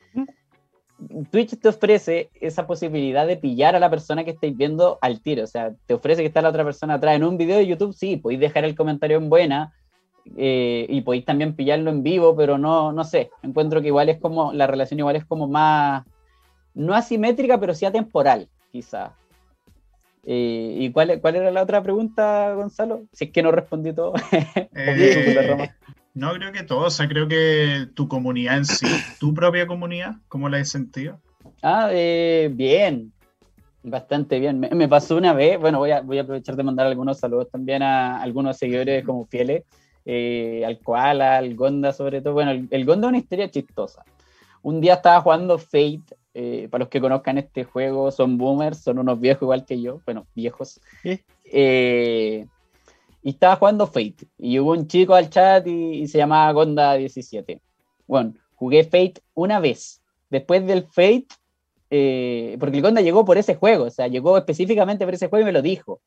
Twitch 1.31 1.61
te 1.61 1.69
ofrece 1.69 2.29
esa 2.41 2.67
posibilidad 2.67 3.25
de 3.25 3.37
pillar 3.37 3.77
a 3.77 3.79
la 3.79 3.89
persona 3.89 4.25
que 4.25 4.33
estáis 4.33 4.57
viendo 4.57 4.99
al 5.01 5.21
tiro. 5.21 5.45
O 5.45 5.47
sea, 5.47 5.73
te 5.87 5.95
ofrece 5.95 6.23
que 6.23 6.27
está 6.27 6.43
la 6.43 6.49
otra 6.49 6.65
persona 6.65 6.95
atrás. 6.95 7.15
En 7.15 7.23
un 7.23 7.39
video 7.39 7.59
de 7.59 7.69
YouTube, 7.69 7.95
sí, 7.95 8.17
podéis 8.17 8.41
dejar 8.41 8.65
el 8.65 8.75
comentario 8.75 9.19
en 9.19 9.31
buena 9.31 9.73
eh, 10.37 10.87
y 10.89 11.03
podéis 11.03 11.25
también 11.25 11.55
pillarlo 11.55 11.89
en 11.93 12.03
vivo, 12.03 12.35
pero 12.35 12.59
no, 12.59 12.91
no 12.91 13.05
sé. 13.05 13.31
Encuentro 13.45 13.81
que 13.81 13.87
igual 13.87 14.09
es 14.09 14.19
como, 14.19 14.53
la 14.53 14.67
relación 14.67 14.99
igual 14.99 15.15
es 15.15 15.25
como 15.25 15.47
más, 15.47 16.05
no 16.75 16.97
asimétrica, 16.97 17.61
pero 17.61 17.75
sí 17.75 17.85
atemporal, 17.85 18.49
quizás. 18.73 19.13
Eh, 20.27 20.77
¿Y 20.79 20.91
cuál, 20.91 21.21
cuál 21.21 21.37
era 21.37 21.51
la 21.51 21.63
otra 21.63 21.83
pregunta, 21.83 22.55
Gonzalo? 22.55 23.05
Si 23.13 23.27
es 23.27 23.31
que 23.31 23.43
no 23.43 23.51
respondí 23.53 23.93
todo. 23.93 24.15
Eh, 24.77 25.71
no, 26.15 26.33
creo 26.35 26.53
que 26.53 26.63
todo. 26.63 26.87
O 26.87 26.91
sea, 26.91 27.09
creo 27.09 27.29
que 27.29 27.87
tu 27.95 28.09
comunidad 28.09 28.59
en 28.59 28.65
sí, 28.65 28.87
tu 29.19 29.35
propia 29.35 29.67
comunidad, 29.67 30.17
¿cómo 30.29 30.49
la 30.49 30.59
has 30.59 30.69
sentido? 30.69 31.21
Ah, 31.63 31.89
eh, 31.93 32.51
bien. 32.53 33.13
Bastante 33.83 34.39
bien. 34.39 34.61
Me, 34.61 34.89
pasó 34.89 35.17
una 35.17 35.35
vez, 35.35 35.59
bueno, 35.61 35.79
voy 35.79 35.91
a, 35.91 36.01
voy 36.01 36.19
a 36.19 36.23
aprovechar 36.23 36.57
de 36.57 36.63
mandar 36.63 36.87
algunos 36.87 37.19
saludos 37.19 37.51
también 37.51 37.83
a 37.83 38.23
algunos 38.23 38.57
seguidores 38.57 39.05
como 39.05 39.27
fieles, 39.27 39.65
al 40.07 40.79
Koala, 40.79 41.37
al 41.37 41.55
Gonda 41.55 41.93
sobre 41.93 42.23
todo. 42.23 42.35
Bueno, 42.35 42.53
el, 42.53 42.69
el 42.71 42.85
Gonda 42.85 43.09
es 43.09 43.11
una 43.11 43.19
historia 43.19 43.51
chistosa. 43.51 44.05
Un 44.63 44.81
día 44.81 44.95
estaba 44.95 45.21
jugando 45.21 45.59
Fate 45.59 46.17
eh, 46.35 46.69
para 46.71 46.83
los 46.83 46.89
que 46.89 47.01
conozcan 47.01 47.39
este 47.39 47.65
juego, 47.65 48.11
son 48.11 48.37
boomers, 48.37 48.83
son 48.83 48.99
unos 48.99 49.21
viejos 49.21 49.43
igual 49.43 49.65
que 49.65 49.81
yo, 49.81 50.01
bueno, 50.05 50.27
viejos. 50.35 50.81
Eh, 51.45 52.47
y 53.23 53.31
estaba 53.31 53.57
jugando 53.57 53.87
Fate. 53.87 54.27
Y 54.39 54.59
hubo 54.59 54.73
un 54.73 54.89
chico 54.89 55.15
al 55.15 55.31
chat 55.31 55.67
y, 55.67 56.07
se 56.09 56.19
llamaba 56.19 56.53
Gonda17. 56.53 57.61
Bueno, 58.07 58.35
jugué 58.57 58.85
Fate 58.85 59.23
una 59.35 59.61
vez. 59.61 60.03
Después 60.29 60.67
del 60.67 60.85
Fate, 60.85 61.27
eh, 61.91 62.57
porque 62.59 62.77
el 62.77 62.83
Gonda 62.83 63.01
llegó 63.01 63.25
por 63.25 63.39
ese 63.39 63.55
juego, 63.55 63.85
o 63.85 63.91
sea, 63.91 64.09
llegó 64.09 64.37
específicamente 64.37 65.05
por 65.05 65.15
ese 65.15 65.29
juego 65.29 65.43
y 65.43 65.47
me 65.47 65.53
lo 65.53 65.63
dijo. 65.63 66.01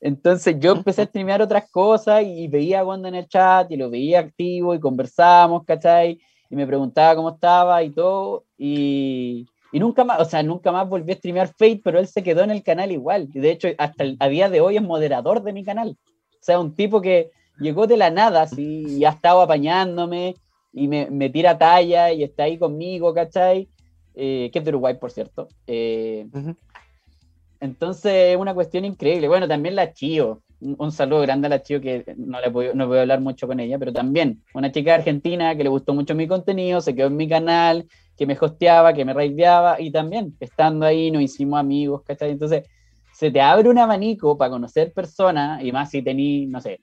Entonces 0.00 0.56
yo 0.60 0.72
empecé 0.72 1.02
a 1.02 1.06
streamear 1.06 1.42
otras 1.42 1.70
cosas 1.70 2.22
y 2.24 2.48
veía 2.48 2.80
a 2.80 2.82
Gonda 2.82 3.08
en 3.08 3.14
el 3.14 3.28
chat 3.28 3.70
y 3.70 3.76
lo 3.76 3.90
veía 3.90 4.20
activo 4.20 4.74
y 4.74 4.80
conversamos, 4.80 5.64
¿cachai? 5.64 6.20
y 6.50 6.56
me 6.56 6.66
preguntaba 6.66 7.14
cómo 7.14 7.30
estaba 7.30 7.82
y 7.82 7.90
todo, 7.90 8.44
y, 8.58 9.46
y 9.72 9.80
nunca 9.80 10.04
más, 10.04 10.20
o 10.20 10.24
sea, 10.24 10.42
nunca 10.42 10.72
más 10.72 10.88
volví 10.88 11.12
a 11.12 11.16
streamear 11.16 11.48
Fate, 11.48 11.80
pero 11.82 11.98
él 11.98 12.06
se 12.06 12.22
quedó 12.22 12.42
en 12.42 12.50
el 12.50 12.62
canal 12.62 12.92
igual, 12.92 13.28
y 13.32 13.40
de 13.40 13.50
hecho 13.50 13.68
hasta 13.78 14.04
el, 14.04 14.16
a 14.20 14.28
día 14.28 14.48
de 14.48 14.60
hoy 14.60 14.76
es 14.76 14.82
moderador 14.82 15.42
de 15.42 15.52
mi 15.52 15.64
canal, 15.64 15.96
o 15.98 16.42
sea, 16.42 16.58
un 16.58 16.74
tipo 16.74 17.00
que 17.00 17.30
llegó 17.58 17.86
de 17.86 17.96
la 17.96 18.10
nada, 18.10 18.42
así, 18.42 18.84
y 18.98 19.04
ha 19.04 19.10
estado 19.10 19.42
apañándome, 19.42 20.36
y 20.72 20.88
me, 20.88 21.10
me 21.10 21.30
tira 21.30 21.58
talla, 21.58 22.12
y 22.12 22.22
está 22.22 22.44
ahí 22.44 22.58
conmigo, 22.58 23.12
¿cachai? 23.12 23.68
Eh, 24.14 24.50
que 24.52 24.58
es 24.58 24.64
de 24.64 24.70
Uruguay, 24.70 24.94
por 24.98 25.10
cierto. 25.10 25.48
Eh, 25.66 26.26
entonces, 27.60 28.36
una 28.36 28.54
cuestión 28.54 28.84
increíble. 28.84 29.28
Bueno, 29.28 29.46
también 29.46 29.76
la 29.76 29.92
Chio. 29.92 30.42
Un, 30.60 30.92
saludo 30.92 31.22
grande 31.22 31.46
a 31.46 31.50
la 31.50 31.62
Chio, 31.62 31.80
que 31.80 32.04
no 32.18 32.38
le 32.38 32.50
puedo, 32.50 32.74
no 32.74 32.86
voy 32.86 32.98
a 32.98 33.00
hablar 33.02 33.20
mucho 33.20 33.46
con 33.46 33.60
ella, 33.60 33.78
pero 33.78 33.94
también 33.94 34.42
una 34.52 34.70
chica 34.70 34.94
argentina 34.94 35.56
que 35.56 35.62
le 35.62 35.70
gustó 35.70 35.94
mucho 35.94 36.14
mi 36.14 36.28
contenido, 36.28 36.82
se 36.82 36.94
quedó 36.94 37.06
en 37.06 37.16
mi 37.16 37.26
canal, 37.26 37.86
que 38.20 38.26
me 38.26 38.36
hosteaba, 38.38 38.92
que 38.92 39.02
me 39.02 39.14
raideaba, 39.14 39.80
y 39.80 39.90
también 39.90 40.36
estando 40.40 40.84
ahí 40.84 41.10
nos 41.10 41.22
hicimos 41.22 41.58
amigos, 41.58 42.02
¿cachai? 42.02 42.32
Entonces, 42.32 42.68
se 43.14 43.30
te 43.30 43.40
abre 43.40 43.70
un 43.70 43.78
abanico 43.78 44.36
para 44.36 44.50
conocer 44.50 44.92
personas, 44.92 45.64
y 45.64 45.72
más 45.72 45.88
si 45.88 46.02
tení, 46.02 46.44
no 46.44 46.60
sé, 46.60 46.82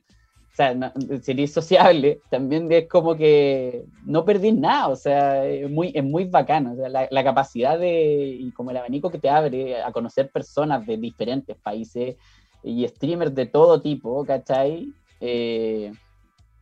o 0.51 0.55
sea, 0.55 0.91
si 1.21 1.31
eres 1.33 1.53
sociable, 1.53 2.21
también 2.31 2.71
es 2.71 2.87
como 2.87 3.15
que 3.15 3.85
no 4.03 4.25
perdís 4.25 4.55
nada, 4.55 4.87
o 4.87 4.95
sea, 4.95 5.45
es 5.45 5.69
muy, 5.69 5.91
es 5.93 6.03
muy 6.03 6.25
bacano, 6.25 6.73
o 6.73 6.75
sea, 6.75 6.89
la, 6.89 7.07
la, 7.11 7.23
capacidad 7.23 7.77
de, 7.77 8.35
y 8.39 8.51
como 8.53 8.71
el 8.71 8.77
abanico 8.77 9.11
que 9.11 9.19
te 9.19 9.29
abre 9.29 9.79
a 9.79 9.91
conocer 9.91 10.31
personas 10.31 10.87
de 10.87 10.97
diferentes 10.97 11.55
países 11.55 12.15
y 12.63 12.87
streamers 12.87 13.35
de 13.35 13.45
todo 13.45 13.79
tipo, 13.79 14.25
¿cachai? 14.25 14.91
Eh, 15.19 15.91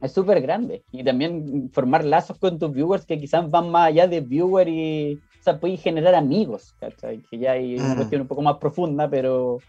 es 0.05 0.13
súper 0.13 0.41
grande. 0.41 0.83
Y 0.91 1.03
también 1.03 1.69
formar 1.71 2.05
lazos 2.05 2.37
con 2.37 2.57
tus 2.59 2.71
viewers 2.71 3.05
que 3.05 3.19
quizás 3.19 3.49
van 3.49 3.69
más 3.69 3.87
allá 3.87 4.07
de 4.07 4.21
viewer 4.21 4.67
y, 4.67 5.15
o 5.15 5.43
sea, 5.43 5.59
puedes 5.59 5.81
generar 5.81 6.15
amigos, 6.15 6.73
¿cachai? 6.79 7.21
Que 7.29 7.37
ya 7.37 7.51
hay 7.53 7.75
una 7.75 7.93
mm. 7.93 7.97
cuestión 7.97 8.21
un 8.21 8.27
poco 8.27 8.41
más 8.41 8.57
profunda, 8.57 9.09
pero 9.09 9.59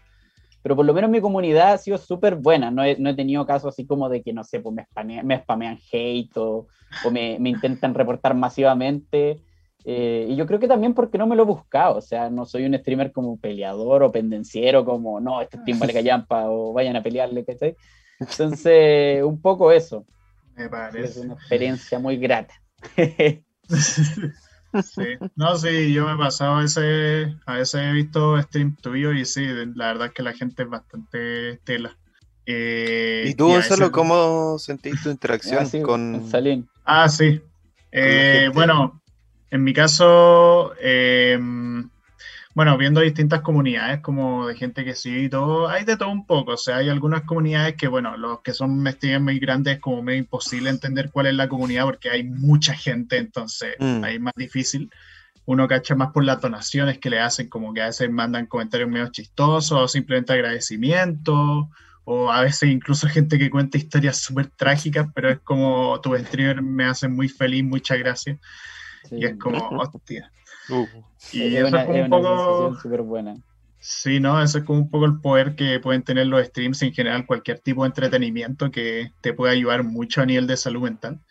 pero 0.67 0.75
por 0.75 0.85
lo 0.85 0.93
menos 0.93 1.09
mi 1.09 1.21
comunidad 1.21 1.71
ha 1.71 1.77
sido 1.77 1.97
súper 1.97 2.35
buena. 2.35 2.69
No 2.71 2.83
he, 2.83 2.97
no 2.97 3.09
he, 3.09 3.13
tenido 3.13 3.45
casos 3.45 3.73
así 3.73 3.85
como 3.85 4.09
de 4.09 4.21
que, 4.21 4.33
no 4.33 4.43
sé, 4.43 4.59
pues 4.59 4.75
me, 4.75 4.83
spamean, 4.83 5.25
me 5.25 5.39
spamean 5.39 5.79
hate 5.91 6.35
o, 6.35 6.67
o 7.05 7.09
me, 7.09 7.37
me, 7.39 7.51
intentan 7.51 7.93
reportar 7.93 8.35
masivamente. 8.35 9.41
Eh, 9.85 10.27
y 10.27 10.35
yo 10.35 10.45
creo 10.45 10.59
que 10.59 10.67
también 10.67 10.93
porque 10.93 11.17
no 11.17 11.25
me 11.25 11.37
lo 11.37 11.43
he 11.43 11.45
buscado. 11.45 11.95
O 11.95 12.01
sea, 12.01 12.29
no 12.29 12.45
soy 12.45 12.65
un 12.65 12.77
streamer 12.77 13.13
como 13.13 13.39
peleador 13.39 14.03
o 14.03 14.11
pendenciero, 14.11 14.83
como, 14.83 15.21
no, 15.21 15.39
este 15.39 15.57
team 15.59 15.79
vale 15.79 15.93
callampa 15.93 16.49
o 16.49 16.73
vayan 16.73 16.97
a 16.97 17.01
pelearle, 17.01 17.45
¿cachai? 17.45 17.77
Entonces, 18.19 19.23
un 19.23 19.39
poco 19.39 19.71
eso. 19.71 20.05
Me 20.57 20.69
parece. 20.69 21.05
Es 21.05 21.17
una 21.17 21.35
experiencia 21.35 21.99
muy 21.99 22.17
grata. 22.17 22.53
Sí, 24.83 25.03
no, 25.35 25.57
sí, 25.57 25.93
yo 25.93 26.05
me 26.05 26.13
he 26.13 26.17
pasado 26.17 26.55
a 26.55 26.61
veces, 26.61 27.33
a 27.45 27.53
veces 27.53 27.81
he 27.81 27.91
visto 27.93 28.39
stream 28.43 28.75
tuyo 28.75 29.11
y 29.13 29.25
sí, 29.25 29.45
la 29.75 29.87
verdad 29.87 30.07
es 30.07 30.13
que 30.13 30.23
la 30.23 30.33
gente 30.33 30.63
es 30.63 30.69
bastante 30.69 31.57
tela. 31.63 31.97
Eh, 32.45 33.25
¿Y 33.27 33.33
tú, 33.33 33.47
Gonzalo, 33.47 33.91
cómo 33.91 34.59
sentiste 34.59 35.03
tu 35.03 35.09
interacción 35.09 35.65
ah, 35.73 35.81
con 35.83 36.29
Salín? 36.29 36.69
Ah, 36.85 37.09
sí. 37.09 37.41
Eh, 37.91 38.51
bueno, 38.53 39.01
en 39.49 39.63
mi 39.63 39.73
caso, 39.73 40.73
eh, 40.79 41.39
bueno, 42.57 42.75
viendo 42.75 43.01
distintas 43.01 43.41
comunidades 43.41 43.99
como 43.99 44.47
de 44.47 44.55
gente 44.55 44.83
que 44.83 44.95
sí 44.95 45.25
y 45.25 45.29
todo, 45.29 45.67
hay 45.67 45.85
de 45.85 45.95
todo 45.95 46.09
un 46.09 46.25
poco, 46.25 46.53
o 46.53 46.57
sea, 46.57 46.77
hay 46.77 46.89
algunas 46.89 47.21
comunidades 47.21 47.75
que, 47.75 47.87
bueno, 47.87 48.17
los 48.17 48.41
que 48.41 48.51
son 48.51 48.83
streamers 48.91 49.21
muy 49.21 49.37
grandes 49.37 49.75
es 49.75 49.79
como 49.79 50.01
medio 50.01 50.17
imposible 50.17 50.71
entender 50.71 51.11
cuál 51.11 51.27
es 51.27 51.35
la 51.35 51.47
comunidad 51.47 51.83
porque 51.83 52.09
hay 52.09 52.23
mucha 52.23 52.73
gente, 52.73 53.17
entonces 53.17 53.75
mm. 53.77 54.03
ahí 54.03 54.15
es 54.15 54.21
más 54.21 54.33
difícil. 54.35 54.89
Uno 55.45 55.67
cacha 55.67 55.93
más 55.93 56.11
por 56.11 56.23
las 56.23 56.41
donaciones 56.41 56.97
que 56.97 57.11
le 57.11 57.19
hacen, 57.19 57.47
como 57.47 57.75
que 57.75 57.83
a 57.83 57.85
veces 57.85 58.09
mandan 58.09 58.47
comentarios 58.47 58.89
medio 58.89 59.11
chistosos 59.11 59.79
o 59.79 59.87
simplemente 59.87 60.33
agradecimiento, 60.33 61.69
o 62.05 62.31
a 62.31 62.41
veces 62.41 62.71
incluso 62.71 63.07
gente 63.07 63.37
que 63.37 63.51
cuenta 63.51 63.77
historias 63.77 64.17
súper 64.17 64.47
trágicas, 64.47 65.07
pero 65.13 65.29
es 65.29 65.39
como 65.41 66.01
tu 66.01 66.17
streamer 66.17 66.63
me 66.63 66.85
hace 66.85 67.07
muy 67.07 67.29
feliz, 67.29 67.63
muchas 67.63 67.99
gracias. 67.99 68.39
Y 69.11 69.25
es 69.25 69.37
como, 69.37 69.59
hostia. 69.79 70.31
Uh. 70.69 70.85
y 71.33 71.55
es 71.55 71.65
eso 71.65 71.77
es 71.77 71.85
como 71.85 72.03
un 72.03 72.09
poco. 72.09 72.75
Súper 72.81 73.01
buena. 73.01 73.37
Sí, 73.79 74.19
¿no? 74.19 74.41
Eso 74.41 74.57
es 74.57 74.63
como 74.63 74.79
un 74.79 74.89
poco 74.89 75.05
el 75.05 75.21
poder 75.21 75.55
que 75.55 75.79
pueden 75.79 76.03
tener 76.03 76.27
los 76.27 76.45
streams 76.45 76.81
en 76.81 76.93
general, 76.93 77.25
cualquier 77.25 77.59
tipo 77.59 77.83
de 77.83 77.87
entretenimiento 77.87 78.71
que 78.71 79.11
te 79.21 79.33
puede 79.33 79.53
ayudar 79.53 79.83
mucho 79.83 80.21
a 80.21 80.25
nivel 80.25 80.47
de 80.47 80.57
salud 80.57 80.81
mental. 80.81 81.21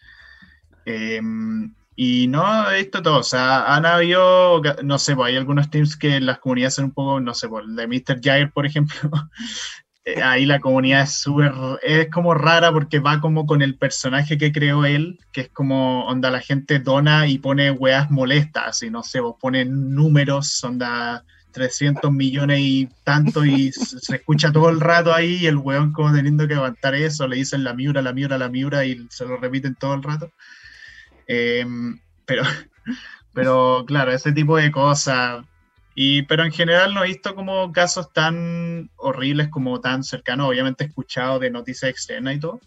Em, 0.85 1.75
y 1.97 2.29
no 2.29 2.71
he 2.71 2.79
visto 2.79 3.03
todo, 3.03 3.19
o 3.19 3.23
sea, 3.23 3.75
han 3.75 3.85
habido, 3.87 4.63
no 4.85 4.99
sé, 4.99 5.17
pues 5.17 5.29
hay 5.29 5.37
algunos 5.37 5.67
streams 5.67 5.97
que 5.97 6.21
las 6.21 6.39
comunidades 6.39 6.75
son 6.75 6.87
un 6.87 6.93
poco, 6.93 7.21
no 7.21 7.35
sé, 7.35 7.49
pues 7.49 7.65
el 7.67 7.75
de 7.75 7.87
Mr. 7.89 8.21
Jair, 8.23 8.53
por 8.53 8.67
ejemplo, 8.67 9.11
Eh, 10.09 10.23
ahí 10.23 10.47
la 10.47 10.61
comunidad 10.61 11.03
es 11.03 11.15
súper, 11.15 11.53
es 11.83 12.09
como 12.11 12.33
rara 12.33 12.71
porque 12.71 13.01
va 13.01 13.21
como 13.21 13.45
con 13.45 13.61
el 13.61 13.77
personaje 13.77 14.39
que 14.39 14.53
creó 14.53 14.85
él, 14.85 15.19
que 15.33 15.41
es 15.43 15.49
como, 15.49 16.07
onda, 16.07 16.31
la 16.31 16.41
gente 16.41 16.79
dona 16.79 17.27
y 17.27 17.39
pone 17.39 17.73
weas 17.73 18.09
molestas, 18.09 18.85
y 18.85 18.91
no 18.91 19.03
sé, 19.03 19.19
vos 19.19 19.35
ponen 19.41 19.97
números, 19.97 20.63
onda, 20.63 21.25
300 21.51 22.13
millones 22.13 22.61
y 22.61 22.89
tanto, 23.03 23.45
y 23.45 23.73
se 23.73 24.15
escucha 24.15 24.53
todo 24.53 24.71
el 24.71 24.79
rato 24.79 25.13
ahí, 25.13 25.39
y 25.41 25.47
el 25.47 25.57
weón 25.57 25.93
como 25.93 26.13
teniendo 26.15 26.47
que 26.47 26.55
aguantar 26.55 26.95
eso, 26.95 27.27
le 27.27 27.35
dicen 27.37 27.65
la 27.65 27.75
miura, 27.75 28.01
la 28.01 28.13
miura, 28.13 28.39
la 28.39 28.49
miura, 28.49 28.85
y 28.85 29.09
se 29.11 29.25
lo 29.27 29.37
repiten 29.39 29.75
todo 29.75 29.95
el 29.95 30.05
rato. 30.05 30.31
Em, 31.27 31.99
pero, 32.25 32.45
pero 33.35 33.85
claro, 33.85 34.13
ese 34.13 34.31
tipo 34.31 34.57
de 34.57 34.71
cosas 34.71 35.45
y, 35.99 36.23
pero 36.25 36.45
en 36.45 36.53
general 36.53 36.93
no 36.93 37.03
he 37.03 37.09
visto 37.09 37.35
como 37.35 37.73
casos 37.73 38.13
tan 38.13 38.91
horribles 38.97 39.49
como 39.49 39.81
tan 39.81 40.05
cercanos. 40.05 40.47
Obviamente 40.47 40.85
he 40.85 40.89
escuchado 40.89 41.39
de 41.39 41.51
noticias 41.51 41.91
externas 41.91 42.37
y 42.37 42.41
todo, 42.41 42.61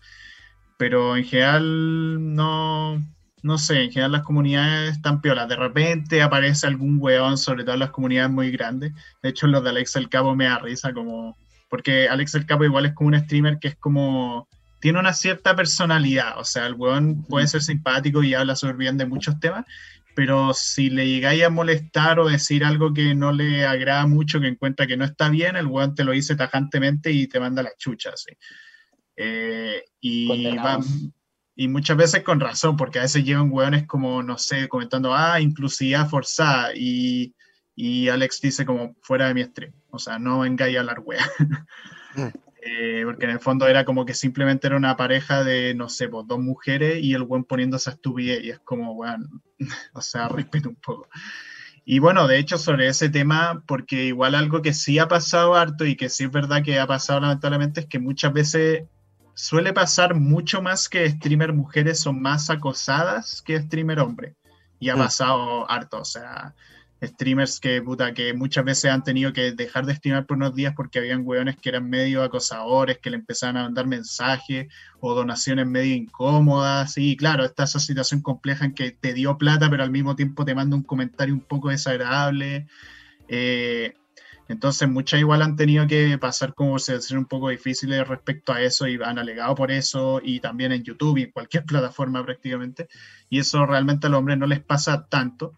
pero 0.79 1.15
en 1.15 1.23
general 1.23 2.35
no, 2.35 2.99
no 3.43 3.57
sé, 3.59 3.83
en 3.83 3.91
general 3.91 4.13
las 4.13 4.23
comunidades 4.23 4.93
están 4.93 5.21
piolas. 5.21 5.47
De 5.47 5.55
repente 5.55 6.23
aparece 6.23 6.65
algún 6.65 6.97
weón, 6.99 7.37
sobre 7.37 7.63
todo 7.63 7.75
en 7.75 7.81
las 7.81 7.91
comunidades 7.91 8.31
muy 8.31 8.49
grandes. 8.49 8.93
De 9.21 9.29
hecho, 9.29 9.45
los 9.45 9.63
de 9.63 9.69
Alex 9.69 9.95
el 9.95 10.09
Capo 10.09 10.35
me 10.35 10.45
da 10.45 10.57
risa, 10.57 10.91
como, 10.91 11.37
porque 11.69 12.09
Alex 12.09 12.33
el 12.33 12.47
Capo 12.47 12.65
igual 12.65 12.87
es 12.87 12.93
como 12.93 13.09
un 13.09 13.19
streamer 13.19 13.59
que 13.59 13.67
es 13.67 13.75
como, 13.75 14.47
tiene 14.79 14.97
una 14.97 15.13
cierta 15.13 15.55
personalidad. 15.55 16.39
O 16.39 16.45
sea, 16.45 16.65
el 16.65 16.73
weón 16.73 17.23
puede 17.25 17.45
ser 17.45 17.61
simpático 17.61 18.23
y 18.23 18.33
habla 18.33 18.55
súper 18.55 18.77
bien 18.77 18.97
de 18.97 19.05
muchos 19.05 19.39
temas, 19.39 19.65
pero 20.15 20.53
si 20.53 20.89
le 20.89 21.07
llegáis 21.07 21.43
a 21.43 21.49
molestar 21.49 22.19
o 22.19 22.27
decir 22.27 22.65
algo 22.65 22.93
que 22.93 23.15
no 23.15 23.31
le 23.31 23.65
agrada 23.65 24.05
mucho, 24.05 24.39
que 24.39 24.47
encuentra 24.47 24.87
que 24.87 24.97
no 24.97 25.05
está 25.05 25.29
bien, 25.29 25.55
el 25.55 25.67
weón 25.67 25.95
te 25.95 26.03
lo 26.03 26.11
dice 26.11 26.35
tajantemente 26.35 27.11
y 27.11 27.27
te 27.27 27.39
manda 27.39 27.63
la 27.63 27.71
chucha, 27.77 28.11
eh, 29.15 29.83
y, 29.99 30.57
y 31.55 31.67
muchas 31.67 31.97
veces 31.97 32.23
con 32.23 32.39
razón, 32.39 32.77
porque 32.77 32.99
a 32.99 33.03
veces 33.03 33.23
llegan 33.23 33.51
weones 33.51 33.85
como, 33.85 34.23
no 34.23 34.37
sé, 34.37 34.67
comentando, 34.67 35.13
ah, 35.13 35.41
inclusividad 35.41 36.07
forzada, 36.07 36.71
y, 36.75 37.35
y 37.75 38.09
Alex 38.09 38.41
dice 38.41 38.65
como, 38.65 38.95
fuera 39.01 39.27
de 39.27 39.33
mi 39.33 39.43
stream, 39.43 39.73
o 39.89 39.99
sea, 39.99 40.19
no 40.19 40.39
vengáis 40.39 40.77
a 40.77 40.79
hablar 40.81 40.99
wea. 41.03 41.29
Eh, 42.61 43.03
porque 43.05 43.25
en 43.25 43.31
el 43.31 43.39
fondo 43.39 43.67
era 43.67 43.85
como 43.85 44.05
que 44.05 44.13
simplemente 44.13 44.67
era 44.67 44.75
una 44.75 44.97
pareja 44.97 45.43
de, 45.43 45.73
no 45.75 45.87
sé, 45.87 46.09
pues, 46.09 46.27
dos 46.27 46.39
mujeres 46.39 47.01
y 47.01 47.13
el 47.13 47.23
buen 47.23 47.45
poniéndose 47.45 47.89
a 47.89 47.93
estupidez 47.93 48.43
y 48.43 48.49
es 48.49 48.59
como, 48.59 48.95
bueno, 48.95 49.29
o 49.93 50.01
sea, 50.01 50.27
respeto 50.27 50.69
un 50.69 50.75
poco. 50.75 51.07
Y 51.85 51.99
bueno, 51.99 52.27
de 52.27 52.37
hecho, 52.37 52.57
sobre 52.57 52.87
ese 52.87 53.09
tema, 53.09 53.63
porque 53.65 54.05
igual 54.05 54.35
algo 54.35 54.61
que 54.61 54.73
sí 54.73 54.99
ha 54.99 55.07
pasado 55.07 55.55
harto 55.55 55.85
y 55.85 55.95
que 55.95 56.09
sí 56.09 56.25
es 56.25 56.31
verdad 56.31 56.63
que 56.63 56.79
ha 56.79 56.85
pasado 56.85 57.21
lamentablemente 57.21 57.79
es 57.81 57.85
que 57.87 57.97
muchas 57.97 58.33
veces 58.33 58.83
suele 59.33 59.73
pasar 59.73 60.13
mucho 60.15 60.61
más 60.61 60.89
que 60.89 61.09
streamer 61.09 61.53
mujeres 61.53 61.99
son 62.01 62.21
más 62.21 62.49
acosadas 62.49 63.41
que 63.41 63.59
streamer 63.59 64.01
hombre. 64.01 64.35
Y 64.81 64.89
ha 64.89 64.95
pasado 64.95 65.69
harto, 65.69 66.01
o 66.01 66.05
sea, 66.05 66.55
streamers 67.01 67.59
que, 67.59 67.81
puta, 67.81 68.13
que 68.13 68.33
muchas 68.33 68.65
veces 68.65 68.91
han 68.91 69.03
tenido 69.03 69.31
que 69.31 69.51
dejar 69.53 69.85
de 69.85 69.95
streamar 69.95 70.25
por 70.25 70.37
unos 70.37 70.53
días 70.53 70.73
porque 70.75 70.99
habían 70.99 71.21
hueones 71.25 71.55
que 71.57 71.69
eran 71.69 71.89
medio 71.89 72.23
acosadores, 72.23 72.97
que 72.97 73.09
le 73.09 73.17
empezaban 73.17 73.57
a 73.57 73.63
mandar 73.63 73.87
mensajes 73.87 74.67
o 74.99 75.15
donaciones 75.15 75.65
medio 75.65 75.95
incómodas. 75.95 76.97
Y 76.97 77.15
claro, 77.15 77.45
está 77.45 77.63
esa 77.63 77.79
situación 77.79 78.21
compleja 78.21 78.65
en 78.65 78.73
que 78.73 78.91
te 78.91 79.13
dio 79.13 79.37
plata, 79.37 79.69
pero 79.69 79.83
al 79.83 79.91
mismo 79.91 80.15
tiempo 80.15 80.45
te 80.45 80.55
manda 80.55 80.75
un 80.75 80.83
comentario 80.83 81.33
un 81.33 81.41
poco 81.41 81.69
desagradable. 81.69 82.67
Eh, 83.27 83.93
entonces, 84.49 84.89
muchas 84.89 85.19
igual 85.19 85.43
han 85.43 85.55
tenido 85.55 85.85
que 85.85 86.17
pasar 86.17 86.55
como 86.55 86.79
ser 86.79 86.99
un 87.17 87.25
poco 87.25 87.49
difíciles 87.49 88.07
respecto 88.07 88.51
a 88.51 88.61
eso 88.61 88.87
y 88.87 88.99
han 89.01 89.19
alegado 89.19 89.53
por 89.53 89.71
eso, 89.71 90.19
y 90.23 90.39
también 90.39 90.71
en 90.71 90.83
YouTube 90.83 91.17
y 91.19 91.23
en 91.23 91.31
cualquier 91.31 91.63
plataforma 91.65 92.25
prácticamente. 92.25 92.89
Y 93.29 93.39
eso 93.39 93.65
realmente 93.67 94.07
a 94.07 94.09
los 94.09 94.17
hombres 94.17 94.39
no 94.39 94.47
les 94.47 94.59
pasa 94.61 95.07
tanto. 95.07 95.53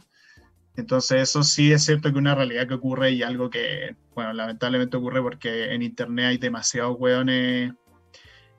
Entonces 0.75 1.21
eso 1.21 1.43
sí 1.43 1.71
es 1.71 1.83
cierto 1.83 2.11
que 2.11 2.19
una 2.19 2.35
realidad 2.35 2.67
que 2.67 2.75
ocurre 2.75 3.11
y 3.11 3.23
algo 3.23 3.49
que, 3.49 3.95
bueno, 4.15 4.33
lamentablemente 4.33 4.97
ocurre 4.97 5.21
porque 5.21 5.73
en 5.73 5.81
Internet 5.81 6.25
hay 6.25 6.37
demasiados 6.37 6.95
hueones 6.97 7.73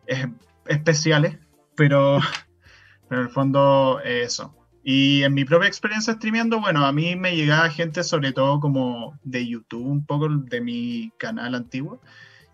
eh, 0.06 0.26
especiales, 0.66 1.38
pero, 1.74 2.18
pero 3.08 3.22
en 3.22 3.26
el 3.26 3.32
fondo 3.32 4.00
eso. 4.04 4.54
Y 4.84 5.22
en 5.22 5.34
mi 5.34 5.44
propia 5.44 5.68
experiencia 5.68 6.14
streameando, 6.14 6.60
bueno, 6.60 6.84
a 6.84 6.92
mí 6.92 7.14
me 7.14 7.36
llegaba 7.36 7.70
gente 7.70 8.02
sobre 8.02 8.32
todo 8.32 8.58
como 8.58 9.18
de 9.22 9.46
YouTube, 9.46 9.86
un 9.86 10.04
poco 10.04 10.28
de 10.28 10.60
mi 10.60 11.12
canal 11.18 11.54
antiguo. 11.54 12.00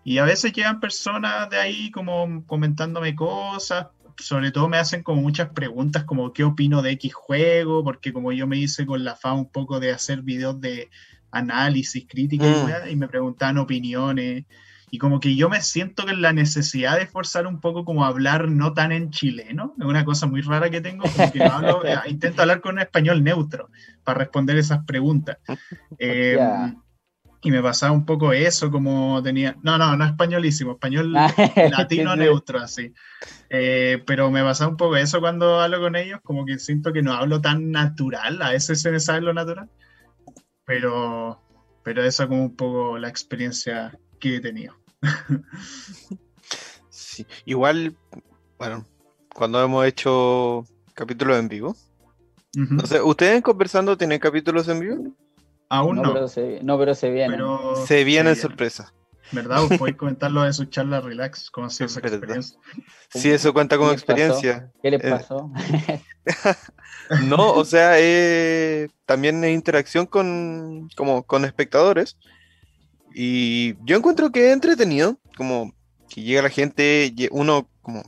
Y 0.03 0.19
a 0.19 0.25
veces 0.25 0.53
llegan 0.53 0.79
personas 0.79 1.49
de 1.49 1.57
ahí 1.57 1.91
como 1.91 2.45
comentándome 2.45 3.15
cosas, 3.15 3.87
sobre 4.19 4.51
todo 4.51 4.67
me 4.69 4.77
hacen 4.77 5.03
como 5.03 5.21
muchas 5.21 5.49
preguntas 5.49 6.03
como 6.03 6.33
qué 6.33 6.43
opino 6.43 6.81
de 6.81 6.91
X 6.91 7.13
juego, 7.13 7.83
porque 7.83 8.13
como 8.13 8.31
yo 8.31 8.47
me 8.47 8.57
hice 8.57 8.85
con 8.85 9.03
la 9.03 9.15
fa 9.15 9.33
un 9.33 9.49
poco 9.49 9.79
de 9.79 9.91
hacer 9.91 10.21
videos 10.21 10.59
de 10.61 10.89
análisis, 11.31 12.05
crítica 12.07 12.45
y, 12.87 12.95
mm. 12.95 12.99
me 12.99 13.07
preguntaban 13.07 13.57
opiniones. 13.57 14.45
Y 14.91 14.97
como 14.97 15.19
que 15.19 15.35
yo 15.35 15.49
me 15.49 15.61
siento 15.61 16.05
que 16.05 16.15
la 16.15 16.33
necesidad 16.33 16.97
de 16.97 17.05
forzar 17.05 17.45
un 17.45 17.59
poco 17.59 17.85
como 17.85 18.05
hablar 18.05 18.49
no 18.49 18.73
tan 18.73 18.91
en 18.91 19.11
chileno, 19.11 19.75
es 19.77 19.85
una 19.85 20.03
cosa 20.03 20.25
muy 20.25 20.41
rara 20.41 20.71
que 20.71 20.81
tengo, 20.81 21.03
como 21.03 21.31
que 21.31 21.39
eh, 21.93 21.97
intento 22.07 22.41
hablar 22.41 22.59
con 22.59 22.75
un 22.75 22.81
español 22.81 23.23
neutro 23.23 23.69
para 24.03 24.19
responder 24.19 24.57
esas 24.57 24.83
preguntas. 24.85 25.37
Em, 25.99 26.75
y 27.41 27.51
me 27.51 27.61
pasaba 27.61 27.93
un 27.93 28.05
poco 28.05 28.33
eso, 28.33 28.69
como 28.69 29.21
tenía, 29.23 29.55
no, 29.63 29.77
no, 29.77 29.95
no 29.95 30.05
españolísimo, 30.05 30.73
español 30.73 31.15
ah, 31.17 31.33
latino 31.71 32.15
neutro, 32.15 32.59
así. 32.59 32.93
Eh, 33.49 34.03
pero 34.05 34.29
me 34.29 34.43
pasaba 34.43 34.69
un 34.69 34.77
poco 34.77 34.97
eso 34.97 35.19
cuando 35.19 35.59
hablo 35.59 35.79
con 35.79 35.95
ellos, 35.95 36.19
como 36.23 36.45
que 36.45 36.59
siento 36.59 36.91
que 36.91 37.01
no 37.01 37.13
hablo 37.13 37.39
tan 37.41 37.71
natural, 37.71 38.41
a 38.41 38.51
veces 38.51 38.81
se 38.81 38.91
me 38.91 38.99
sabe 38.99 39.21
lo 39.21 39.33
natural, 39.33 39.69
pero, 40.65 41.41
pero 41.83 42.03
eso 42.03 42.27
como 42.27 42.43
un 42.43 42.55
poco 42.55 42.97
la 42.97 43.07
experiencia 43.07 43.97
que 44.19 44.35
he 44.35 44.41
tenido. 44.41 44.75
sí, 46.89 47.25
igual, 47.45 47.95
bueno, 48.57 48.85
cuando 49.33 49.63
hemos 49.63 49.85
hecho 49.85 50.65
capítulos 50.93 51.39
en 51.39 51.47
vivo, 51.47 51.75
¿ustedes 53.05 53.41
conversando 53.41 53.97
tienen 53.97 54.19
capítulos 54.19 54.67
en 54.67 54.79
vivo? 54.81 55.15
Aún 55.69 55.97
no. 55.97 56.13
Pero 56.13 56.27
se, 56.27 56.59
no, 56.63 56.77
pero 56.77 56.95
se 56.95 57.11
vienen. 57.11 57.39
se 57.85 58.03
vienen 58.03 58.35
sorpresa. 58.35 58.91
¿Verdad? 59.31 59.61
Podéis 59.77 59.97
comentarlo 59.97 60.41
de 60.41 60.53
su 60.53 60.65
charla 60.65 61.01
relax, 61.01 61.51
cómo 61.51 61.67
ha 61.67 61.69
sido 61.69 61.85
esa 61.85 61.99
experiencia. 61.99 62.59
Sí, 63.09 63.29
eso 63.29 63.53
cuenta 63.53 63.77
como 63.77 63.91
experiencia. 63.91 64.71
¿Qué 64.81 64.89
les 64.91 65.03
eh, 65.03 65.09
pasó? 65.09 65.51
no, 67.25 67.51
o 67.53 67.63
sea, 67.63 67.99
eh, 67.99 68.89
también 69.05 69.43
es 69.43 69.53
interacción 69.53 70.07
con, 70.07 70.89
como, 70.95 71.23
con 71.23 71.45
espectadores. 71.45 72.17
Y 73.13 73.75
yo 73.85 73.97
encuentro 73.97 74.31
que 74.31 74.47
es 74.47 74.53
entretenido, 74.53 75.19
como 75.37 75.73
que 76.09 76.23
llega 76.23 76.41
la 76.41 76.49
gente, 76.49 77.13
uno 77.31 77.69
como 77.81 78.03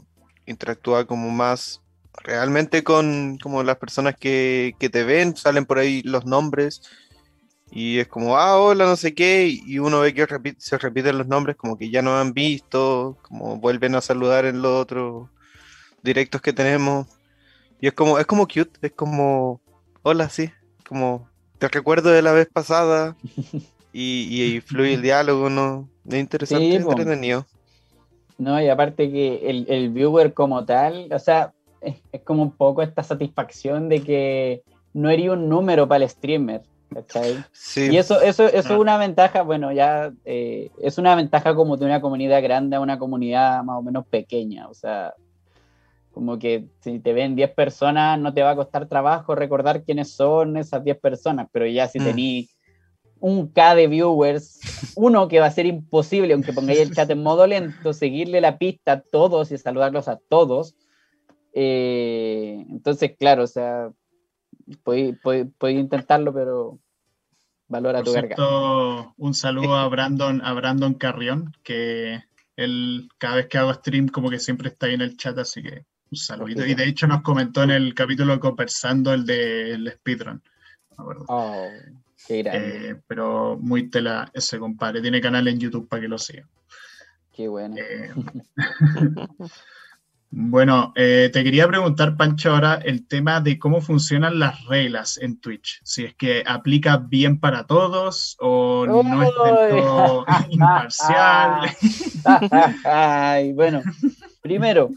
interactúa 0.48 1.06
como 1.06 1.30
más 1.30 1.82
realmente 2.24 2.84
con 2.84 3.38
como 3.38 3.64
las 3.64 3.78
personas 3.78 4.16
que, 4.16 4.76
que 4.80 4.90
te 4.90 5.04
ven, 5.04 5.36
salen 5.36 5.66
por 5.66 5.80
ahí 5.80 6.02
los 6.04 6.26
nombres 6.26 6.82
y 7.72 8.00
es 8.00 8.08
como, 8.10 8.38
ah, 8.38 8.60
hola, 8.60 8.86
no 8.86 8.98
sé 8.98 9.16
qué, 9.16 9.48
y 9.48 9.80
uno 9.80 10.02
ve 10.02 10.14
que 10.14 10.28
se 10.58 10.78
repiten 10.78 11.18
los 11.18 11.28
nombres 11.28 11.56
como 11.56 11.78
que 11.78 11.90
ya 11.90 12.02
no 12.02 12.18
han 12.18 12.34
visto, 12.34 13.18
como 13.22 13.56
vuelven 13.56 13.96
a 13.96 14.02
saludar 14.02 14.44
en 14.44 14.62
los 14.62 14.82
otros 14.82 15.30
directos 16.04 16.42
que 16.42 16.52
tenemos. 16.52 17.08
Y 17.80 17.88
es 17.88 17.94
como, 17.94 18.20
es 18.20 18.26
como 18.26 18.46
cute, 18.46 18.72
es 18.82 18.92
como, 18.92 19.62
hola, 20.04 20.28
sí, 20.28 20.52
como, 20.88 21.30
te 21.60 21.70
recuerdo 21.70 22.10
de 22.12 22.22
la 22.22 22.34
vez 22.34 22.50
pasada, 22.52 23.16
y, 23.94 24.62
fluye 24.66 24.96
el 24.96 25.02
diálogo, 25.02 25.50
¿no? 25.50 25.90
Es 26.06 26.16
interesante, 26.16 26.76
entretenido. 26.76 27.46
No, 28.38 28.62
y 28.62 28.68
aparte 28.68 29.10
que 29.10 29.50
el, 29.50 29.66
el, 29.70 29.90
viewer 29.92 30.34
como 30.34 30.66
tal, 30.66 31.08
o 31.14 31.20
sea, 31.20 31.54
es, 31.80 31.96
es 32.12 32.22
como 32.22 32.44
un 32.44 32.52
poco 32.52 32.82
esta 32.82 33.02
satisfacción 33.02 33.88
de 33.88 34.04
que 34.04 34.64
no 34.94 35.08
haría 35.08 35.32
un 35.32 35.48
número 35.48 35.88
para 35.88 36.04
el 36.04 36.10
streamer 36.10 36.64
y 37.76 37.98
eso, 37.98 38.22
eso, 38.22 38.48
eso 38.48 38.58
es 38.58 38.66
ah. 38.70 38.78
una 38.78 38.98
ventaja, 38.98 39.44
bueno, 39.44 39.72
ya 39.72 40.12
eh, 40.26 40.72
es 40.82 40.98
una 40.98 41.16
ventaja 41.16 41.56
como 41.56 41.78
de 41.78 41.86
una 41.86 42.02
comunidad 42.02 42.44
grande 42.44 42.76
a 42.76 42.82
una 42.82 43.00
comunidad 43.00 43.64
más 43.64 43.78
o 43.78 43.82
menos 43.82 44.06
pequeña. 44.08 44.68
O 44.68 44.74
sea, 44.74 45.14
como 46.12 46.38
que 46.38 46.66
si 46.82 47.00
te 47.00 47.14
ven 47.14 47.36
10 47.36 47.52
personas, 47.52 48.20
no 48.20 48.34
te 48.34 48.44
va 48.44 48.52
a 48.52 48.56
costar 48.56 48.88
trabajo 48.88 49.36
recordar 49.36 49.84
quiénes 49.84 50.12
son 50.12 50.58
esas 50.58 50.84
10 50.84 51.00
personas, 51.00 51.48
pero 51.52 51.66
ya 51.66 51.88
si 51.88 52.00
mm. 52.00 52.48
un 53.22 53.48
K 53.48 53.76
de 53.76 53.88
viewers, 53.88 54.60
uno 54.96 55.30
que 55.30 55.40
va 55.40 55.46
a 55.46 55.52
ser 55.52 55.66
imposible, 55.68 56.34
aunque 56.34 56.52
pongáis 56.52 56.80
el 56.80 56.94
chat 56.94 57.10
en 57.10 57.24
modo 57.24 57.48
lento, 57.48 57.94
seguirle 57.94 58.42
la 58.42 58.58
pista 58.58 58.92
a 58.94 59.02
todos 59.02 59.52
y 59.52 59.58
saludarlos 59.58 60.10
a 60.10 60.18
todos. 60.18 60.76
Eh, 61.54 62.66
entonces, 62.70 63.14
claro, 63.18 63.44
o 63.44 63.48
sea, 63.48 63.92
Puedes 64.84 65.78
intentarlo, 65.78 66.34
pero 66.34 66.80
valora 67.68 68.04
tu 68.04 68.12
garganta. 68.12 69.14
Un 69.18 69.34
saludo 69.34 69.76
a 69.76 69.88
Brandon, 69.88 70.42
a 70.44 70.54
Brandon 70.54 70.94
Carrión, 70.94 71.56
que 71.64 72.24
él 72.56 73.10
cada 73.18 73.38
vez 73.38 73.48
que 73.48 73.58
hago 73.58 73.74
stream 73.74 74.08
como 74.10 74.30
que 74.30 74.40
siempre 74.40 74.70
está 74.70 74.88
ahí 74.88 74.94
en 74.94 75.02
el 75.02 75.18
chat, 75.18 75.38
así 75.38 75.64
que 75.64 75.86
un 76.12 76.18
saludito. 76.18 76.66
Y 76.66 76.76
de 76.76 76.86
hecho 76.86 77.08
nos 77.08 77.22
comentó 77.22 77.64
en 77.64 77.72
el 77.72 77.94
capítulo 77.94 78.40
conversando 78.40 79.14
el 79.14 79.26
del 79.26 79.92
speedrun. 79.92 80.42
Oh, 80.98 81.68
qué. 82.28 82.44
Eh, 82.46 82.96
pero 83.08 83.58
muy 83.60 83.90
tela 83.90 84.30
ese 84.34 84.60
compadre. 84.60 85.02
Tiene 85.02 85.22
canal 85.22 85.48
en 85.48 85.60
YouTube 85.60 85.88
para 85.88 86.02
que 86.02 86.08
lo 86.08 86.18
siga. 86.18 86.48
Qué 87.34 87.48
bueno. 87.48 87.76
Eh, 87.78 88.12
Bueno, 90.34 90.94
eh, 90.96 91.30
te 91.34 91.44
quería 91.44 91.68
preguntar, 91.68 92.16
Pancho, 92.16 92.52
ahora 92.52 92.76
el 92.76 93.06
tema 93.06 93.42
de 93.42 93.60
cómo 93.60 93.82
funcionan 93.82 94.40
las 94.40 94.66
reglas 94.66 95.18
en 95.18 95.38
Twitch. 95.42 95.82
Si 95.84 96.06
es 96.06 96.16
que 96.16 96.42
aplica 96.48 96.96
bien 96.96 97.38
para 97.38 97.68
todos 97.68 98.38
o 98.40 98.86
no 98.88 99.24
es 99.24 99.30
del 99.30 99.82
todo 99.82 100.26
imparcial. 100.50 101.70
Ay, 102.86 103.52
bueno, 103.52 103.82
primero, 104.42 104.92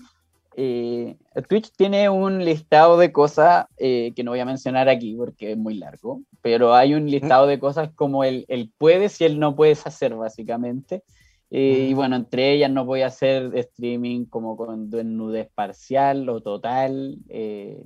eh, 0.56 1.16
Twitch 1.48 1.72
tiene 1.76 2.08
un 2.08 2.44
listado 2.44 2.96
de 2.96 3.10
cosas 3.10 3.66
eh, 3.76 4.12
que 4.14 4.22
no 4.22 4.30
voy 4.30 4.40
a 4.40 4.44
mencionar 4.44 4.88
aquí 4.88 5.16
porque 5.16 5.52
es 5.52 5.58
muy 5.58 5.74
largo, 5.74 6.20
pero 6.42 6.74
hay 6.74 6.94
un 6.94 7.10
listado 7.10 7.48
de 7.48 7.58
cosas 7.58 7.90
como 7.96 8.22
el, 8.22 8.44
el 8.46 8.70
puedes 8.78 9.20
y 9.20 9.24
el 9.24 9.40
no 9.40 9.56
puedes 9.56 9.84
hacer, 9.84 10.14
básicamente. 10.14 11.02
Eh, 11.50 11.88
y 11.90 11.94
bueno, 11.94 12.16
entre 12.16 12.52
ellas 12.52 12.70
no 12.70 12.84
voy 12.84 13.02
a 13.02 13.06
hacer 13.06 13.56
streaming 13.56 14.24
como 14.24 14.56
con 14.56 14.90
desnudez 14.90 15.48
parcial 15.54 16.28
o 16.28 16.40
total. 16.40 17.18
Eh, 17.28 17.82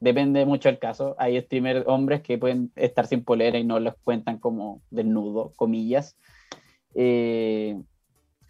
depende 0.00 0.46
mucho 0.46 0.68
del 0.68 0.78
caso. 0.78 1.14
Hay 1.18 1.40
streamers 1.40 1.86
hombres 1.86 2.22
que 2.22 2.38
pueden 2.38 2.72
estar 2.76 3.06
sin 3.06 3.24
polera 3.24 3.58
y 3.58 3.64
no 3.64 3.80
los 3.80 3.94
cuentan 4.02 4.38
como 4.38 4.80
desnudo, 4.90 5.52
comillas. 5.56 6.16
Eh, 6.94 7.80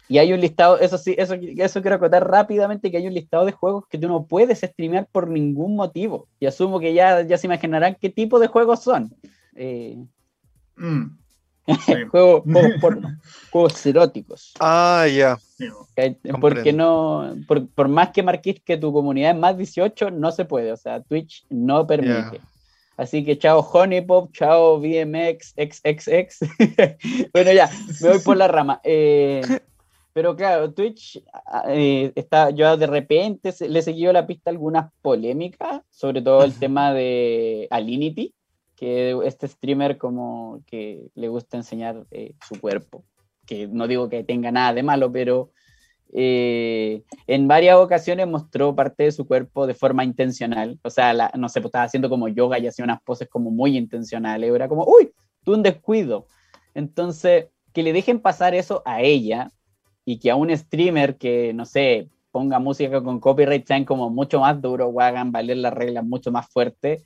y 0.09 0.17
hay 0.17 0.33
un 0.33 0.41
listado, 0.41 0.79
eso 0.79 0.97
sí, 0.97 1.15
eso, 1.17 1.33
eso 1.35 1.81
quiero 1.81 1.95
acotar 1.95 2.29
rápidamente, 2.29 2.91
que 2.91 2.97
hay 2.97 3.07
un 3.07 3.13
listado 3.13 3.45
de 3.45 3.53
juegos 3.53 3.87
que 3.87 3.97
tú 3.97 4.07
no 4.07 4.25
puedes 4.25 4.59
streamear 4.59 5.07
por 5.11 5.27
ningún 5.27 5.75
motivo. 5.75 6.27
Y 6.39 6.45
asumo 6.45 6.79
que 6.79 6.93
ya, 6.93 7.21
ya 7.21 7.37
se 7.37 7.47
imaginarán 7.47 7.97
qué 7.99 8.09
tipo 8.09 8.39
de 8.39 8.47
juegos 8.47 8.83
son. 8.83 9.13
Mm. 10.75 11.22
juegos, 12.11 12.43
juegos 13.51 13.85
eróticos. 13.85 14.53
Ah, 14.59 15.07
ya. 15.07 15.37
Porque 16.39 16.73
no, 16.73 17.35
por, 17.47 17.87
más 17.87 18.09
que 18.09 18.23
marques 18.23 18.61
que 18.61 18.77
tu 18.77 18.91
comunidad 18.91 19.31
es 19.31 19.37
más 19.37 19.57
18, 19.57 20.11
no 20.11 20.31
se 20.31 20.45
puede. 20.45 20.71
O 20.71 20.77
sea, 20.77 21.01
Twitch 21.01 21.45
no 21.49 21.87
permite. 21.87 22.41
Así 22.95 23.25
que 23.25 23.37
chao 23.39 23.59
Honeypop, 23.59 24.31
chao 24.33 24.79
BMX, 24.79 25.55
XXX. 25.57 26.39
bueno, 27.33 27.51
ya, 27.51 27.69
me 28.01 28.09
voy 28.09 28.19
por 28.19 28.37
la 28.37 28.47
rama. 28.47 28.81
Eh, 28.83 29.41
pero 30.13 30.35
claro, 30.35 30.71
Twitch 30.73 31.23
eh, 31.69 32.11
está, 32.13 32.51
yo 32.51 32.77
de 32.77 32.85
repente 32.85 33.51
le 33.67 33.79
he 33.79 33.81
seguido 33.81 34.13
la 34.13 34.27
pista 34.27 34.51
algunas 34.51 34.91
polémicas, 35.01 35.81
sobre 35.89 36.21
todo 36.21 36.43
el 36.43 36.53
tema 36.53 36.93
de 36.93 37.67
Alinity 37.71 38.35
que 38.83 39.17
este 39.23 39.47
streamer 39.47 39.97
como 39.97 40.61
que 40.67 41.07
le 41.15 41.29
gusta 41.29 41.55
enseñar 41.55 42.05
eh, 42.11 42.35
su 42.45 42.59
cuerpo, 42.59 43.05
que 43.45 43.65
no 43.65 43.87
digo 43.87 44.09
que 44.09 44.25
tenga 44.25 44.51
nada 44.51 44.73
de 44.73 44.83
malo, 44.83 45.09
pero 45.09 45.51
eh, 46.11 47.01
en 47.25 47.47
varias 47.47 47.77
ocasiones 47.77 48.27
mostró 48.27 48.75
parte 48.75 49.03
de 49.03 49.13
su 49.13 49.25
cuerpo 49.25 49.67
de 49.67 49.73
forma 49.73 50.03
intencional, 50.03 50.81
o 50.83 50.89
sea, 50.89 51.13
no 51.13 51.47
sé, 51.47 51.61
pues 51.61 51.69
estaba 51.69 51.85
haciendo 51.85 52.09
como 52.09 52.27
yoga 52.27 52.59
y 52.59 52.67
hacía 52.67 52.83
unas 52.83 53.01
poses 53.03 53.29
como 53.29 53.51
muy 53.51 53.77
intencionales, 53.77 54.53
era 54.53 54.67
como, 54.67 54.83
uy, 54.83 55.13
tú 55.45 55.53
un 55.53 55.63
descuido. 55.63 56.27
Entonces, 56.73 57.47
que 57.71 57.83
le 57.83 57.93
dejen 57.93 58.19
pasar 58.19 58.53
eso 58.53 58.81
a 58.85 59.01
ella 59.01 59.49
y 60.03 60.19
que 60.19 60.29
a 60.29 60.35
un 60.35 60.53
streamer 60.57 61.15
que, 61.17 61.53
no 61.53 61.65
sé, 61.65 62.09
ponga 62.31 62.59
música 62.59 63.01
con 63.01 63.21
copyright 63.21 63.65
sean 63.65 63.85
como 63.85 64.09
mucho 64.09 64.41
más 64.41 64.61
duro 64.61 64.89
o 64.89 64.99
hagan 64.99 65.31
valer 65.31 65.55
las 65.55 65.73
reglas 65.73 66.03
mucho 66.03 66.33
más 66.33 66.49
fuerte, 66.49 67.01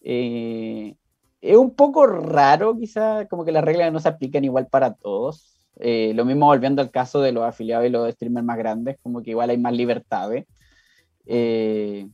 eh, 0.00 0.96
es 1.42 1.56
un 1.56 1.74
poco 1.74 2.06
raro, 2.06 2.78
quizá, 2.78 3.26
como 3.26 3.44
que 3.44 3.52
las 3.52 3.64
reglas 3.64 3.92
no 3.92 4.00
se 4.00 4.08
aplican 4.08 4.44
igual 4.44 4.68
para 4.68 4.94
todos. 4.94 5.58
Eh, 5.80 6.12
lo 6.14 6.24
mismo 6.24 6.46
volviendo 6.46 6.80
al 6.80 6.90
caso 6.90 7.20
de 7.20 7.32
los 7.32 7.44
afiliados 7.44 7.86
y 7.86 7.90
los 7.90 8.10
streamers 8.12 8.46
más 8.46 8.58
grandes, 8.58 8.96
como 9.02 9.22
que 9.22 9.30
igual 9.30 9.50
hay 9.50 9.58
más 9.58 9.74
libertades. 9.74 10.46
Eh, 11.26 12.08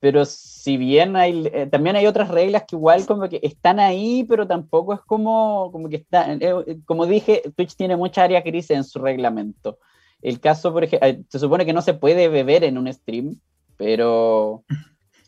pero 0.00 0.24
si 0.24 0.76
bien 0.76 1.16
hay, 1.16 1.48
eh, 1.52 1.66
también 1.66 1.96
hay 1.96 2.06
otras 2.06 2.28
reglas 2.28 2.64
que 2.68 2.76
igual 2.76 3.04
como 3.06 3.28
que 3.28 3.40
están 3.42 3.80
ahí, 3.80 4.24
pero 4.28 4.46
tampoco 4.46 4.94
es 4.94 5.00
como, 5.00 5.70
como 5.72 5.88
que 5.88 5.96
está, 5.96 6.32
eh, 6.32 6.38
eh, 6.40 6.78
como 6.84 7.06
dije, 7.06 7.42
Twitch 7.56 7.74
tiene 7.74 7.96
mucha 7.96 8.22
área 8.22 8.40
gris 8.42 8.70
en 8.70 8.84
su 8.84 9.00
reglamento. 9.00 9.78
El 10.22 10.40
caso, 10.40 10.72
por 10.72 10.84
ejemplo, 10.84 11.24
se 11.28 11.38
supone 11.38 11.66
que 11.66 11.72
no 11.72 11.82
se 11.82 11.94
puede 11.94 12.28
beber 12.28 12.64
en 12.64 12.78
un 12.78 12.92
stream, 12.92 13.40
pero, 13.76 14.64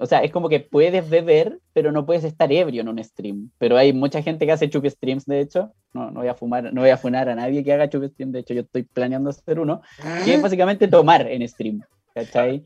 o 0.00 0.06
sea, 0.06 0.20
es 0.20 0.32
como 0.32 0.48
que 0.48 0.60
puedes 0.60 1.08
beber, 1.08 1.60
pero 1.72 1.92
no 1.92 2.06
puedes 2.06 2.24
estar 2.24 2.50
ebrio 2.50 2.80
en 2.80 2.88
un 2.88 3.04
stream. 3.04 3.50
Pero 3.58 3.76
hay 3.76 3.92
mucha 3.92 4.22
gente 4.22 4.46
que 4.46 4.52
hace 4.52 4.70
chup 4.70 4.86
streams, 4.86 5.26
de 5.26 5.40
hecho. 5.40 5.72
No, 5.92 6.10
no 6.10 6.20
voy 6.20 6.28
a 6.28 6.34
fumar, 6.34 6.72
no 6.72 6.80
voy 6.80 6.90
a 6.90 6.96
funar 6.96 7.28
a 7.28 7.34
nadie 7.34 7.62
que 7.62 7.72
haga 7.72 7.90
chup 7.90 8.04
stream, 8.04 8.32
de 8.32 8.40
hecho 8.40 8.54
yo 8.54 8.62
estoy 8.62 8.84
planeando 8.84 9.30
hacer 9.30 9.60
uno, 9.60 9.82
que 10.24 10.34
es 10.34 10.42
básicamente 10.42 10.88
tomar 10.88 11.30
en 11.30 11.46
stream. 11.46 11.82
¿cachai? 12.14 12.64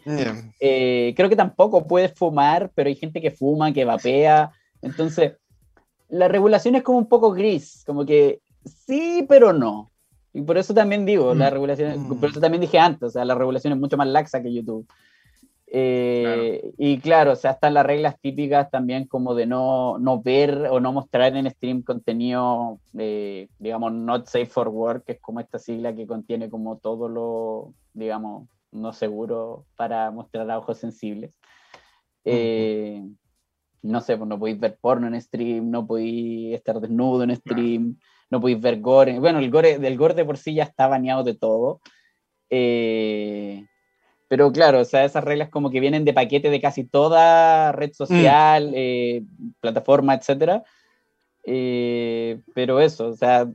Eh, 0.61 1.13
creo 1.17 1.29
que 1.29 1.37
tampoco 1.37 1.87
puedes 1.87 2.13
fumar, 2.13 2.71
pero 2.75 2.89
hay 2.89 2.95
gente 2.95 3.21
que 3.21 3.31
fuma, 3.31 3.73
que 3.73 3.85
vapea. 3.85 4.53
Entonces, 4.81 5.35
la 6.09 6.29
regulación 6.29 6.75
es 6.77 6.83
como 6.83 6.99
un 6.99 7.09
poco 7.09 7.33
gris, 7.33 7.83
como 7.87 8.07
que 8.07 8.41
sí, 8.65 9.27
pero 9.29 9.53
no. 9.53 9.91
Y 10.33 10.43
por 10.43 10.59
eso 10.59 10.75
también 10.75 11.05
digo, 11.07 11.35
la 11.35 11.49
mm. 11.49 11.53
regulación, 11.53 12.21
por 12.21 12.31
eso 12.31 12.41
también 12.41 12.61
dije 12.61 12.79
antes, 12.79 13.03
o 13.03 13.11
sea, 13.11 13.25
la 13.25 13.35
regulación 13.35 13.73
es 13.73 13.79
mucho 13.79 13.97
más 13.97 14.09
laxa 14.09 14.43
que 14.43 14.53
YouTube. 14.53 14.87
Eh, 15.77 16.73
y 16.79 17.01
claro, 17.01 17.33
o 17.33 17.37
sea, 17.37 17.51
están 17.51 17.75
las 17.75 17.85
reglas 17.85 18.21
típicas 18.21 18.71
también 18.71 19.09
como 19.09 19.35
de 19.35 19.45
no, 19.45 19.99
no 19.99 20.23
ver 20.23 20.69
o 20.71 20.79
no 20.79 20.93
mostrar 20.93 21.35
en 21.35 21.51
stream 21.51 21.83
contenido, 21.83 22.79
eh, 22.97 23.49
digamos, 23.59 23.93
not 23.93 24.27
safe 24.27 24.47
for 24.47 24.69
work, 24.69 25.05
que 25.05 25.13
es 25.15 25.21
como 25.21 25.41
esta 25.41 25.59
sigla 25.59 25.93
que 25.93 26.07
contiene 26.07 26.49
como 26.49 26.79
todo 26.79 27.09
lo, 27.09 27.75
digamos, 27.93 28.49
no 28.71 28.93
seguro 28.93 29.67
para 29.75 30.13
mostrar 30.13 30.49
a 30.49 30.59
ojos 30.59 30.79
sensibles. 30.79 31.33
Eh, 32.25 33.03
no 33.83 34.01
sé, 34.01 34.17
pues 34.17 34.29
no 34.29 34.39
podéis 34.39 34.61
ver 34.61 34.79
porno 34.81 35.09
en 35.09 35.21
stream, 35.21 35.73
no 35.73 35.89
podéis 35.89 36.55
estar 36.55 36.81
desnudo 36.81 37.25
en 37.25 37.35
stream, 37.35 37.99
no 38.31 38.41
podéis 38.41 38.61
ver 38.61 38.81
gore. 38.81 39.19
Bueno, 39.19 39.41
el 39.41 39.51
gore, 39.51 39.81
del 39.81 39.99
gore 39.99 40.15
de 40.15 40.25
por 40.25 40.39
sí 40.39 40.55
ya 40.55 40.63
está 40.63 40.87
baneado 40.87 41.25
de 41.25 41.35
todo. 41.35 41.81
Eh, 42.49 43.67
pero 44.35 44.51
claro, 44.51 44.81
o 44.81 44.85
sea, 44.85 45.05
esas 45.05 45.23
reglas 45.23 45.49
como 45.49 45.71
que 45.71 45.79
vienen 45.79 46.05
de 46.05 46.13
paquete 46.13 46.51
de 46.51 46.61
casi 46.61 46.83
toda 46.83 47.71
red 47.71 47.93
social, 47.93 48.71
mm. 48.71 48.75
eh, 48.75 49.23
plataforma, 49.61 50.13
etcétera. 50.15 50.65
Eh, 51.45 52.41
pero 52.53 52.81
eso, 52.81 53.07
o 53.11 53.13
sea, 53.13 53.49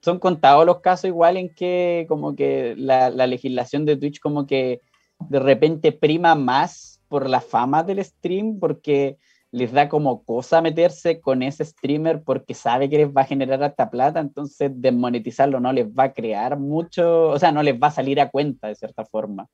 son 0.00 0.20
contados 0.20 0.64
los 0.64 0.78
casos 0.78 1.06
igual 1.06 1.38
en 1.38 1.52
que 1.52 2.06
como 2.08 2.36
que 2.36 2.76
la, 2.76 3.10
legislación 3.10 3.84
de 3.84 3.96
Twitch 3.96 4.20
como 4.20 4.46
que 4.46 4.80
de 5.18 5.40
repente 5.40 5.90
prima 5.90 6.36
más 6.36 7.00
por 7.08 7.28
la 7.28 7.40
fama 7.40 7.82
del 7.82 8.04
stream 8.04 8.60
porque 8.60 9.18
les 9.50 9.72
da 9.72 9.88
como 9.88 10.22
cosa 10.22 10.62
meterse 10.62 11.20
con 11.20 11.42
ese 11.42 11.64
streamer 11.64 12.22
porque 12.22 12.54
sabe 12.54 12.88
que 12.88 12.98
les 12.98 13.08
va 13.08 13.22
a 13.22 13.26
generar 13.26 13.60
hasta 13.64 13.90
plata, 13.90 14.20
entonces 14.20 14.70
desmonetizarlo 14.72 15.58
no 15.58 15.72
les 15.72 15.88
va 15.88 16.04
a 16.04 16.12
crear 16.12 16.60
mucho, 16.60 17.30
o 17.30 17.38
sea, 17.40 17.50
no 17.50 17.64
les 17.64 17.74
va 17.74 17.88
a 17.88 17.90
salir 17.90 18.20
a 18.20 18.30
cuenta 18.30 18.68
de 18.68 18.76
cierta 18.76 19.04
forma. 19.04 19.48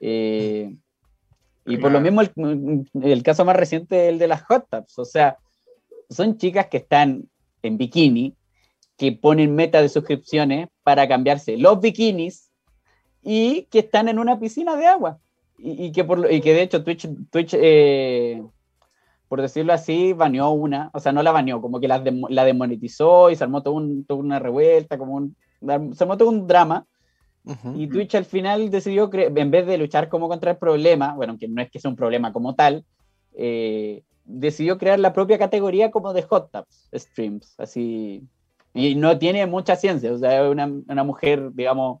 Eh, 0.00 0.76
y 1.64 1.76
por 1.78 1.90
lo 1.90 2.00
mismo 2.00 2.20
el, 2.20 2.30
el, 3.02 3.22
caso 3.22 3.44
más 3.44 3.56
reciente 3.56 4.06
es 4.06 4.12
el 4.12 4.18
de 4.18 4.28
las 4.28 4.42
hot 4.42 4.66
tubs, 4.70 4.98
o 4.98 5.04
sea, 5.04 5.36
son 6.08 6.38
chicas 6.38 6.66
que 6.66 6.76
están 6.76 7.28
en 7.62 7.76
bikini, 7.76 8.36
que 8.96 9.12
ponen 9.12 9.54
meta 9.54 9.82
de 9.82 9.88
suscripciones 9.88 10.68
para 10.82 11.08
cambiarse 11.08 11.56
los 11.56 11.80
bikinis 11.80 12.50
y 13.22 13.62
que 13.64 13.80
están 13.80 14.08
en 14.08 14.18
una 14.18 14.38
piscina 14.38 14.76
de 14.76 14.86
agua. 14.86 15.18
Y, 15.58 15.90
que, 15.90 16.04
por, 16.04 16.30
y 16.30 16.40
que 16.42 16.52
de 16.52 16.62
hecho 16.62 16.84
Twitch, 16.84 17.08
Twitch 17.30 17.54
eh, 17.54 18.42
por 19.28 19.40
decirlo 19.40 19.72
así, 19.72 20.12
baneó 20.12 20.50
una, 20.50 20.90
o 20.92 21.00
sea, 21.00 21.12
no 21.12 21.22
la 21.22 21.32
baneó, 21.32 21.60
como 21.60 21.80
que 21.80 21.88
la, 21.88 22.02
la 22.28 22.44
demonetizó 22.44 23.30
y 23.30 23.36
se 23.36 23.44
armó 23.44 23.62
toda, 23.62 23.80
una 24.10 24.38
revuelta, 24.38 24.98
como 24.98 25.14
un, 25.14 25.36
se 25.94 26.04
armó 26.04 26.16
todo 26.16 26.28
un 26.28 26.46
drama. 26.46 26.86
Y 27.76 27.86
Twitch 27.86 28.16
al 28.16 28.24
final 28.24 28.70
decidió, 28.70 29.08
en 29.12 29.50
vez 29.50 29.66
de 29.66 29.78
luchar 29.78 30.08
como 30.08 30.28
contra 30.28 30.50
el 30.50 30.56
problema, 30.56 31.14
bueno, 31.14 31.32
aunque 31.32 31.46
no 31.46 31.62
es 31.62 31.70
que 31.70 31.78
sea 31.78 31.90
un 31.90 31.96
problema 31.96 32.32
como 32.32 32.56
tal, 32.56 32.84
eh, 33.34 34.02
decidió 34.24 34.78
crear 34.78 34.98
la 34.98 35.12
propia 35.12 35.38
categoría 35.38 35.92
como 35.92 36.12
de 36.12 36.22
hot 36.22 36.50
tubs 36.50 36.88
streams, 36.92 37.54
así. 37.58 38.24
Y 38.74 38.96
no 38.96 39.16
tiene 39.18 39.46
mucha 39.46 39.76
ciencia, 39.76 40.12
o 40.12 40.18
sea, 40.18 40.44
es 40.44 40.50
una, 40.50 40.66
una 40.66 41.04
mujer, 41.04 41.52
digamos, 41.52 42.00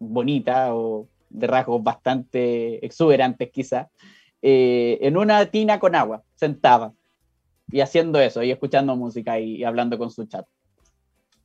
bonita 0.00 0.74
o 0.74 1.06
de 1.28 1.46
rasgos 1.46 1.82
bastante 1.82 2.84
exuberantes 2.84 3.50
quizá, 3.50 3.88
eh, 4.42 4.98
en 5.02 5.16
una 5.16 5.46
tina 5.46 5.78
con 5.78 5.94
agua, 5.94 6.22
sentada, 6.34 6.92
y 7.70 7.80
haciendo 7.80 8.20
eso, 8.20 8.42
y 8.42 8.50
escuchando 8.50 8.96
música 8.96 9.38
y, 9.38 9.62
hablando 9.64 9.96
con 9.96 10.10
su 10.10 10.24
chat. 10.26 10.46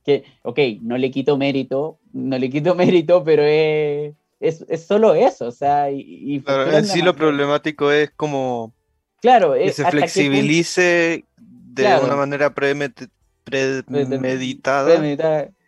Que, 0.04 0.24
ok, 0.42 0.58
no 0.82 0.98
le 0.98 1.10
quito 1.10 1.36
mérito, 1.36 1.98
no 2.16 2.38
le 2.38 2.50
quito 2.50 2.74
mérito, 2.74 3.22
pero 3.24 3.42
es, 3.42 4.14
es, 4.40 4.64
es 4.68 4.86
solo 4.86 5.14
eso, 5.14 5.46
o 5.46 5.52
sea, 5.52 5.90
y... 5.90 6.42
en 6.46 6.84
sí 6.84 7.02
lo 7.02 7.14
problemático 7.14 7.90
es 7.90 8.10
como 8.10 8.74
Claro, 9.20 9.54
que 9.54 9.66
eh, 9.66 9.72
se 9.72 9.84
flexibilice 9.90 11.24
de 11.36 11.98
una 12.02 12.16
manera 12.16 12.54
premeditada. 12.54 13.10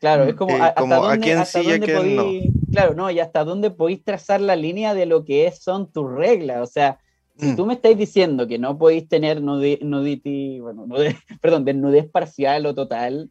Claro, 0.01 0.25
es 0.25 0.35
como, 0.35 0.63
a, 0.63 0.75
como 0.75 0.95
dónde, 0.95 1.33
hasta 1.33 1.63
dónde 1.63 2.15
no. 2.15 2.25
Claro, 2.71 2.95
no, 2.95 3.11
y 3.11 3.19
hasta 3.19 3.45
dónde 3.45 3.71
podéis 3.71 4.05
trazar 4.05 4.41
la 4.41 4.55
línea 4.55 4.95
de 4.95 5.07
lo 5.07 5.25
que 5.25 5.47
es, 5.47 5.59
son 5.59 5.91
tus 5.91 6.09
reglas. 6.09 6.61
O 6.63 6.67
sea, 6.71 7.01
si 7.37 7.47
mm. 7.47 7.57
tú 7.57 7.67
me 7.67 7.75
estáis 7.75 7.99
diciendo 7.99 8.47
que 8.47 8.59
no 8.59 8.79
podéis 8.79 9.09
tener 9.09 9.43
nudity, 9.43 10.61
bueno, 10.61 10.87
perdón, 11.41 11.65
desnudez 11.65 12.09
parcial 12.09 12.67
o 12.67 12.75
total, 12.75 13.31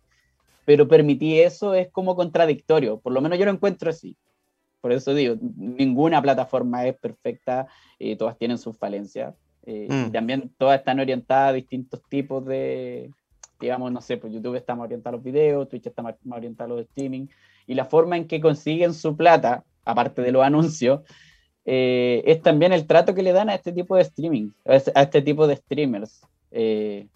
pero 0.67 0.85
permití 0.85 1.39
eso, 1.39 1.73
es 1.73 1.89
como 1.93 2.17
contradictorio. 2.17 2.99
Por 2.99 3.13
lo 3.13 3.21
menos 3.21 3.39
yo 3.39 3.45
lo 3.45 3.51
encuentro 3.51 3.89
así. 3.89 4.17
Por 4.81 4.91
eso 4.91 5.13
digo, 5.13 5.37
ninguna 5.55 6.21
plataforma 6.21 6.85
es 6.85 6.97
perfecta, 6.97 7.67
y 7.97 8.11
eh, 8.11 8.15
todas 8.17 8.37
tienen 8.37 8.57
sus 8.57 8.77
falencias. 8.77 9.33
Eh, 9.65 9.87
mm. 9.89 10.11
También 10.11 10.51
todas 10.57 10.79
están 10.79 10.99
orientadas 10.99 11.51
a 11.51 11.53
distintos 11.53 12.01
tipos 12.09 12.45
de, 12.45 13.09
digamos, 13.61 13.93
no 13.93 14.01
sé, 14.01 14.17
pues 14.17 14.33
YouTube 14.33 14.55
está 14.55 14.75
más 14.75 14.87
orientado 14.87 15.15
a 15.15 15.17
los 15.17 15.23
videos, 15.23 15.69
Twitch 15.69 15.87
está 15.87 16.01
más, 16.01 16.15
orientado 16.29 16.73
a 16.73 16.75
los 16.75 16.85
streaming, 16.87 17.27
y 17.65 17.73
la 17.73 17.85
forma 17.85 18.17
en 18.17 18.27
que 18.27 18.41
consiguen 18.41 18.93
su 18.93 19.15
plata, 19.15 19.63
aparte 19.85 20.21
de 20.21 20.33
los 20.33 20.43
anuncios, 20.43 20.99
eh, 21.63 22.23
es 22.25 22.41
también 22.41 22.73
el 22.73 22.87
trato 22.87 23.15
que 23.15 23.23
le 23.23 23.31
dan 23.31 23.49
a 23.49 23.55
este 23.55 23.71
tipo 23.71 23.95
de 23.95 24.01
streaming, 24.01 24.49
a 24.65 25.01
este 25.01 25.21
tipo 25.21 25.47
de 25.47 25.55
streamers. 25.55 26.19
Eh, 26.51 27.07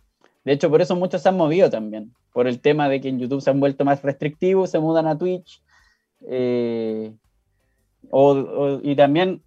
de 0.43 0.53
hecho, 0.53 0.69
por 0.69 0.81
eso 0.81 0.95
muchos 0.95 1.21
se 1.21 1.29
han 1.29 1.37
movido 1.37 1.69
también, 1.69 2.13
por 2.33 2.47
el 2.47 2.59
tema 2.59 2.89
de 2.89 3.01
que 3.01 3.09
en 3.09 3.19
YouTube 3.19 3.41
se 3.41 3.49
han 3.49 3.59
vuelto 3.59 3.85
más 3.85 4.01
restrictivos, 4.01 4.71
se 4.71 4.79
mudan 4.79 5.07
a 5.07 5.17
Twitch. 5.17 5.61
y 8.83 8.95
también 8.95 9.41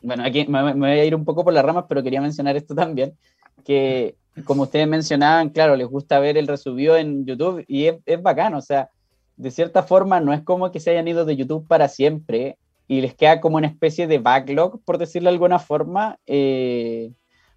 bueno, 0.00 0.24
aquí 0.24 0.46
me, 0.46 0.74
voy 0.74 0.90
a 0.90 1.04
ir 1.04 1.14
un 1.14 1.24
poco 1.24 1.44
por 1.44 1.52
las 1.52 1.64
ramas, 1.64 1.86
pero 1.88 2.02
quería 2.02 2.20
mencionar 2.20 2.56
esto 2.56 2.74
también, 2.74 3.16
que 3.64 4.16
como 4.44 4.62
ustedes 4.62 4.86
mencionaban, 4.86 5.50
claro, 5.50 5.74
les 5.74 5.88
gusta 5.88 6.20
ver 6.20 6.36
el 6.36 6.46
resubido 6.46 6.96
en 6.96 7.26
YouTube 7.26 7.64
y 7.66 7.86
es, 7.86 7.96
es 8.06 8.22
bacán, 8.22 8.54
o 8.54 8.60
sea, 8.60 8.90
de 9.36 9.50
cierta 9.50 9.82
forma 9.82 10.20
no 10.20 10.32
es 10.32 10.42
como 10.42 10.70
que 10.70 10.80
se 10.80 10.90
hayan 10.90 11.08
ido 11.08 11.24
de 11.24 11.36
YouTube 11.36 11.66
para 11.66 11.88
siempre 11.88 12.56
y 12.86 13.00
les 13.00 13.14
queda 13.14 13.40
como 13.40 13.56
una 13.56 13.66
especie 13.66 14.06
de 14.06 14.18
backlog, 14.18 14.80
por 14.84 14.98
decirlo 14.98 15.28
de 15.28 15.34
alguna 15.34 15.58
forma, 15.58 16.18
eh, 16.26 17.12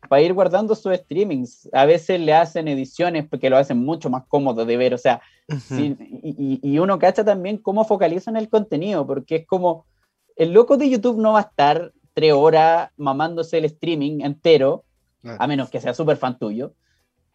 para 0.10 0.22
ir 0.22 0.34
guardando 0.34 0.76
sus 0.76 0.96
streamings. 0.96 1.70
A 1.74 1.86
veces 1.86 2.20
le 2.20 2.34
hacen 2.34 2.68
ediciones 2.68 3.28
porque 3.28 3.50
lo 3.50 3.58
hacen 3.58 3.78
mucho 3.78 4.10
más 4.10 4.26
cómodo 4.28 4.66
de 4.66 4.78
ver, 4.78 4.94
o 4.94 4.98
sea, 4.98 5.22
y, 5.70 6.60
y, 6.62 6.80
uno 6.80 6.98
cacha 6.98 7.26
también 7.26 7.58
cómo 7.58 7.84
focalizan 7.84 8.38
el 8.38 8.50
contenido, 8.50 9.06
porque 9.06 9.38
es 9.38 9.48
como, 9.48 9.86
el 10.36 10.54
loco 10.54 10.78
de 10.78 10.90
YouTube 10.90 11.20
no 11.20 11.34
va 11.34 11.40
a 11.40 11.44
estar 11.44 11.92
tres 12.14 12.34
horas 12.34 12.90
mamándose 12.98 13.58
el 13.58 13.66
streaming 13.66 14.22
entero, 14.22 14.84
a 15.24 15.46
menos 15.48 15.70
que 15.70 15.82
sea 15.82 15.94
súper 15.94 16.18
fan 16.18 16.40
tuyo. 16.40 16.74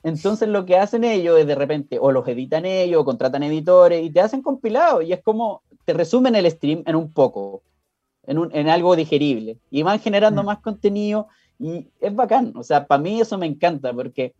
Entonces 0.03 0.49
lo 0.49 0.67
que 0.67 0.77
hacen 0.77 1.05
ellos 1.05 1.39
es 1.39 1.47
de 1.47 1.55
repente 1.55 1.99
o 2.01 2.13
los 2.13 2.27
editan 2.29 2.65
ellos 2.65 3.01
o 3.01 3.05
contratan 3.05 3.43
editores 3.43 4.05
y 4.05 4.11
te 4.11 4.21
hacen 4.21 4.43
compilado 4.43 5.03
y 5.03 5.13
es 5.13 5.21
como 5.23 5.63
te 5.85 5.93
resumen 5.93 6.37
el 6.37 6.51
stream 6.51 6.83
en 6.87 6.97
un 6.97 7.13
poco, 7.13 7.63
en, 8.25 8.39
un, 8.39 8.55
en 8.55 8.69
algo 8.69 8.95
digerible 8.95 9.59
y 9.71 9.83
van 9.83 9.99
generando 9.99 10.43
mm. 10.43 10.47
más 10.47 10.59
contenido 10.59 11.29
y 11.59 11.89
es 12.01 12.15
bacán. 12.15 12.53
O 12.57 12.63
sea, 12.63 12.87
para 12.87 13.03
mí 13.03 13.21
eso 13.21 13.39
me 13.39 13.47
encanta 13.47 13.93
porque 13.93 14.35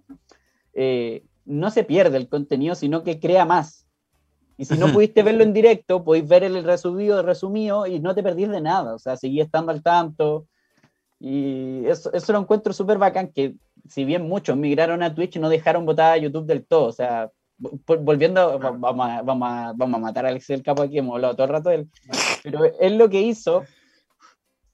eh, 0.75 1.25
no 1.45 1.71
se 1.71 1.85
pierde 1.85 2.17
el 2.17 2.29
contenido, 2.29 2.75
sino 2.75 3.03
que 3.03 3.21
crea 3.21 3.45
más. 3.45 3.87
Y 4.59 4.65
si 4.65 4.77
no 4.79 4.87
pudiste 4.93 5.23
verlo 5.23 5.43
en 5.43 5.53
directo, 5.53 6.05
podéis 6.05 6.29
ver 6.29 6.45
el 6.45 6.63
resumido, 6.65 7.23
resumido 7.23 7.87
y 7.87 8.01
no 8.01 8.15
te 8.15 8.23
perdís 8.23 8.49
de 8.51 8.61
nada. 8.61 8.95
O 8.95 8.99
sea, 8.99 9.17
seguí 9.17 9.41
estando 9.41 9.73
al 9.73 9.83
tanto. 9.83 10.47
Y 11.19 11.87
eso, 11.87 12.13
eso 12.13 12.33
lo 12.33 12.41
encuentro 12.41 12.73
súper 12.73 12.99
bacán, 12.99 13.29
que 13.29 13.55
si 13.89 14.05
bien 14.05 14.29
muchos 14.29 14.57
migraron 14.57 15.03
a 15.03 15.15
Twitch, 15.15 15.39
no 15.39 15.49
dejaron 15.49 15.87
votar 15.87 16.13
a 16.13 16.17
YouTube 16.19 16.47
del 16.47 16.67
todo. 16.67 16.87
O 16.87 16.93
sea, 16.93 17.31
volviendo, 17.59 18.59
vamos 18.59 19.09
a, 19.09 19.23
vamos 19.23 19.49
a, 19.51 19.73
vamos 19.75 19.99
a 19.99 20.01
matar 20.01 20.27
a 20.27 20.29
Alex 20.29 20.47
del 20.49 20.63
Capo 20.63 20.83
aquí, 20.83 20.99
hemos 20.99 21.15
hablado 21.15 21.35
todo 21.35 21.47
el 21.47 21.53
rato 21.53 21.71
de 21.71 21.77
él. 21.77 21.91
Pero 22.43 22.65
él 22.81 22.99
lo 22.99 23.09
que 23.09 23.23
hizo, 23.23 23.65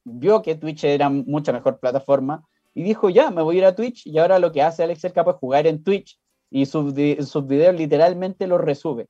vio 0.04 0.42
que 0.42 0.54
Twitch 0.54 0.84
era 0.84 1.08
mucha 1.08 1.52
mejor 1.52 1.78
plataforma 1.78 2.44
y 2.74 2.82
dijo, 2.82 3.10
ya, 3.10 3.30
me 3.30 3.42
voy 3.42 3.56
a 3.56 3.58
ir 3.58 3.64
a 3.66 3.74
Twitch, 3.74 4.06
y 4.06 4.18
ahora 4.18 4.38
lo 4.38 4.52
que 4.52 4.62
hace 4.62 4.82
Alex 4.82 5.04
el 5.04 5.12
Capo 5.12 5.30
es 5.30 5.36
jugar 5.36 5.66
en 5.66 5.84
Twitch, 5.84 6.18
y 6.50 6.66
sus, 6.66 6.94
sus 7.28 7.46
videos 7.46 7.74
literalmente 7.74 8.46
los 8.46 8.60
resube 8.60 9.08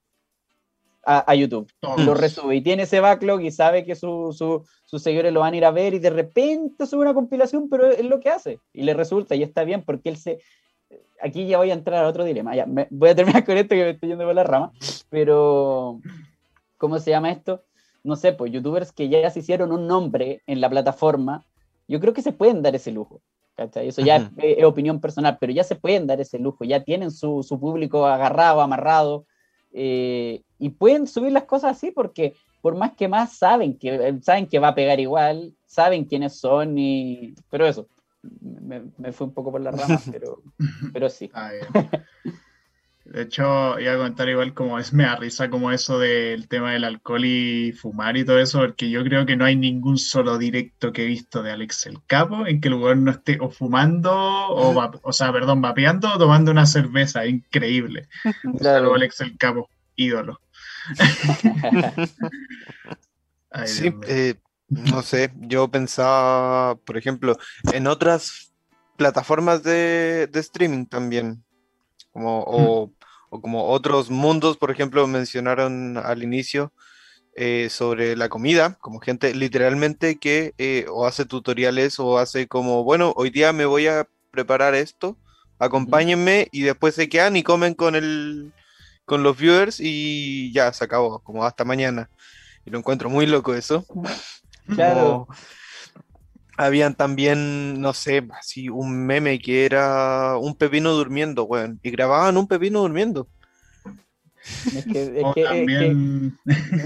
a, 1.05 1.34
YouTube. 1.34 1.68
Los 1.99 2.18
resube, 2.18 2.57
y 2.57 2.61
tiene 2.61 2.84
ese 2.84 3.01
backlog 3.01 3.40
y 3.40 3.51
sabe 3.51 3.84
que 3.84 3.97
sus 3.97 4.36
seguidores 4.99 5.32
lo 5.32 5.40
van 5.40 5.55
a 5.55 5.57
ir 5.57 5.64
a 5.64 5.70
ver, 5.70 5.95
y 5.95 5.99
de 5.99 6.11
repente 6.11 6.86
sube 6.86 7.03
una 7.03 7.14
compilación, 7.14 7.68
pero 7.68 7.90
es 7.90 8.05
lo 8.05 8.20
que 8.20 8.30
hace, 8.30 8.61
y 8.72 8.82
le 8.82 8.95
resulta, 8.95 9.34
y 9.34 9.43
está 9.43 9.64
bien, 9.64 9.82
porque 9.84 10.09
él 10.09 10.16
se... 10.16 10.38
Aquí 11.20 11.47
ya 11.47 11.59
voy 11.59 11.70
a 11.70 11.74
entrar 11.74 12.05
a 12.05 12.09
otro 12.09 12.24
dilema, 12.24 12.55
ya, 12.55 12.66
voy 12.90 13.09
a 13.09 13.14
terminar 13.14 13.45
con 13.45 13.57
esto 13.57 13.74
que 13.74 13.84
me 13.84 13.90
estoy 13.90 14.09
yendo 14.11 14.24
por 14.24 14.34
la 14.34 14.45
rama, 14.45 14.72
pero... 15.09 16.01
¿Cómo 16.78 16.99
se 16.99 17.11
llama 17.11 17.30
esto? 17.30 17.62
No 18.05 18.16
sé, 18.16 18.32
pues 18.32 18.53
youtubers 18.53 18.92
que 18.92 19.09
ya 19.09 19.30
se 19.30 19.40
hicieron 19.40 19.72
un 19.72 19.86
nombre 19.86 20.42
en 20.46 20.61
la 20.61 20.68
plataforma, 20.68 21.44
yo 21.88 22.00
creo 22.00 22.12
que 22.12 22.22
se 22.22 22.32
pueden 22.32 22.62
dar 22.62 22.74
ese 22.74 22.90
lujo. 22.90 23.20
Eso 23.57 24.03
ya 24.03 24.30
es, 24.38 24.64
opinión 24.64 25.00
personal, 25.00 25.36
pero 25.38 25.53
ya 25.53 25.62
se 25.62 25.76
pueden 25.76 26.07
dar 26.07 26.20
ese 26.20 26.38
lujo, 26.38 26.64
ya 26.64 26.82
tienen 26.82 27.11
su, 27.11 27.44
público 27.61 28.07
agarrado, 28.07 28.61
amarrado, 28.61 29.26
eh, 29.72 30.42
y 30.59 30.70
pueden 30.70 31.07
subir 31.07 31.32
las 31.32 31.44
cosas 31.44 31.76
así 31.76 31.90
porque 31.90 32.34
por 32.61 32.76
más 32.76 32.92
que 32.92 33.09
más 33.09 33.36
saben 33.36 33.76
que, 33.76 33.94
eh, 33.94 34.18
saben 34.22 34.46
que 34.46 34.59
va 34.59 34.68
a 34.68 34.74
pegar 34.74 35.00
igual, 35.00 35.55
saben 35.66 36.05
quiénes 36.05 36.38
son, 36.38 36.78
y... 36.78 37.34
pero 37.50 37.66
eso, 37.66 37.88
me, 38.40 38.84
me 38.96 39.12
fui 39.12 39.26
un 39.26 39.34
poco 39.34 39.50
por 39.50 39.61
la 39.61 39.70
rama, 39.70 40.00
pero, 40.12 40.42
pero 40.92 41.09
sí. 41.09 41.30
De 43.12 43.24
hecho, 43.24 43.78
iba 43.78 43.92
a 43.92 43.96
comentar 43.98 44.26
igual 44.30 44.54
como 44.54 44.78
es, 44.78 44.94
me 44.94 45.02
da 45.02 45.16
risa 45.16 45.50
como 45.50 45.70
eso 45.70 45.98
del 45.98 46.48
tema 46.48 46.72
del 46.72 46.84
alcohol 46.84 47.26
y 47.26 47.72
fumar 47.72 48.16
y 48.16 48.24
todo 48.24 48.38
eso, 48.38 48.60
porque 48.60 48.88
yo 48.88 49.04
creo 49.04 49.26
que 49.26 49.36
no 49.36 49.44
hay 49.44 49.54
ningún 49.54 49.98
solo 49.98 50.38
directo 50.38 50.94
que 50.94 51.02
he 51.02 51.06
visto 51.06 51.42
de 51.42 51.52
Alex 51.52 51.84
el 51.84 51.98
Capo 52.06 52.46
en 52.46 52.62
que 52.62 52.68
el 52.68 52.74
lugar 52.74 52.96
no 52.96 53.10
esté 53.10 53.36
o 53.38 53.50
fumando, 53.50 54.14
o, 54.14 54.98
o 55.02 55.12
sea, 55.12 55.30
perdón, 55.30 55.60
vapeando 55.60 56.10
o 56.10 56.16
tomando 56.16 56.50
una 56.50 56.64
cerveza, 56.64 57.26
increíble. 57.26 58.08
Claro. 58.58 58.94
Alex 58.94 59.20
el 59.20 59.36
Capo, 59.36 59.68
ídolo. 59.94 60.40
sí, 63.66 63.94
eh, 64.06 64.36
no 64.68 65.02
sé, 65.02 65.30
yo 65.36 65.68
pensaba, 65.68 66.76
por 66.76 66.96
ejemplo, 66.96 67.36
en 67.74 67.88
otras 67.88 68.54
plataformas 68.96 69.62
de, 69.62 70.28
de 70.28 70.40
streaming 70.40 70.86
también 70.86 71.44
como, 72.10 72.42
o, 72.46 72.90
como 73.41 73.68
otros 73.68 74.11
mundos, 74.11 74.57
por 74.57 74.70
ejemplo, 74.70 75.07
mencionaron 75.07 75.97
al 75.97 76.22
inicio 76.22 76.72
eh, 77.35 77.68
sobre 77.70 78.16
la 78.16 78.28
comida, 78.28 78.76
como 78.80 79.01
gente 79.01 79.35
literalmente 79.35 80.18
que 80.18 80.55
eh, 80.59 80.87
o 80.91 81.07
hace 81.07 81.24
tutoriales 81.24 81.99
o 81.99 82.18
hace 82.18 82.47
como, 82.47 82.85
bueno, 82.85 83.12
hoy 83.16 83.30
día 83.30 83.53
me 83.53 83.64
voy 83.64 83.87
a 83.87 84.07
preparar 84.30 84.74
esto, 84.74 85.16
acompáñenme 85.59 86.49
y 86.53 86.62
después 86.62 86.95
se 86.95 87.09
quedan 87.09 87.37
y 87.37 87.43
comen 87.43 87.74
con 87.74 87.95
el 87.95 88.53
con 89.05 89.22
los 89.22 89.37
viewers 89.37 89.80
y 89.80 90.53
ya 90.53 90.72
se 90.72 90.85
acabó, 90.85 91.18
como 91.20 91.45
hasta 91.45 91.64
mañana. 91.64 92.09
Y 92.64 92.70
lo 92.70 92.78
encuentro 92.78 93.11
muy 93.11 93.26
loco 93.26 93.55
eso. 93.55 93.85
Claro 94.66 95.26
habían 96.57 96.94
también, 96.94 97.80
no 97.80 97.92
sé, 97.92 98.26
así 98.38 98.68
un 98.68 99.07
meme 99.07 99.38
que 99.38 99.64
era 99.64 100.36
un 100.38 100.55
pepino 100.55 100.92
durmiendo, 100.92 101.44
weón. 101.44 101.80
Y 101.82 101.90
grababan 101.90 102.36
un 102.36 102.46
pepino 102.46 102.80
durmiendo. 102.80 103.28
Es 104.44 104.84
que, 104.86 105.22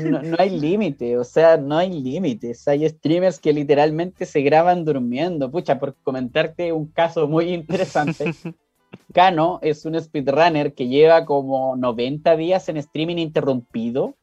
no, 0.04 0.36
hay 0.38 0.60
límite, 0.60 1.16
o 1.16 1.24
sea, 1.24 1.56
no 1.56 1.78
hay 1.78 1.90
límites. 2.02 2.68
Hay 2.68 2.86
streamers 2.88 3.40
que 3.40 3.52
literalmente 3.52 4.26
se 4.26 4.42
graban 4.42 4.84
durmiendo. 4.84 5.50
Pucha, 5.50 5.78
por 5.78 5.96
comentarte 6.02 6.72
un 6.72 6.86
caso 6.88 7.26
muy 7.26 7.54
interesante. 7.54 8.26
Kano 9.12 9.58
es 9.62 9.84
un 9.84 10.00
speedrunner 10.00 10.74
que 10.74 10.88
lleva 10.88 11.24
como 11.24 11.76
90 11.76 12.36
días 12.36 12.68
en 12.68 12.76
streaming 12.76 13.16
interrumpido 13.16 14.14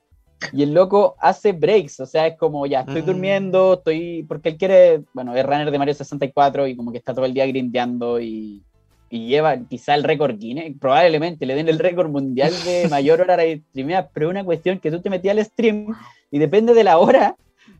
y 0.52 0.64
el 0.64 0.74
loco 0.74 1.16
hace 1.20 1.54
breaks, 1.54 2.00
o 2.00 2.06
sea, 2.06 2.28
es 2.28 2.38
como 2.38 2.66
ya, 2.66 2.82
estoy 2.82 3.02
mm. 3.02 3.06
durmiendo, 3.06 3.74
estoy. 3.76 4.24
Porque 4.28 4.50
él 4.50 4.58
quiere, 4.58 5.04
bueno, 5.14 5.36
es 5.36 5.46
runner 5.46 5.72
de 5.72 5.80
Mario 5.80 5.94
64 5.94 6.68
y 6.68 6.76
como 6.76 6.92
que 6.92 6.98
está 6.98 7.14
todo 7.14 7.26
el 7.26 7.34
día 7.34 7.46
grindeando 7.46 8.20
y, 8.20 8.62
y 9.10 9.28
lleva 9.28 9.58
quizá 9.58 9.96
el 9.96 10.04
récord 10.04 10.38
Guinness, 10.38 10.76
probablemente 10.80 11.46
le 11.46 11.56
den 11.56 11.70
el 11.70 11.80
récord 11.80 12.10
mundial 12.10 12.52
de 12.66 12.88
mayor 12.90 13.22
hora 13.22 13.38
de 13.38 13.62
streamear, 13.70 14.10
pero 14.14 14.30
una 14.30 14.44
cuestión 14.44 14.80
que 14.80 14.90
tú 14.92 15.02
te 15.02 15.10
metías 15.10 15.38
al 15.38 15.46
stream 15.46 15.96
y 16.32 16.40
depende 16.40 16.74
de 16.74 16.84
la 16.84 16.98
hora, 16.98 17.36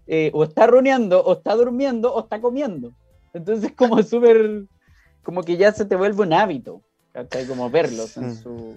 eh, 0.06 0.30
o 0.34 0.44
está 0.44 0.68
runeando, 0.68 1.24
o 1.24 1.34
está 1.34 1.56
durmiendo, 1.56 2.14
o 2.14 2.22
está 2.22 2.40
comiendo. 2.40 2.92
Entonces, 3.34 3.72
como 3.72 4.02
súper. 4.04 4.66
Como 5.24 5.42
que 5.42 5.58
ya 5.58 5.72
se 5.72 5.86
te 5.86 5.96
vuelve 5.96 6.22
un 6.22 6.34
hábito, 6.34 6.82
Como 7.48 7.70
verlos 7.70 8.18
en 8.18 8.36
su. 8.36 8.76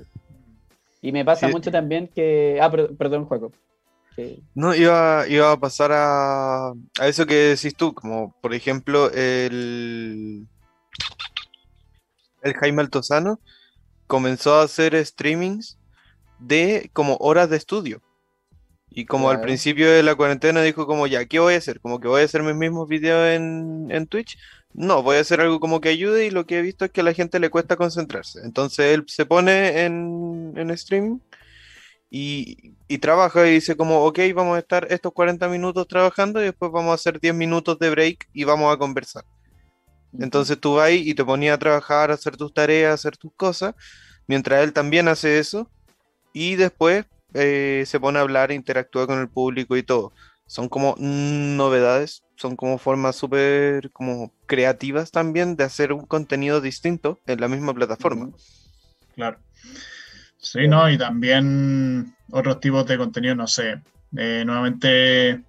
Y 1.02 1.12
me 1.12 1.24
pasa 1.24 1.48
mucho 1.48 1.70
también 1.70 2.08
que. 2.08 2.58
Ah, 2.62 2.70
perdón, 2.70 3.28
No, 4.54 4.74
iba, 4.74 5.26
iba 5.28 5.52
a 5.52 5.60
pasar 5.60 5.92
a, 5.92 6.70
a 6.70 7.08
eso 7.08 7.26
que 7.26 7.34
decís 7.34 7.74
tú, 7.74 7.94
como 7.94 8.34
por 8.40 8.54
ejemplo 8.54 9.10
el, 9.10 10.46
el 12.42 12.54
Jaime 12.54 12.82
Altozano 12.82 13.40
comenzó 14.06 14.54
a 14.54 14.62
hacer 14.62 15.04
streamings 15.04 15.78
de 16.38 16.90
como 16.92 17.16
horas 17.16 17.50
de 17.50 17.56
estudio. 17.56 18.02
Y 18.88 19.04
como 19.04 19.28
al 19.28 19.42
principio 19.42 19.90
de 19.90 20.02
la 20.02 20.14
cuarentena 20.14 20.62
dijo 20.62 20.86
como 20.86 21.06
ya, 21.06 21.26
¿qué 21.26 21.38
voy 21.38 21.52
a 21.52 21.58
hacer? 21.58 21.80
Como 21.80 22.00
que 22.00 22.08
voy 22.08 22.22
a 22.22 22.24
hacer 22.24 22.42
mis 22.42 22.54
mismos 22.54 22.88
videos 22.88 23.28
en, 23.28 23.88
en 23.90 24.06
Twitch. 24.06 24.38
No, 24.72 25.02
voy 25.02 25.16
a 25.16 25.20
hacer 25.20 25.42
algo 25.42 25.60
como 25.60 25.82
que 25.82 25.90
ayude 25.90 26.24
y 26.24 26.30
lo 26.30 26.46
que 26.46 26.58
he 26.58 26.62
visto 26.62 26.86
es 26.86 26.90
que 26.90 27.02
a 27.02 27.04
la 27.04 27.12
gente 27.12 27.38
le 27.38 27.50
cuesta 27.50 27.76
concentrarse. 27.76 28.40
Entonces 28.42 28.94
él 28.94 29.04
se 29.06 29.26
pone 29.26 29.84
en, 29.84 30.54
en 30.56 30.78
stream 30.78 31.20
y, 32.10 32.98
trabaja 32.98 33.46
y 33.46 33.52
dice 33.52 33.76
como, 33.76 34.04
ok, 34.04 34.18
vamos 34.34 34.56
a 34.56 34.60
estar 34.60 34.86
estos 34.90 35.12
40 35.12 35.48
minutos 35.48 35.86
trabajando 35.88 36.40
y 36.40 36.44
después 36.44 36.70
vamos 36.72 36.92
a 36.92 36.94
hacer 36.94 37.20
10 37.20 37.34
minutos 37.34 37.78
de 37.78 37.90
break 37.90 38.28
y 38.32 38.44
vamos 38.44 38.72
a 38.72 38.78
conversar. 38.78 39.24
Entonces 40.18 40.58
tú 40.58 40.76
vas 40.76 40.92
y 40.92 41.14
te 41.14 41.24
ponías 41.24 41.56
a 41.56 41.58
trabajar, 41.58 42.10
a 42.10 42.14
hacer 42.14 42.36
tus 42.36 42.54
tareas, 42.54 42.90
a 42.90 42.94
hacer 42.94 43.16
tus 43.16 43.32
cosas, 43.34 43.74
mientras 44.26 44.62
él 44.62 44.72
también 44.72 45.08
hace 45.08 45.38
eso 45.38 45.70
y 46.32 46.56
después 46.56 47.06
eh, 47.34 47.84
se 47.86 48.00
pone 48.00 48.18
a 48.18 48.22
hablar, 48.22 48.52
interactúa 48.52 49.06
con 49.06 49.18
el 49.18 49.28
público 49.28 49.76
y 49.76 49.82
todo. 49.82 50.12
Son 50.46 50.68
como 50.68 50.94
novedades, 50.98 52.22
son 52.36 52.54
como 52.54 52.78
formas 52.78 53.16
súper 53.16 53.90
como 53.90 54.32
creativas 54.46 55.10
también 55.10 55.56
de 55.56 55.64
hacer 55.64 55.92
un 55.92 56.06
contenido 56.06 56.60
distinto 56.60 57.18
en 57.26 57.40
la 57.40 57.48
misma 57.48 57.74
plataforma. 57.74 58.30
Claro. 59.14 59.38
Sí, 60.46 60.68
¿no? 60.68 60.88
Y 60.88 60.96
también 60.96 62.14
otros 62.30 62.60
tipos 62.60 62.86
de 62.86 62.96
contenido, 62.96 63.34
no 63.34 63.48
sé. 63.48 63.82
Eh, 64.16 64.44
nuevamente 64.46 65.42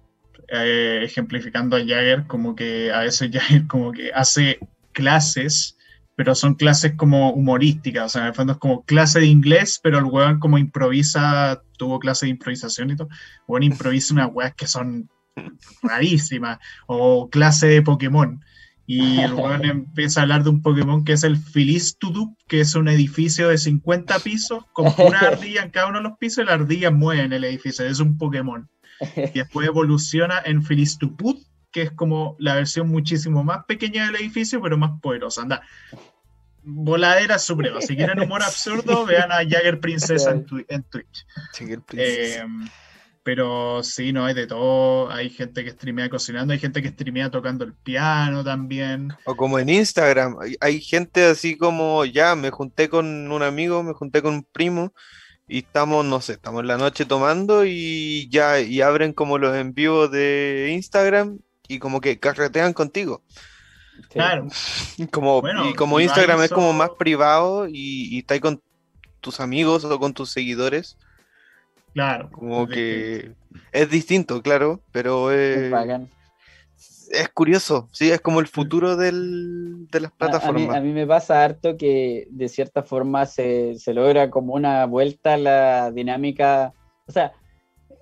eh, 0.48 1.00
ejemplificando 1.04 1.76
a 1.76 1.80
Jagger, 1.80 2.26
como 2.26 2.56
que 2.56 2.90
a 2.90 3.00
veces 3.00 3.30
Jagger 3.32 3.68
como 3.68 3.92
que 3.92 4.10
hace 4.12 4.58
clases, 4.90 5.78
pero 6.16 6.34
son 6.34 6.56
clases 6.56 6.94
como 6.96 7.32
humorísticas, 7.32 8.06
o 8.06 8.08
sea, 8.08 8.22
en 8.22 8.28
el 8.28 8.34
fondo 8.34 8.54
es 8.54 8.58
como 8.58 8.84
clase 8.84 9.20
de 9.20 9.26
inglés, 9.26 9.78
pero 9.80 9.98
el 9.98 10.04
weón 10.06 10.40
como 10.40 10.58
improvisa, 10.58 11.62
tuvo 11.76 12.00
clase 12.00 12.26
de 12.26 12.30
improvisación 12.30 12.90
y 12.90 12.96
todo, 12.96 13.08
el 13.08 13.44
weón 13.46 13.62
improvisa 13.62 14.14
unas 14.14 14.30
weas 14.32 14.54
que 14.56 14.66
son 14.66 15.08
rarísimas, 15.80 16.58
o 16.88 17.30
clase 17.30 17.68
de 17.68 17.82
Pokémon. 17.82 18.42
Y 18.90 19.20
el 19.20 19.34
weón 19.34 19.66
empieza 19.66 20.20
a 20.20 20.22
hablar 20.22 20.44
de 20.44 20.48
un 20.48 20.62
Pokémon 20.62 21.04
que 21.04 21.12
es 21.12 21.22
el 21.22 21.36
Filistudup, 21.36 22.38
que 22.48 22.60
es 22.60 22.74
un 22.74 22.88
edificio 22.88 23.50
de 23.50 23.58
50 23.58 24.18
pisos 24.20 24.64
con 24.72 24.86
una 24.96 25.18
ardilla 25.28 25.62
en 25.62 25.70
cada 25.70 25.88
uno 25.88 25.98
de 25.98 26.04
los 26.04 26.16
pisos 26.16 26.42
y 26.42 26.46
la 26.46 26.54
ardilla 26.54 26.90
mueve 26.90 27.22
en 27.22 27.34
el 27.34 27.44
edificio. 27.44 27.84
Es 27.84 28.00
un 28.00 28.16
Pokémon. 28.16 28.66
Y 29.14 29.38
después 29.40 29.68
evoluciona 29.68 30.40
en 30.42 30.62
Filistuput, 30.62 31.38
que 31.70 31.82
es 31.82 31.90
como 31.90 32.34
la 32.38 32.54
versión 32.54 32.88
muchísimo 32.88 33.44
más 33.44 33.66
pequeña 33.66 34.06
del 34.06 34.16
edificio, 34.16 34.62
pero 34.62 34.78
más 34.78 34.98
poderosa. 35.02 35.42
Anda. 35.42 35.60
Voladera 36.62 37.38
suprema. 37.38 37.82
Si 37.82 37.94
quieren 37.94 38.20
humor 38.20 38.42
absurdo, 38.42 39.04
vean 39.04 39.30
a 39.32 39.46
Jagger 39.46 39.80
Princesa 39.80 40.30
en, 40.30 40.46
Twitch. 40.46 41.26
Jagger 41.52 41.82
Princesa. 41.82 42.42
Eh, 42.42 42.46
pero 43.22 43.82
sí, 43.82 44.12
no 44.12 44.24
hay 44.24 44.34
de 44.34 44.46
todo. 44.46 45.10
Hay 45.10 45.30
gente 45.30 45.64
que 45.64 45.70
streamea 45.70 46.08
cocinando, 46.08 46.52
hay 46.52 46.58
gente 46.58 46.82
que 46.82 46.88
streamea 46.88 47.30
tocando 47.30 47.64
el 47.64 47.74
piano 47.74 48.44
también. 48.44 49.12
O 49.24 49.36
como 49.36 49.58
en 49.58 49.68
Instagram, 49.68 50.36
hay, 50.60 50.80
gente 50.80 51.24
así 51.24 51.56
como, 51.56 52.04
ya, 52.04 52.34
me 52.34 52.50
junté 52.50 52.88
con 52.88 53.30
un 53.30 53.42
amigo, 53.42 53.82
me 53.82 53.92
junté 53.92 54.22
con 54.22 54.34
un 54.34 54.44
primo 54.44 54.92
y 55.46 55.58
estamos, 55.58 56.04
no 56.04 56.20
sé, 56.20 56.34
estamos 56.34 56.60
en 56.60 56.68
la 56.68 56.78
noche 56.78 57.04
tomando 57.04 57.64
y 57.64 58.28
ya, 58.30 58.60
y 58.60 58.80
abren 58.80 59.12
como 59.12 59.38
los 59.38 59.56
en 59.56 59.74
vivo 59.74 60.08
de 60.08 60.70
Instagram 60.72 61.38
y 61.68 61.78
como 61.78 62.00
que 62.00 62.18
carretean 62.18 62.72
contigo. 62.72 63.22
Claro. 64.10 64.46
Como, 65.10 65.42
y 65.68 65.74
como 65.74 65.98
Instagram 65.98 66.42
es 66.42 66.50
como 66.50 66.72
más 66.72 66.90
privado 66.96 67.66
y, 67.66 68.14
y 68.14 68.18
está 68.20 68.38
con 68.38 68.62
tus 69.20 69.40
amigos 69.40 69.84
o 69.84 69.98
con 69.98 70.14
tus 70.14 70.30
seguidores 70.30 70.96
Claro. 71.98 72.30
Como 72.30 72.68
que 72.68 73.32
es 73.72 73.90
distinto, 73.90 74.40
claro, 74.40 74.80
pero 74.92 75.32
es... 75.32 75.72
es 77.10 77.28
curioso, 77.30 77.88
sí, 77.90 78.08
es 78.12 78.20
como 78.20 78.38
el 78.38 78.46
futuro 78.46 78.96
del, 78.96 79.88
de 79.90 79.98
las 79.98 80.12
plataformas. 80.12 80.76
A, 80.76 80.80
mí, 80.80 80.92
me 80.92 81.08
pasa 81.08 81.42
harto 81.42 81.76
que 81.76 82.28
de 82.30 82.48
cierta 82.48 82.84
forma 82.84 83.26
se, 83.26 83.74
se 83.80 83.94
logra 83.94 84.30
como 84.30 84.54
una 84.54 84.86
vuelta 84.86 85.34
a 85.34 85.38
la 85.38 85.90
dinámica, 85.90 86.72
o 87.08 87.10
sea, 87.10 87.32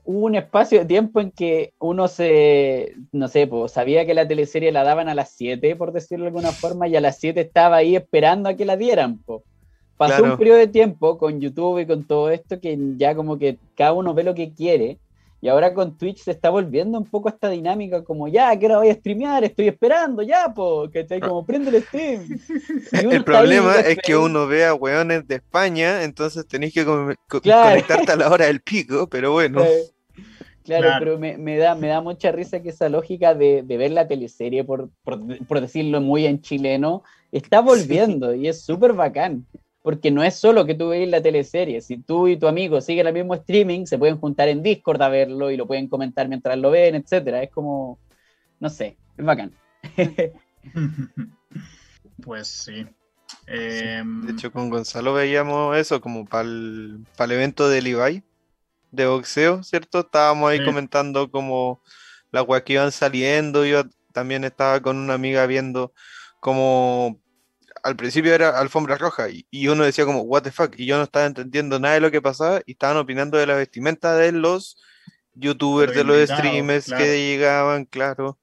hubo 0.05 0.27
un 0.27 0.35
espacio 0.35 0.81
de 0.81 0.85
tiempo 0.85 1.23
en 1.23 1.31
que 1.31 1.73
uno 1.79 2.07
se, 2.07 2.97
no 3.13 3.29
sé, 3.29 3.47
pues, 3.47 3.73
sabía 3.73 4.05
que 4.05 4.13
la 4.13 4.29
teleserie 4.29 4.73
la 4.73 4.85
daban 4.85 5.09
a 5.09 5.15
las 5.15 5.31
7, 5.31 5.75
por 5.75 5.93
decirlo 5.93 6.25
de 6.25 6.29
alguna 6.29 6.53
forma, 6.53 6.87
y 6.87 6.97
a 6.97 7.01
las 7.01 7.17
7 7.19 7.41
estaba 7.41 7.77
ahí 7.77 7.97
esperando 7.97 8.51
a 8.51 8.55
que 8.57 8.67
la 8.67 8.77
dieran. 8.77 9.23
Pues. 9.25 9.41
Pasó 9.97 10.25
un 10.25 10.37
periodo 10.37 10.59
de 10.59 10.67
tiempo 10.67 11.17
con 11.17 11.41
YouTube 11.41 11.81
y 11.81 11.87
con 11.87 12.05
todo 12.05 12.31
esto 12.31 12.61
que 12.61 12.79
ya 12.97 13.15
como 13.15 13.39
que 13.39 13.59
cada 13.77 13.93
uno 13.93 14.15
ve 14.15 14.25
lo 14.25 14.35
que 14.35 14.53
quiere. 14.53 14.99
Y 15.41 15.49
ahora 15.49 15.75
con 15.75 15.97
Twitch 15.97 16.25
se 16.25 16.31
está 16.31 16.51
volviendo 16.51 16.99
un 16.99 17.05
poco 17.05 17.29
esta 17.29 17.51
dinámica 17.51 18.03
como, 18.03 18.27
ya, 18.27 18.59
que 18.59 18.67
ahora 18.67 18.79
voy 18.79 18.91
a 18.91 18.95
streamear, 18.95 19.45
estoy 19.45 19.69
esperando, 19.69 20.23
ya, 20.23 20.53
po, 20.55 20.89
que 20.91 21.01
está 21.01 21.21
como, 21.21 21.45
prende 21.45 21.77
el 21.77 21.83
stream. 21.83 22.41
El 22.93 23.23
problema 23.23 23.77
es 23.81 23.99
que 23.99 24.17
uno 24.17 24.47
ve 24.47 24.65
a 24.65 24.75
weones 24.75 25.29
de 25.29 25.37
España, 25.37 26.03
entonces 26.03 26.49
tenéis 26.49 26.73
que 26.73 26.85
conectarte 26.85 28.13
a 28.13 28.17
la 28.17 28.31
hora 28.31 28.47
del 28.47 28.61
pico, 28.61 29.09
pero 29.09 29.33
bueno. 29.33 29.63
Claro, 30.65 30.89
pero 30.99 31.19
me, 31.19 31.39
me, 31.39 31.59
da, 31.59 31.77
me 31.77 31.89
da 31.89 32.01
mucha 32.01 32.33
risa 32.33 32.61
que 32.61 32.71
esa 32.71 32.89
lógica 32.89 33.35
de, 33.35 33.63
de 33.63 33.77
ver 33.77 33.93
la 33.93 34.09
teleserie, 34.09 34.65
por, 34.65 34.91
por, 35.05 35.21
por, 35.47 35.61
decirlo 35.61 36.01
muy 36.01 36.27
en 36.27 36.41
chileno, 36.41 37.05
está 37.31 37.61
volviendo 37.61 38.35
y 38.35 38.49
es 38.49 38.63
súper 38.63 38.95
bacán. 38.95 39.47
Porque 39.87 40.11
no 40.11 40.25
es 40.25 40.35
solo 40.35 40.67
que 40.67 40.75
tú 40.75 40.89
veis 40.89 41.09
la 41.09 41.23
teleserie, 41.23 41.81
si 41.81 41.99
tú 41.99 42.27
y 42.27 42.37
tu 42.37 42.49
amigo 42.49 42.81
siguen 42.81 43.07
el 43.07 43.15
mismo 43.15 43.35
streaming, 43.35 43.87
se 43.87 43.97
pueden 43.97 44.19
juntar 44.19 44.49
en 44.49 44.61
Discord 44.61 45.01
a 45.01 45.09
verlo 45.09 45.49
y 45.53 45.57
lo 45.57 45.69
pueden 45.69 45.87
comentar 45.87 46.27
mientras 46.27 46.59
lo 46.59 46.73
ven, 46.73 46.97
etcétera. 46.97 47.41
Es 47.41 47.53
como, 47.53 48.01
no 48.59 48.69
sé, 48.69 48.97
es 49.17 49.25
bacán. 49.25 49.53
pues 52.21 52.49
sí. 52.49 52.85
De 53.47 54.33
hecho, 54.33 54.51
con 54.51 54.71
Gonzalo 54.71 55.15
veíamos 55.15 55.77
eso 55.77 56.01
como 56.01 56.25
para 56.25 56.49
el, 56.49 57.07
para 57.17 57.33
el 57.33 57.39
evento 57.39 57.69
del 57.69 57.87
Ibai 57.87 58.25
de 58.91 59.07
boxeo, 59.07 59.63
¿cierto? 59.63 60.01
Estábamos 60.01 60.51
ahí 60.51 60.65
comentando 60.65 61.31
como 61.31 61.81
las 62.33 62.45
weas 62.45 62.65
que 62.65 62.73
iban 62.73 62.91
saliendo. 62.91 63.65
Yo 63.65 63.85
también 64.13 64.43
estaba 64.43 64.81
con 64.81 64.97
una 64.97 65.15
amiga 65.15 65.47
viendo 65.47 65.93
como 66.41 67.21
al 67.87 67.95
principio 67.95 68.35
era 68.35 68.59
alfombra 68.59 68.99
roja 68.99 69.29
y, 69.31 69.69
uno 69.69 69.85
decía 69.85 70.05
como, 70.05 70.23
what 70.23 70.43
the 70.43 70.51
fuck, 70.51 70.75
y 70.77 70.87
yo 70.87 70.97
no 70.97 71.05
estaba 71.05 71.25
entendiendo 71.25 71.79
nada 71.79 71.95
de 71.95 72.01
lo 72.01 72.11
que 72.11 72.21
pasaba 72.21 72.61
y 72.67 72.73
estaban 72.73 72.97
opinando 72.97 73.39
de 73.39 73.47
la 73.47 73.55
vestimenta 73.55 74.17
de 74.17 74.33
los 74.33 74.77
youtubers, 75.35 75.95
de 75.95 76.03
los 76.03 76.29
streamers 76.29 76.87
que 76.87 77.29
llegaban, 77.29 77.85
claro. 77.85 78.39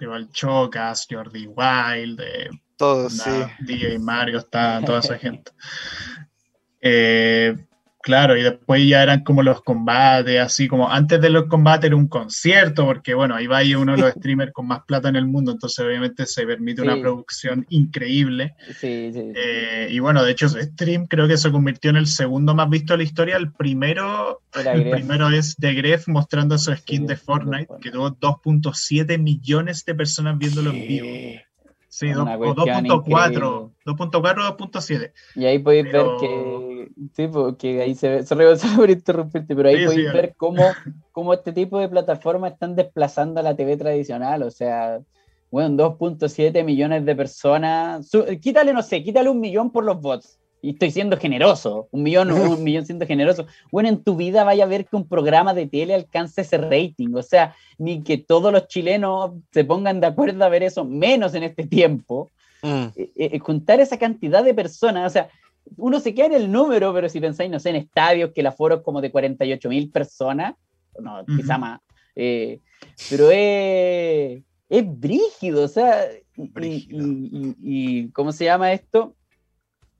Igual 0.00 0.30
Chocas, 0.32 1.06
Jordi 1.08 1.46
Wild, 1.46 2.18
de 2.18 2.50
todos, 2.76 3.18
sí. 3.18 3.30
DJ 3.60 4.00
Mario, 4.00 4.38
está 4.38 4.80
toda 4.84 4.98
esa 4.98 5.16
gente. 5.16 5.52
Eh, 6.80 7.54
Claro, 8.02 8.36
y 8.36 8.42
después 8.42 8.84
ya 8.84 9.04
eran 9.04 9.22
como 9.22 9.44
los 9.44 9.62
combates, 9.62 10.40
así 10.40 10.66
como 10.66 10.90
antes 10.90 11.20
de 11.20 11.30
los 11.30 11.44
combates 11.44 11.86
era 11.86 11.94
un 11.94 12.08
concierto, 12.08 12.84
porque 12.84 13.14
bueno, 13.14 13.36
ahí 13.36 13.46
va 13.46 13.60
uno 13.78 13.92
de 13.92 13.98
los 13.98 14.10
streamers 14.18 14.52
con 14.52 14.66
más 14.66 14.80
plata 14.84 15.08
en 15.08 15.14
el 15.14 15.26
mundo, 15.26 15.52
entonces 15.52 15.84
obviamente 15.84 16.26
se 16.26 16.44
permite 16.44 16.82
una 16.82 17.00
producción 17.00 17.64
increíble. 17.70 18.56
Sí, 18.80 19.12
sí. 19.12 19.32
Eh, 19.36 19.86
y 19.88 20.00
bueno, 20.00 20.24
de 20.24 20.32
hecho, 20.32 20.48
stream 20.48 21.06
creo 21.06 21.28
que 21.28 21.36
se 21.36 21.52
convirtió 21.52 21.90
en 21.90 21.96
el 21.96 22.08
segundo 22.08 22.56
más 22.56 22.68
visto 22.68 22.94
de 22.94 22.98
la 22.98 23.04
historia. 23.04 23.36
El 23.36 23.52
primero, 23.52 24.42
el 24.52 24.90
primero 24.90 25.30
es 25.30 25.54
de 25.56 25.72
Gref 25.74 26.08
mostrando 26.08 26.58
su 26.58 26.74
skin 26.74 27.06
de 27.06 27.14
Fortnite, 27.14 27.72
que 27.80 27.92
tuvo 27.92 28.10
2.7 28.10 29.16
millones 29.16 29.84
de 29.84 29.94
personas 29.94 30.36
viéndolo 30.38 30.70
en 30.70 30.88
vivo. 30.88 31.06
Sí, 31.92 32.06
2.4, 32.06 33.70
2.4, 33.84 34.56
2.7. 34.56 35.12
Y 35.34 35.44
ahí 35.44 35.58
podéis 35.58 35.84
ver 35.92 36.06
que, 36.18 36.71
sí, 37.14 37.28
porque 37.28 37.82
ahí 37.82 37.94
se 37.94 38.08
ve, 38.08 38.26
sorry, 38.26 38.44
por 38.76 38.90
interrumpirte, 38.90 39.54
pero 39.54 39.68
ahí 39.68 39.84
podéis 39.84 40.12
ver 40.12 40.34
cómo, 40.36 40.62
cómo, 41.12 41.34
este 41.34 41.52
tipo 41.52 41.78
de 41.78 41.88
plataformas 41.88 42.52
están 42.52 42.76
desplazando 42.76 43.40
a 43.40 43.42
la 43.42 43.56
TV 43.56 43.76
tradicional, 43.76 44.42
o 44.42 44.50
sea, 44.50 45.00
bueno, 45.50 45.90
2.7 45.90 46.64
millones 46.64 47.04
de 47.04 47.16
personas, 47.16 48.10
quítale, 48.40 48.72
no 48.72 48.82
sé, 48.82 49.02
quítale 49.02 49.28
un 49.28 49.40
millón 49.40 49.70
por 49.70 49.84
los 49.84 50.00
bots, 50.00 50.38
y 50.62 50.70
estoy 50.70 50.92
siendo 50.92 51.16
generoso, 51.16 51.88
un 51.90 52.04
millón, 52.04 52.30
un 52.30 52.62
millón 52.64 52.86
siendo 52.86 53.04
generoso. 53.04 53.46
Bueno, 53.72 53.88
en 53.88 54.02
tu 54.02 54.14
vida 54.14 54.44
vaya 54.44 54.62
a 54.62 54.68
ver 54.68 54.86
que 54.86 54.94
un 54.94 55.08
programa 55.08 55.52
de 55.52 55.66
tele 55.66 55.92
alcance 55.92 56.42
ese 56.42 56.56
rating, 56.56 57.14
o 57.14 57.22
sea, 57.22 57.54
ni 57.78 58.02
que 58.02 58.16
todos 58.16 58.52
los 58.52 58.68
chilenos 58.68 59.32
se 59.50 59.64
pongan 59.64 60.00
de 60.00 60.06
acuerdo 60.06 60.44
a 60.44 60.48
ver 60.48 60.62
eso, 60.62 60.84
menos 60.84 61.34
en 61.34 61.42
este 61.42 61.66
tiempo. 61.66 62.30
Mm. 62.62 62.84
Eh, 62.94 63.10
eh, 63.16 63.40
contar 63.40 63.80
esa 63.80 63.98
cantidad 63.98 64.44
de 64.44 64.54
personas, 64.54 65.10
o 65.10 65.12
sea, 65.12 65.28
uno 65.76 66.00
se 66.00 66.14
queda 66.14 66.26
en 66.26 66.32
el 66.34 66.52
número, 66.52 66.92
pero 66.92 67.08
si 67.08 67.20
pensáis, 67.20 67.50
no 67.50 67.58
sé, 67.58 67.70
en 67.70 67.76
estadios 67.76 68.32
que 68.32 68.40
el 68.40 68.46
aforo 68.46 68.76
es 68.76 68.80
como 68.82 69.00
de 69.00 69.10
48 69.10 69.68
mil 69.68 69.90
personas, 69.90 70.54
no, 70.98 71.24
quizá 71.24 71.58
más, 71.58 71.80
eh, 72.14 72.60
pero 73.08 73.30
es, 73.30 74.42
es 74.68 75.00
brígido, 75.00 75.64
o 75.64 75.68
sea, 75.68 76.08
y, 76.36 78.10
¿cómo 78.12 78.32
se 78.32 78.44
llama 78.44 78.72
esto? 78.72 79.14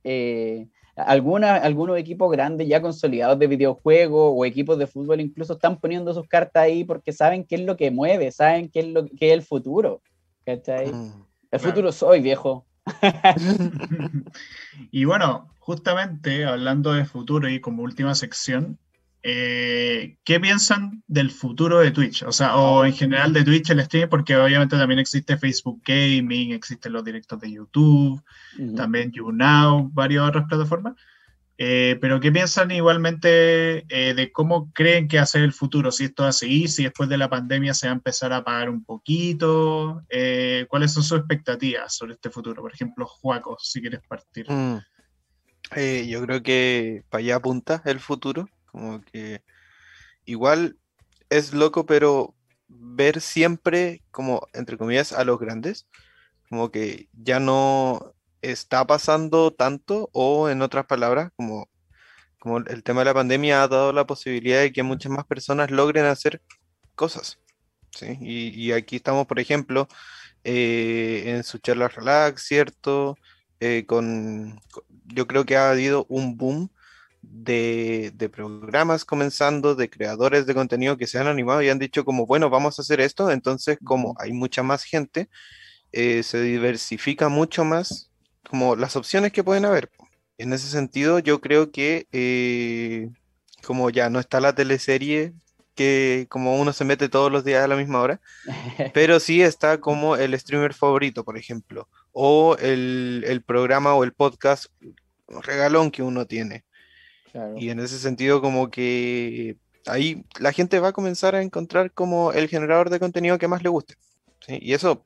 eh, 0.05 0.69
algunos 0.95 1.99
equipos 1.99 2.31
grandes 2.31 2.69
ya 2.69 2.83
consolidados 2.83 3.39
de 3.39 3.47
videojuegos 3.47 4.35
o 4.37 4.45
equipos 4.45 4.79
de 4.79 4.87
fútbol 4.87 5.21
incluso 5.21 5.55
están 5.55 5.81
poniendo 5.81 6.13
sus 6.13 6.29
cartas 6.29 6.65
ahí 6.65 6.85
porque 6.85 7.13
saben 7.13 7.45
qué 7.45 7.55
es 7.55 7.63
lo 7.63 7.77
que 7.77 7.91
mueve, 7.91 8.31
saben 8.31 8.69
qué 8.69 8.81
es, 8.81 8.89
lo, 8.89 9.07
qué 9.07 9.29
es 9.29 9.33
el 9.33 9.43
futuro. 9.43 10.03
¿cachai? 10.45 10.93
Mm, 10.93 11.25
el 11.51 11.61
futuro 11.61 11.93
soy, 11.93 12.21
viejo. 12.21 12.67
y 14.91 15.05
bueno, 15.05 15.55
justamente 15.59 16.45
hablando 16.45 16.93
de 16.93 17.05
futuro 17.05 17.49
y 17.49 17.61
como 17.61 17.83
última 17.83 18.15
sección, 18.15 18.79
eh, 19.23 20.17
¿qué 20.25 20.41
piensan 20.41 21.05
del 21.07 21.31
futuro 21.31 21.79
de 21.79 21.93
Twitch? 21.93 22.25
O 22.25 22.33
sea, 22.33 22.57
o 22.57 22.85
en 22.85 22.93
general 22.93 23.33
de 23.33 23.45
Twitch 23.45 23.71
el 23.71 23.81
streaming, 23.81 24.09
porque 24.09 24.37
obviamente 24.37 24.77
también 24.77 24.99
existe 24.99 25.37
Facebook 25.37 25.81
Gaming, 25.85 26.53
existen 26.53 26.93
los 26.93 27.05
directos 27.05 27.41
de 27.41 27.53
YouTube, 27.53 28.23
también 28.77 29.13
YouNow, 29.13 29.91
varias 29.93 30.29
otras 30.29 30.47
plataformas. 30.49 30.95
Eh, 31.59 31.99
pero 32.01 32.19
¿qué 32.19 32.33
piensan 32.33 32.71
igualmente 32.71 33.85
eh, 33.89 34.15
de 34.15 34.33
cómo 34.33 34.73
creen 34.73 35.07
que 35.07 35.19
va 35.19 35.25
a 35.25 35.27
ser 35.27 35.43
el 35.43 35.53
futuro? 35.53 35.93
Si 35.93 36.05
esto 36.05 36.25
va 36.25 36.31
a 36.31 36.33
seguir, 36.33 36.69
si 36.71 36.85
después 36.85 37.09
de 37.09 37.19
la 37.19 37.31
pandemia 37.31 37.75
se 37.75 37.87
va 37.87 37.93
a 37.93 37.97
empezar 37.97 38.33
a 38.33 38.43
pagar 38.43 38.71
un 38.71 38.85
poquito, 38.85 40.03
¿cuáles 40.69 40.93
son 40.93 41.03
sus 41.03 41.19
expectativas 41.19 41.95
sobre 41.95 42.15
este 42.15 42.31
futuro? 42.31 42.63
Por 42.63 42.73
ejemplo, 42.73 43.07
Juaco, 43.07 43.57
si 43.61 43.81
quieres 43.81 44.01
partir. 44.09 44.51
Mm. 44.51 44.79
yo 46.09 46.23
creo 46.23 46.43
que 46.43 47.05
para 47.09 47.21
allá 47.21 47.37
apunta 47.37 47.83
el 47.85 48.01
futuro 48.01 48.49
como 48.73 49.03
que 49.03 49.43
igual 50.25 50.77
es 51.29 51.53
loco, 51.53 51.87
pero 51.87 52.35
ver 52.69 53.21
siempre 53.21 54.03
como, 54.11 54.49
entre 54.55 54.79
comillas, 54.79 55.13
a 55.13 55.25
los 55.25 55.39
grandes, 55.39 55.87
como 56.49 56.71
que 56.71 57.09
ya 57.13 57.39
no 57.39 58.15
está 58.43 58.87
pasando 58.87 59.53
tanto, 59.53 60.11
o 60.13 60.49
en 60.49 60.63
otras 60.63 60.87
palabras, 60.87 61.31
como, 61.37 61.69
como 62.39 62.59
el 62.59 62.83
tema 62.83 63.01
de 63.03 63.07
la 63.07 63.15
pandemia 63.15 63.63
ha 63.63 63.69
dado 63.69 63.93
la 63.93 64.07
posibilidad 64.07 64.61
de 64.61 64.73
que 64.73 64.83
muchas 64.83 65.13
más 65.13 65.27
personas 65.27 65.71
logren 65.71 66.05
hacer 66.07 66.43
cosas. 66.95 67.39
¿sí? 67.91 68.19
Y, 68.21 68.73
aquí 68.73 68.97
estamos, 68.97 69.27
por 69.27 69.41
ejemplo, 69.41 69.89
eh, 70.45 71.25
en 71.27 71.45
su 71.45 71.59
charla 71.59 71.89
relax, 71.89 72.43
¿cierto? 72.45 73.17
Eh, 73.61 73.85
con, 73.87 74.61
yo 75.07 75.27
creo 75.27 75.45
que 75.45 75.57
ha 75.57 75.71
habido 75.71 76.07
un 76.09 76.37
boom 76.37 76.71
de, 77.23 78.31
programas 78.33 79.05
comenzando, 79.05 79.75
de 79.75 79.89
creadores 79.89 80.47
de 80.47 80.55
contenido 80.55 80.97
que 80.97 81.07
se 81.07 81.19
han 81.19 81.29
animado 81.29 81.63
y 81.63 81.69
han 81.69 81.79
dicho 81.79 82.05
como, 82.05 82.27
bueno, 82.27 82.51
vamos 82.51 82.79
a 82.79 82.83
hacer 82.83 83.01
esto, 83.01 83.31
entonces 83.31 83.79
como 83.85 84.15
hay 84.19 84.33
mucha 84.33 84.63
más 84.63 84.85
gente, 84.85 85.29
eh, 85.93 86.23
se 86.23 86.43
diversifica 86.43 87.29
mucho 87.29 87.65
más 87.65 88.12
como 88.49 88.77
las 88.77 88.97
opciones 88.97 89.33
que 89.33 89.45
pueden 89.45 89.65
haber. 89.65 89.91
En 90.39 90.53
ese 90.53 90.69
sentido, 90.69 91.19
yo 91.19 91.41
creo 91.41 91.71
que 91.71 92.07
eh, 92.13 93.11
como 93.65 93.91
ya 93.91 94.11
no 94.11 94.21
está 94.21 94.41
la 94.41 94.55
teleserie 94.55 95.33
que 95.75 96.27
como 96.29 96.61
uno 96.61 96.73
se 96.73 96.85
mete 96.85 97.09
todos 97.09 97.33
los 97.33 97.45
días 97.45 97.65
a 97.65 97.69
la 97.69 97.77
misma 97.77 98.01
hora, 98.01 98.21
pero 98.95 99.21
sí 99.21 99.43
está 99.43 99.81
como 99.81 100.17
el 100.17 100.39
streamer 100.39 100.75
favorito, 100.75 101.25
por 101.25 101.39
ejemplo, 101.39 101.89
o 102.13 102.57
el, 102.59 103.25
el 103.27 103.43
programa 103.43 103.95
o 103.95 104.05
el 104.05 104.13
podcast 104.13 104.67
regalón 105.29 105.91
que 105.91 106.03
uno 106.03 106.27
tiene. 106.27 106.65
Y 107.57 107.71
en 107.71 107.81
ese 107.81 107.99
sentido, 107.99 108.43
como 108.43 108.71
que 108.71 109.57
ahí 109.87 110.25
la 110.39 110.53
gente 110.53 110.81
va 110.81 110.89
a 110.89 110.93
comenzar 110.93 111.35
a 111.35 111.43
encontrar 111.43 111.93
como 111.93 112.33
el 112.33 112.49
generador 112.49 112.91
de 112.91 113.01
contenido 113.01 113.39
que 113.39 113.49
más 113.49 113.63
le 113.63 113.71
guste. 113.71 113.95
Y 114.49 114.75
eso, 114.75 115.05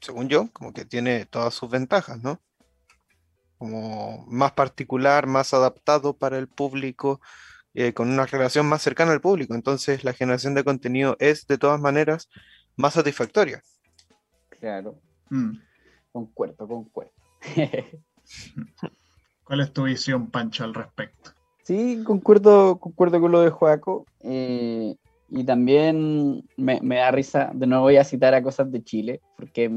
según 0.00 0.28
yo, 0.28 0.50
como 0.52 0.72
que 0.72 0.84
tiene 0.84 1.26
todas 1.26 1.54
sus 1.54 1.70
ventajas, 1.70 2.22
¿no? 2.22 2.40
Como 3.64 4.26
más 4.28 4.52
particular, 4.52 5.26
más 5.26 5.54
adaptado 5.54 6.12
para 6.12 6.36
el 6.36 6.48
público, 6.48 7.22
eh, 7.72 7.94
con 7.94 8.10
una 8.10 8.26
relación 8.26 8.66
más 8.66 8.82
cercana 8.82 9.12
al 9.12 9.22
público. 9.22 9.54
Entonces, 9.54 10.04
la 10.04 10.12
generación 10.12 10.52
de 10.54 10.64
contenido 10.64 11.16
es 11.18 11.46
de 11.46 11.56
todas 11.56 11.80
maneras 11.80 12.28
más 12.76 12.92
satisfactoria. 12.92 13.62
Claro. 14.50 15.00
Mm. 15.30 15.52
Concuerdo, 16.12 16.68
concuerdo. 16.68 17.12
¿Cuál 19.44 19.60
es 19.60 19.72
tu 19.72 19.84
visión, 19.84 20.30
Pancho, 20.30 20.64
al 20.64 20.74
respecto? 20.74 21.30
Sí, 21.62 22.02
concuerdo, 22.04 22.76
concuerdo 22.76 23.18
con 23.18 23.32
lo 23.32 23.40
de 23.40 23.48
Joaco. 23.48 24.04
Eh, 24.20 24.94
y 25.36 25.42
también 25.42 26.44
me, 26.56 26.78
da 26.80 27.10
risa, 27.10 27.50
de 27.52 27.66
nuevo 27.66 27.84
voy 27.84 27.96
a 27.96 28.04
citar 28.04 28.34
a 28.34 28.42
cosas 28.42 28.70
de 28.70 28.84
Chile, 28.84 29.20
porque 29.36 29.68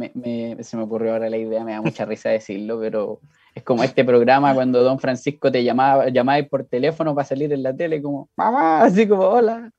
se 0.62 0.78
me 0.78 0.84
ocurrió 0.84 1.14
ahora 1.14 1.32
la 1.32 1.38
idea, 1.38 1.64
me 1.64 1.72
da 1.72 1.82
mucha 1.82 2.06
risa 2.06 2.30
decirlo, 2.30 2.80
pero 2.80 3.22
es 3.56 3.64
como 3.64 3.84
este 3.84 4.06
programa 4.06 4.54
cuando 4.54 4.84
Don 4.84 5.00
Francisco 5.00 5.52
te 5.52 5.64
llamaba, 5.64 6.10
llamaba 6.10 6.44
por 6.44 6.66
teléfono 6.66 7.16
para 7.16 7.26
salir 7.26 7.52
en 7.52 7.64
la 7.64 7.76
tele, 7.76 8.04
como, 8.04 8.30
mamá, 8.36 8.84
así 8.84 9.08
como, 9.08 9.24
hola. 9.24 9.72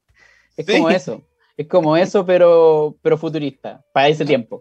Es 0.56 0.66
como 0.66 0.90
eso, 0.90 1.22
es 1.56 1.68
como 1.68 1.96
eso, 1.96 2.26
pero, 2.26 2.96
pero 3.00 3.16
futurista, 3.16 3.84
para 3.92 4.08
ese 4.08 4.24
tiempo. 4.24 4.60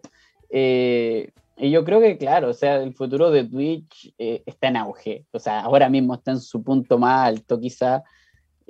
Eh, 0.52 1.32
y 1.58 1.72
yo 1.72 1.84
creo 1.84 2.00
que, 2.00 2.16
claro, 2.20 2.50
o 2.50 2.54
sea, 2.54 2.76
el 2.76 2.94
futuro 2.94 3.32
de 3.32 3.44
Twitch 3.44 4.14
eh, 4.20 4.44
está 4.46 4.68
en 4.68 4.78
auge. 4.78 5.26
O 5.32 5.40
sea, 5.40 5.62
ahora 5.62 5.90
mismo 5.90 6.14
está 6.14 6.30
en 6.30 6.40
su 6.40 6.62
punto 6.64 7.00
más 7.00 7.28
alto, 7.30 7.60
quizá. 7.60 8.04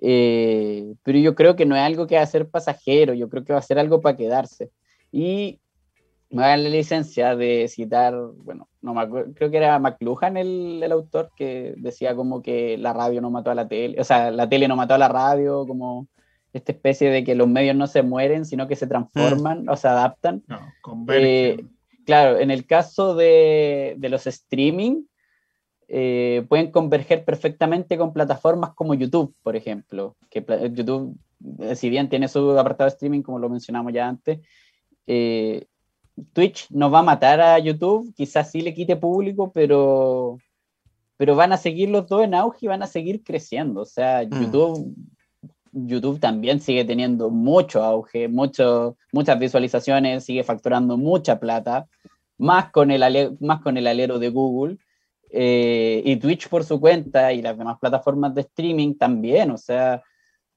Eh, 0.02 0.94
pero 1.04 1.18
yo 1.20 1.36
creo 1.36 1.56
que 1.56 1.66
no 1.66 1.76
es 1.76 1.82
algo 1.82 2.08
que 2.08 2.16
va 2.16 2.22
a 2.22 2.28
ser 2.28 2.50
pasajero, 2.50 3.14
yo 3.14 3.30
creo 3.30 3.44
que 3.44 3.54
va 3.54 3.60
a 3.60 3.64
ser 3.64 3.80
algo 3.80 4.02
para 4.02 4.18
quedarse. 4.18 4.70
Y 5.12 5.60
me 6.30 6.44
da 6.44 6.58
la 6.58 6.70
licencia 6.70 7.36
de 7.36 7.68
citar, 7.68 8.16
bueno, 8.44 8.68
no 8.82 8.94
me 8.94 9.02
acuerdo, 9.02 9.34
creo 9.34 9.50
que 9.50 9.58
era 9.58 9.80
McLuhan 9.80 10.38
el, 10.38 10.82
el, 10.84 10.92
autor 10.92 11.32
que 11.36 11.74
decía 11.78 12.16
como 12.16 12.42
que 12.42 12.78
la 12.78 12.94
radio 12.94 13.22
no 13.22 13.32
mató 13.32 13.50
a 13.50 13.56
la 13.56 13.68
tele, 13.68 14.00
o 14.00 14.04
sea, 14.04 14.32
la 14.32 14.50
tele 14.50 14.68
no 14.68 14.76
mató 14.76 14.94
a 14.94 14.98
la 14.98 15.08
radio, 15.08 15.66
como 15.66 16.08
esta 16.54 16.72
especie 16.72 17.10
de 17.10 17.24
que 17.24 17.36
los 17.36 17.48
medios 17.48 17.76
no 17.76 17.88
se 17.88 18.04
mueren, 18.04 18.46
sino 18.46 18.68
que 18.68 18.76
se 18.76 18.88
transforman 18.88 19.66
mm. 19.66 19.70
o 19.70 19.76
se 19.78 19.88
adaptan. 19.88 20.44
No, 20.48 20.60
eh, 21.10 21.64
claro, 22.06 22.40
en 22.40 22.52
el 22.52 22.66
caso 22.66 23.16
de, 23.16 23.96
de 23.98 24.10
los 24.10 24.28
streaming, 24.28 25.04
eh, 25.88 26.46
pueden 26.50 26.72
converger 26.72 27.24
perfectamente 27.24 27.98
con 27.98 28.14
plataformas 28.14 28.74
como 28.74 28.94
YouTube, 28.94 29.34
por 29.44 29.56
ejemplo, 29.56 30.16
que 30.30 30.46
YouTube, 30.74 31.18
eh, 31.60 31.76
si 31.76 31.90
bien 31.90 32.10
tiene 32.10 32.28
su 32.28 32.58
apartado 32.58 32.90
de 32.90 32.94
streaming, 32.94 33.22
como 33.22 33.40
lo 33.40 33.50
mencionamos 33.50 33.94
ya 33.94 34.08
antes, 34.08 34.40
Twitch 36.34 36.70
no 36.72 36.90
va 36.90 37.00
a 37.00 37.04
matar 37.04 37.40
a 37.40 37.60
YouTube, 37.60 38.14
quizás 38.16 38.52
sí 38.52 38.62
le 38.62 38.74
quite 38.74 38.96
público, 38.96 39.52
pero, 39.54 40.38
pero 41.16 41.36
van 41.36 41.54
a 41.54 41.58
seguir 41.58 41.90
los 41.90 42.08
dos 42.08 42.24
en 42.24 42.34
auge 42.34 42.66
y 42.66 42.68
van 42.68 42.84
a 42.84 42.88
seguir 42.88 43.24
creciendo. 43.24 43.82
O 43.82 43.86
sea, 43.86 44.24
mm. 44.24 44.42
YouTube 44.42 44.96
YouTube 45.86 46.20
también 46.20 46.60
sigue 46.60 46.86
teniendo 46.86 47.30
mucho 47.30 47.84
auge, 47.84 48.28
mucho, 48.28 48.98
muchas 49.12 49.38
visualizaciones, 49.40 50.26
sigue 50.26 50.44
facturando 50.44 50.98
mucha 50.98 51.40
plata, 51.40 51.88
más 52.38 52.72
con 52.72 52.92
el, 52.92 53.38
más 53.40 53.62
con 53.62 53.78
el 53.78 53.88
alero 53.88 54.20
de 54.20 54.30
Google. 54.30 54.78
Eh, 55.30 56.02
y 56.06 56.16
Twitch 56.18 56.48
por 56.48 56.64
su 56.64 56.80
cuenta 56.80 57.34
y 57.34 57.42
las 57.42 57.58
demás 57.58 57.78
plataformas 57.80 58.34
de 58.34 58.42
streaming 58.42 58.96
también, 58.96 59.52
o 59.52 59.58
sea, 59.58 60.02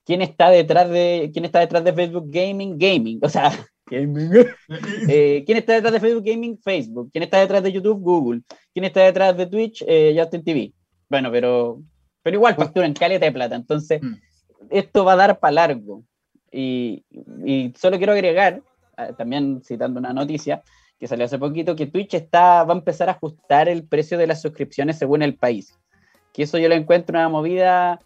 ¿quién 0.05 0.23
está 0.23 0.51
detrás 0.51 0.89
de, 0.89 1.31
quién 1.33 1.45
está 1.45 1.61
detrás 1.61 1.83
de 1.83 1.93
Facebook 1.93 2.27
Gaming? 2.29 2.79
Gaming, 2.79 3.19
o 3.23 3.29
sea, 3.29 3.51
eh, 3.91 5.43
¿quién 5.45 5.59
está 5.59 5.73
detrás 5.73 5.93
de 5.93 6.01
Facebook 6.01 6.25
Gaming? 6.25 6.59
Facebook. 6.59 7.11
¿Quién 7.13 7.25
está 7.25 7.41
detrás 7.41 7.63
de 7.63 7.73
YouTube? 7.73 8.01
Google. 8.01 8.43
¿Quién 8.73 8.85
está 8.85 9.01
detrás 9.01 9.37
de 9.37 9.47
Twitch? 9.47 9.85
Eh, 9.87 10.15
Justin 10.17 10.45
TV. 10.45 10.73
Bueno, 11.09 11.31
pero, 11.33 11.83
pero 12.23 12.37
igual 12.37 12.55
facturan 12.55 12.95
caleta 12.95 13.27
de 13.27 13.33
plata, 13.33 13.57
entonces... 13.57 14.01
Mm 14.01 14.15
esto 14.71 15.05
va 15.05 15.13
a 15.15 15.17
dar 15.17 15.39
para 15.39 15.53
largo. 15.53 16.05
Y, 16.53 17.05
solo 17.77 17.99
quiero 17.99 18.13
agregar, 18.13 18.63
ah, 18.97 19.13
también 19.13 19.63
citando 19.65 20.01
una 20.01 20.13
noticia 20.13 20.63
que 21.01 21.09
salió 21.09 21.25
hace 21.25 21.39
poquito, 21.39 21.75
que 21.75 21.87
Twitch 21.87 22.15
está, 22.15 22.63
va 22.63 22.75
a 22.75 22.77
empezar 22.77 23.09
a 23.09 23.13
ajustar 23.13 23.71
el 23.71 23.85
precio 23.85 24.19
de 24.19 24.27
las 24.27 24.43
suscripciones 24.43 24.99
según 24.99 25.23
el 25.23 25.35
país. 25.35 25.79
Que 26.35 26.43
eso 26.43 26.59
yo 26.59 26.69
lo 26.69 26.75
encuentro 26.75 27.19
una 27.19 27.31
movida 27.31 28.01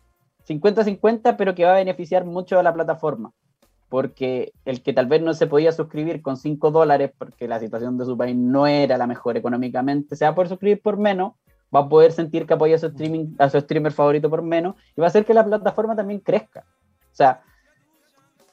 50-50, 0.49 1.37
pero 1.37 1.57
que 1.57 1.65
va 1.65 1.73
a 1.73 1.79
beneficiar 1.79 2.25
mucho 2.25 2.59
a 2.59 2.63
la 2.63 2.73
plataforma. 2.73 3.33
Porque 3.89 4.53
el 4.65 4.83
que 4.83 4.93
tal 4.93 5.07
vez 5.07 5.23
no 5.23 5.35
se 5.35 5.49
podía 5.49 5.73
suscribir 5.73 6.23
con 6.23 6.37
5 6.37 6.71
dólares 6.71 7.11
porque 7.19 7.49
la 7.49 7.59
situación 7.59 7.99
de 7.99 8.05
su 8.05 8.17
país 8.17 8.37
no 8.37 8.69
era 8.69 8.97
la 8.97 9.09
mejor 9.09 9.37
económicamente, 9.37 10.15
se 10.15 10.25
va 10.25 10.31
a 10.31 10.35
poder 10.35 10.49
suscribir 10.49 10.81
por 10.81 10.97
menos 10.97 11.33
va 11.75 11.81
a 11.81 11.89
poder 11.89 12.13
sentir 12.13 12.47
que 12.47 12.55
apoya 12.55 12.77
a 12.77 12.79
su, 12.79 12.87
streaming, 12.87 13.35
a 13.39 13.51
su 13.51 13.61
streamer 13.61 13.91
favorito 13.91 14.31
por 14.31 14.43
menos 14.43 14.77
y 14.97 15.01
va 15.01 15.09
a 15.09 15.09
hacer 15.09 15.25
que 15.25 15.35
la 15.35 15.45
plataforma 15.45 15.97
también 15.97 16.21
crezca. 16.21 16.65
O 17.13 17.17
sea, 17.17 17.43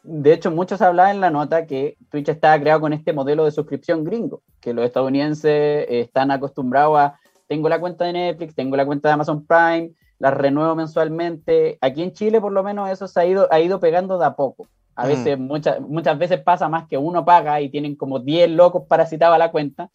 de 0.04 0.34
hecho, 0.34 0.49
muchos 0.49 0.82
hablaban 0.82 1.16
en 1.16 1.22
la 1.22 1.30
nota 1.30 1.68
que 1.68 1.97
Twitch 2.10 2.30
estaba 2.30 2.60
creado 2.60 2.82
con 2.82 2.93
este 2.93 3.14
modelo 3.14 3.45
de 3.45 3.52
suscripción 3.52 4.04
gringo, 4.04 4.41
que 4.60 4.74
los 4.74 4.86
estadounidenses 4.86 5.86
están 5.89 6.32
acostumbrados 6.32 6.97
a, 6.97 7.20
tengo 7.47 7.70
la 7.70 7.80
cuenta 7.80 8.06
de 8.06 8.14
Netflix, 8.14 8.56
tengo 8.56 8.76
la 8.76 8.86
cuenta 8.86 9.10
de 9.10 9.14
Amazon 9.14 9.45
Prime, 9.45 9.91
la 10.18 10.32
renuevo 10.32 10.76
mensualmente. 10.76 11.78
Aquí 11.82 12.02
en 12.02 12.14
Chile, 12.14 12.41
por 12.41 12.52
lo 12.52 12.64
menos, 12.64 12.89
eso 12.89 13.08
se 13.08 13.20
ha 13.20 13.26
ido, 13.26 13.47
ha 13.52 13.60
ido 13.60 13.80
pegando 13.80 14.18
de 14.18 14.26
a 14.26 14.36
poco. 14.36 14.68
A 14.95 15.06
veces, 15.08 15.38
mm. 15.38 15.41
muchas, 15.41 15.82
muchas 15.82 16.18
veces 16.18 16.41
pasa 16.41 16.68
más 16.68 16.88
que 16.88 16.97
uno 16.97 17.24
paga 17.24 17.62
y 17.62 17.70
tienen 17.70 17.95
como 17.95 18.20
10 18.20 18.52
locos 18.52 18.84
parasitados 18.88 19.36
a 19.36 19.39
la 19.39 19.52
cuenta, 19.52 19.89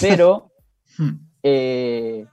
pero 0.00 0.50
hmm. 0.98 1.10
eh, 1.42 2.26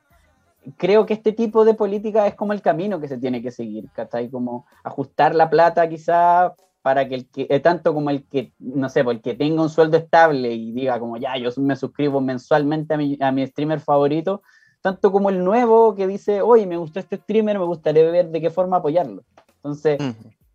creo 0.78 1.06
que 1.06 1.14
este 1.14 1.32
tipo 1.32 1.66
de 1.66 1.74
política 1.74 2.28
es 2.28 2.36
como 2.36 2.54
el 2.54 2.62
camino 2.62 3.00
que 3.00 3.08
se 3.08 3.18
tiene 3.18 3.42
que 3.42 3.52
seguir, 3.52 3.90
¿cachai? 3.94 4.30
Como 4.30 4.66
ajustar 4.84 5.36
la 5.36 5.50
plata 5.50 5.88
quizá 5.90 6.56
para 6.88 7.06
que 7.06 7.16
el 7.16 7.28
que, 7.30 7.48
eh, 7.50 7.60
tanto 7.60 7.94
como 7.94 8.12
el 8.12 8.24
que, 8.24 8.54
no 8.60 8.88
sé, 8.88 9.04
pues, 9.04 9.18
el 9.18 9.22
que 9.22 9.34
tenga 9.34 9.62
un 9.62 9.70
sueldo 9.70 9.98
estable 9.98 10.54
y 10.54 10.72
diga 10.72 10.98
como 11.02 11.18
ya, 11.18 11.36
yo 11.38 11.50
me 11.58 11.76
suscribo 11.76 12.22
mensualmente 12.22 12.94
a 12.94 12.98
mi, 12.98 13.18
a 13.20 13.30
mi 13.30 13.46
streamer 13.46 13.82
favorito, 13.82 14.42
tanto 14.82 15.12
como 15.12 15.30
el 15.30 15.44
nuevo 15.44 15.96
que 15.96 16.08
dice, 16.08 16.42
oye, 16.42 16.66
me 16.66 16.78
gustó 16.78 17.02
este 17.02 17.18
streamer, 17.18 17.60
me 17.60 17.66
gustaría 17.66 18.10
ver 18.10 18.30
de 18.30 18.40
qué 18.40 18.50
forma 18.50 18.78
apoyarlo. 18.78 19.26
Entonces, 19.56 20.00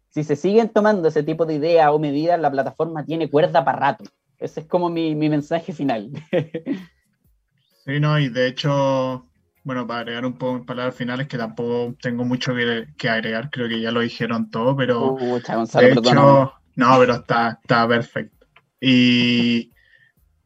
si 0.08 0.24
se 0.24 0.34
siguen 0.34 0.70
tomando 0.70 1.08
ese 1.08 1.22
tipo 1.22 1.44
de 1.44 1.52
ideas 1.52 1.90
o 1.90 1.98
medidas, 1.98 2.40
la 2.40 2.50
plataforma 2.50 3.04
tiene 3.04 3.28
cuerda 3.28 3.62
para 3.62 3.78
rato. 3.78 4.04
Ese 4.38 4.60
es 4.60 4.66
como 4.66 4.88
mi, 4.88 5.14
mi 5.14 5.28
mensaje 5.28 5.74
final. 5.74 6.12
sí, 7.84 8.00
no, 8.00 8.18
y 8.18 8.30
de 8.30 8.46
hecho, 8.46 9.26
bueno, 9.64 9.86
para 9.86 10.00
agregar 10.00 10.26
un 10.26 10.34
poco 10.34 10.56
en 10.56 10.66
palabras 10.66 10.96
finales, 10.96 11.28
que 11.28 11.38
tampoco 11.38 11.94
tengo 12.00 12.24
mucho 12.24 12.52
que, 12.54 13.08
agregar, 13.08 13.50
creo 13.50 13.68
que 13.68 13.80
ya 13.80 13.92
lo 13.92 14.00
dijeron 14.00 14.50
todo, 14.50 14.76
pero 14.76 15.12
uh, 15.12 15.40
de 15.40 15.92
hecho, 15.92 16.52
no, 16.74 16.98
pero 16.98 17.14
está, 17.14 17.58
está 17.62 17.86
perfecto. 17.86 18.46
Y 18.80 19.70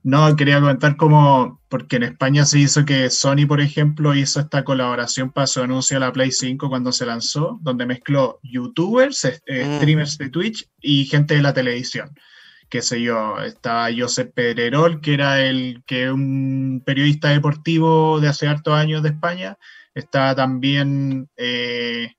no, 0.03 0.37
quería 0.37 0.61
comentar 0.61 0.97
como, 0.97 1.61
porque 1.69 1.97
en 1.97 2.03
España 2.03 2.45
se 2.45 2.59
hizo 2.59 2.85
que 2.85 3.09
Sony, 3.09 3.47
por 3.49 3.61
ejemplo, 3.61 4.15
hizo 4.15 4.41
esta 4.41 4.65
colaboración 4.65 5.31
para 5.31 5.47
su 5.47 5.63
anuncio 5.63 5.97
a 5.97 6.01
la 6.01 6.13
Play 6.13 6.31
5 6.31 6.69
cuando 6.69 6.93
se 6.93 7.07
lanzó, 7.07 7.59
donde 7.63 7.87
mezcló 7.87 8.39
youtubers, 8.43 9.25
eh, 9.25 9.41
mm. 9.47 9.77
streamers 9.77 10.19
de 10.19 10.29
Twitch 10.29 10.69
y 10.81 11.07
gente 11.07 11.35
de 11.35 11.43
la 11.43 11.55
televisión 11.55 12.11
qué 12.69 12.83
sé 12.83 13.03
yo, 13.03 13.39
estaba 13.41 13.89
Josep 13.97 14.33
Pedrerol, 14.35 15.01
que 15.01 15.15
era 15.15 15.41
el 15.41 15.83
que 15.87 16.11
un 16.11 16.83
periodista 16.85 17.29
deportivo 17.29 18.21
de 18.21 18.29
hace 18.29 18.49
hartos 18.49 18.75
años 18.75 19.03
de 19.03 19.11
España, 19.11 19.59
estaba 19.95 20.35
también 20.35 21.29
eh, 21.37 22.13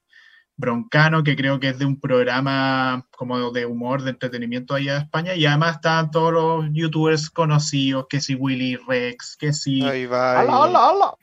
Broncano, 0.56 1.24
que 1.24 1.36
creo 1.36 1.60
que 1.60 1.70
es 1.70 1.80
de 1.80 1.86
un 1.86 2.00
programa 2.00 3.06
como 3.12 3.52
de 3.52 3.66
humor, 3.66 4.02
de 4.02 4.12
entretenimiento 4.12 4.74
allá 4.74 4.94
de 4.94 5.00
España, 5.02 5.36
y 5.36 5.46
además 5.46 5.76
estaban 5.76 6.12
todos 6.12 6.34
los 6.34 6.66
youtubers 6.74 7.30
conocidos, 7.30 8.08
que 8.10 8.20
si 8.20 8.36
Willy 8.36 8.78
Rex, 8.88 9.38
que 9.38 9.54
si... 9.54 9.82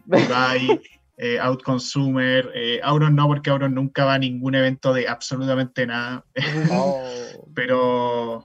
Bye. 0.06 0.80
Eh, 1.16 1.38
Outconsumer, 1.38 2.50
eh, 2.54 2.80
Auron 2.82 3.14
no, 3.14 3.28
porque 3.28 3.48
Auron 3.48 3.72
nunca 3.72 4.04
va 4.04 4.14
a 4.14 4.18
ningún 4.18 4.56
evento 4.56 4.92
de 4.92 5.06
absolutamente 5.06 5.86
nada. 5.86 6.24
Oh. 6.72 7.00
Pero 7.54 8.44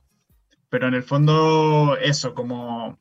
pero 0.69 0.87
en 0.87 0.93
el 0.93 1.03
fondo 1.03 1.97
eso, 1.99 2.33
como, 2.33 2.99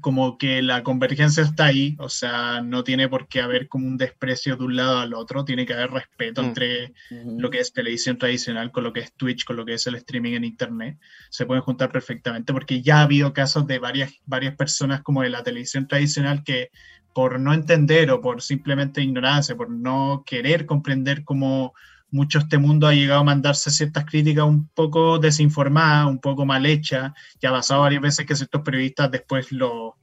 como 0.00 0.38
que 0.38 0.62
la 0.62 0.82
convergencia 0.82 1.42
está 1.42 1.66
ahí, 1.66 1.96
o 1.98 2.08
sea, 2.08 2.60
no 2.60 2.82
tiene 2.82 3.08
por 3.08 3.28
qué 3.28 3.40
haber 3.40 3.68
como 3.68 3.86
un 3.86 3.96
desprecio 3.96 4.56
de 4.56 4.64
un 4.64 4.76
lado 4.76 4.98
al 4.98 5.14
otro, 5.14 5.44
tiene 5.44 5.66
que 5.66 5.74
haber 5.74 5.90
respeto 5.90 6.42
mm. 6.42 6.46
entre 6.46 6.94
lo 7.10 7.50
que 7.50 7.60
es 7.60 7.72
televisión 7.72 8.18
tradicional 8.18 8.72
con 8.72 8.84
lo 8.84 8.92
que 8.92 9.00
es 9.00 9.12
Twitch, 9.14 9.44
con 9.44 9.56
lo 9.56 9.64
que 9.64 9.74
es 9.74 9.86
el 9.86 9.94
streaming 9.96 10.32
en 10.32 10.44
Internet, 10.44 10.98
se 11.30 11.46
pueden 11.46 11.62
juntar 11.62 11.92
perfectamente, 11.92 12.52
porque 12.52 12.82
ya 12.82 12.98
ha 12.98 13.02
habido 13.02 13.32
casos 13.32 13.66
de 13.66 13.78
varias, 13.78 14.12
varias 14.26 14.56
personas 14.56 15.02
como 15.02 15.22
de 15.22 15.30
la 15.30 15.42
televisión 15.42 15.86
tradicional 15.86 16.42
que 16.42 16.70
por 17.14 17.38
no 17.38 17.52
entender 17.52 18.10
o 18.10 18.20
por 18.20 18.42
simplemente 18.42 19.02
ignorancia, 19.02 19.54
por 19.54 19.70
no 19.70 20.24
querer 20.26 20.66
comprender 20.66 21.24
cómo 21.24 21.74
mucho 22.12 22.38
este 22.38 22.58
mundo 22.58 22.86
ha 22.86 22.94
llegado 22.94 23.20
a 23.20 23.24
mandarse 23.24 23.70
ciertas 23.70 24.04
críticas 24.04 24.44
un 24.44 24.68
poco 24.68 25.18
desinformadas, 25.18 26.06
un 26.06 26.20
poco 26.20 26.44
mal 26.46 26.64
hechas. 26.66 27.12
Ya 27.40 27.48
ha 27.48 27.52
pasado 27.52 27.80
varias 27.80 28.02
veces 28.02 28.26
que 28.26 28.36
ciertos 28.36 28.62
periodistas 28.62 29.10
después 29.10 29.50
lo 29.50 29.96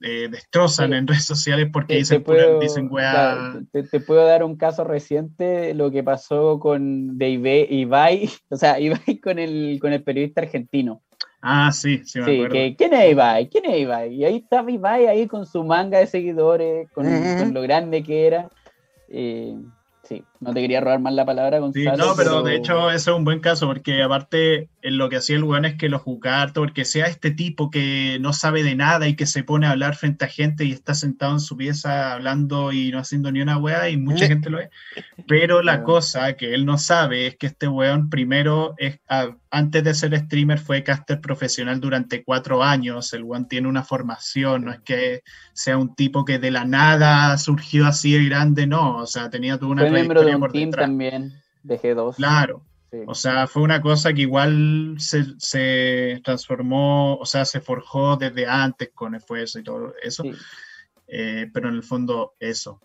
eh, 0.00 0.28
destrozan 0.30 0.92
en 0.92 1.08
redes 1.08 1.24
sociales 1.24 1.68
porque 1.72 1.96
dicen, 1.96 2.22
te 2.22 2.58
dicen 2.60 2.88
te, 3.72 4.00
puedo 4.00 4.24
dar 4.24 4.44
un 4.44 4.56
caso 4.56 4.84
reciente, 4.84 5.74
lo 5.74 5.90
que 5.90 6.04
pasó 6.04 6.60
con 6.60 7.18
de 7.18 7.30
Ibai, 7.68 8.30
o 8.48 8.56
sea, 8.56 8.78
Ibai 8.78 9.18
con 9.20 9.40
el, 9.40 9.78
con 9.80 9.92
el 9.92 10.04
periodista 10.04 10.40
argentino. 10.42 11.02
Ah, 11.40 11.72
sí, 11.72 12.02
sí, 12.04 12.20
me 12.20 12.24
Sí, 12.26 12.34
acuerdo. 12.34 12.52
que 12.52 12.76
¿quién 12.76 12.94
es 12.94 13.10
Ibai? 13.10 13.48
¿Quién 13.48 13.64
es 13.66 13.78
Ibai? 13.80 14.14
Y 14.14 14.24
ahí 14.24 14.36
estaba 14.36 14.70
Ibai 14.70 15.06
ahí 15.06 15.26
con 15.26 15.46
su 15.46 15.64
manga 15.64 15.98
de 15.98 16.06
seguidores, 16.06 16.88
con, 16.92 17.06
Ujú. 17.06 17.38
con 17.38 17.54
lo 17.54 17.62
grande 17.62 18.02
que 18.04 18.26
era. 18.26 18.48
Eh, 19.08 19.56
sí, 20.04 20.22
no 20.40 20.54
te 20.54 20.60
quería 20.60 20.80
robar 20.80 21.00
más 21.00 21.12
la 21.14 21.24
palabra, 21.24 21.58
Sí, 21.58 21.84
Gonzalo. 21.84 21.96
no, 21.96 22.16
pero 22.16 22.42
de 22.42 22.56
hecho 22.56 22.90
ese 22.90 23.10
es 23.10 23.16
un 23.16 23.24
buen 23.24 23.40
caso, 23.40 23.66
porque 23.66 24.02
aparte 24.02 24.68
en 24.82 24.96
lo 24.96 25.08
que 25.08 25.16
hacía 25.16 25.36
el 25.36 25.44
weón 25.44 25.64
es 25.64 25.74
que 25.74 25.88
lo 25.88 25.98
juzgaba 25.98 26.42
harto, 26.42 26.60
porque 26.60 26.84
sea 26.84 27.06
este 27.06 27.30
tipo 27.30 27.70
que 27.70 28.18
no 28.20 28.32
sabe 28.32 28.62
de 28.62 28.74
nada 28.76 29.08
y 29.08 29.16
que 29.16 29.26
se 29.26 29.42
pone 29.42 29.66
a 29.66 29.72
hablar 29.72 29.96
frente 29.96 30.24
a 30.24 30.28
gente 30.28 30.64
y 30.64 30.72
está 30.72 30.94
sentado 30.94 31.32
en 31.32 31.40
su 31.40 31.56
pieza 31.56 32.12
hablando 32.12 32.72
y 32.72 32.90
no 32.90 32.98
haciendo 33.00 33.32
ni 33.32 33.40
una 33.40 33.58
weá, 33.58 33.88
y 33.90 33.96
mucha 33.96 34.26
gente 34.28 34.50
lo 34.50 34.60
es. 34.60 34.70
Pero 35.26 35.62
la 35.62 35.82
cosa 35.82 36.34
que 36.34 36.54
él 36.54 36.64
no 36.64 36.78
sabe 36.78 37.26
es 37.26 37.36
que 37.36 37.46
este 37.48 37.66
weón 37.68 38.08
primero, 38.08 38.74
es, 38.78 39.00
antes 39.50 39.82
de 39.82 39.94
ser 39.94 40.16
streamer, 40.18 40.58
fue 40.58 40.82
caster 40.82 41.20
profesional 41.20 41.80
durante 41.80 42.22
cuatro 42.22 42.62
años. 42.62 43.12
El 43.12 43.24
weón 43.24 43.48
tiene 43.48 43.68
una 43.68 43.82
formación, 43.82 44.66
no 44.66 44.72
es 44.72 44.80
que 44.80 45.22
sea 45.52 45.76
un 45.76 45.94
tipo 45.94 46.24
que 46.24 46.38
de 46.38 46.50
la 46.50 46.64
nada 46.64 47.36
surgió 47.38 47.86
así 47.86 48.12
de 48.12 48.24
grande, 48.28 48.66
no, 48.66 48.98
o 48.98 49.06
sea, 49.06 49.28
tenía 49.28 49.58
toda 49.58 49.72
una 49.72 49.82
Fue 49.82 49.90
miembro 49.90 50.22
de 50.32 50.38
por 50.38 50.52
team 50.52 50.70
detrás. 50.70 50.86
también, 50.86 51.32
de 51.62 51.78
G2. 51.80 52.16
Claro. 52.16 52.62
sí. 52.90 52.98
O 53.06 53.14
sea, 53.14 53.46
fue 53.46 53.62
una 53.62 53.80
cosa 53.82 54.12
que 54.12 54.22
igual 54.22 54.94
se, 54.98 55.24
se 55.38 56.20
transformó, 56.24 57.16
o 57.16 57.26
sea, 57.26 57.44
se 57.44 57.60
forjó 57.60 58.16
desde 58.16 58.46
antes 58.46 58.90
con 58.94 59.14
esfuerzo 59.14 59.58
y 59.58 59.62
todo 59.64 59.94
eso, 60.02 60.22
Sí, 60.22 60.32
eh, 61.06 61.50
pero 61.52 61.68
en 61.68 61.74
el 61.76 61.82
fondo 61.82 62.34
eso. 62.38 62.80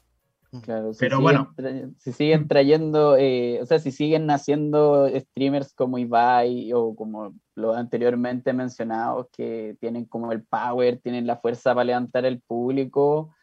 claro, 0.62 0.94
si 0.94 1.00
Pero 1.00 1.18
siguen 1.18 1.24
bueno. 1.24 1.54
si 1.98 2.12
siguen 2.14 2.48
trayendo, 2.48 3.18
eh, 3.18 3.60
o 3.62 3.66
sea, 3.66 3.80
si 3.80 3.92
siguen 3.92 4.26
naciendo 4.26 5.10
streamers 5.14 5.74
como 5.74 5.98
Ibai 5.98 6.72
o 6.74 6.96
como 6.96 7.34
los 7.56 7.76
anteriormente 7.76 8.54
mencionados, 8.54 9.28
que 9.36 9.76
tienen 9.80 10.06
como 10.06 10.32
el 10.32 10.44
power, 10.44 11.00
tienen 11.00 11.28
la 11.28 11.38
fuerza 11.38 11.74
para 11.74 11.86
levantar 11.86 12.26
el 12.26 12.42
público. 12.42 13.34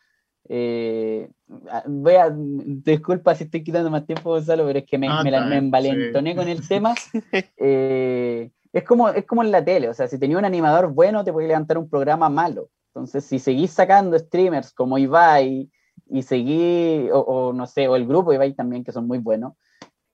Eh, 0.53 1.30
ah, 1.70 1.84
voy 1.86 2.14
a, 2.14 2.28
disculpa 2.34 3.36
si 3.36 3.44
estoy 3.44 3.62
quitando 3.62 3.88
más 3.88 4.05
tiempo, 4.05 4.30
Gonzalo, 4.30 4.66
pero 4.66 4.80
es 4.80 4.84
que 4.84 4.98
me, 4.98 5.09
Ah, 5.09 5.22
me 5.22 5.30
la- 5.30 5.46
me 5.46 5.57
envalentoné 5.59 6.30
sí. 6.32 6.36
con 6.36 6.48
el 6.48 6.66
tema. 6.68 6.94
Eh, 7.57 8.51
es, 8.72 8.82
como, 8.84 9.09
es 9.11 9.24
como 9.26 9.42
en 9.44 9.51
la 9.53 9.64
tele, 9.64 9.88
o 9.88 9.94
sea, 9.94 10.09
si 10.09 10.18
tenía 10.18 10.38
un 10.38 10.44
animador 10.44 10.92
bueno, 10.92 11.22
te 11.24 11.32
puede 11.32 11.46
levantar 11.48 11.78
un 11.78 11.88
programa 11.88 12.28
malo. 12.28 12.68
Entonces, 12.88 13.24
si 13.24 13.38
seguís 13.38 13.70
sacando 13.70 14.18
streamers 14.18 14.72
como 14.72 14.98
Ibai 14.98 15.70
y 16.09 16.22
seguí, 16.22 17.09
o, 17.12 17.20
o 17.20 17.53
no 17.53 17.66
sé, 17.66 17.86
o 17.86 17.94
el 17.96 18.07
grupo 18.07 18.32
Ibai 18.32 18.53
también, 18.55 18.82
que 18.82 18.90
son 18.92 19.07
muy 19.07 19.18
buenos, 19.18 19.53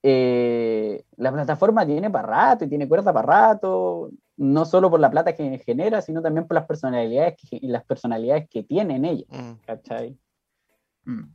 eh, 0.03 1.03
la 1.17 1.31
plataforma 1.31 1.85
tiene 1.85 2.09
para 2.09 2.27
rato 2.27 2.65
y 2.65 2.69
tiene 2.69 2.87
cuerda 2.87 3.11
para 3.11 3.25
rato, 3.25 4.11
no 4.37 4.65
solo 4.65 4.89
por 4.91 4.99
la 4.99 5.09
plata 5.09 5.33
que 5.35 5.57
genera, 5.65 6.01
sino 6.01 6.21
también 6.21 6.45
por 6.47 6.55
las 6.55 6.65
personalidades 6.65 7.35
que, 7.37 7.57
y 7.59 7.67
las 7.67 7.83
personalidades 7.83 8.47
que 8.49 8.63
tienen 8.63 9.05
ella, 9.05 9.25
Mm. 9.29 9.53
¿cachai? 9.65 10.15
Mm. 11.07 11.33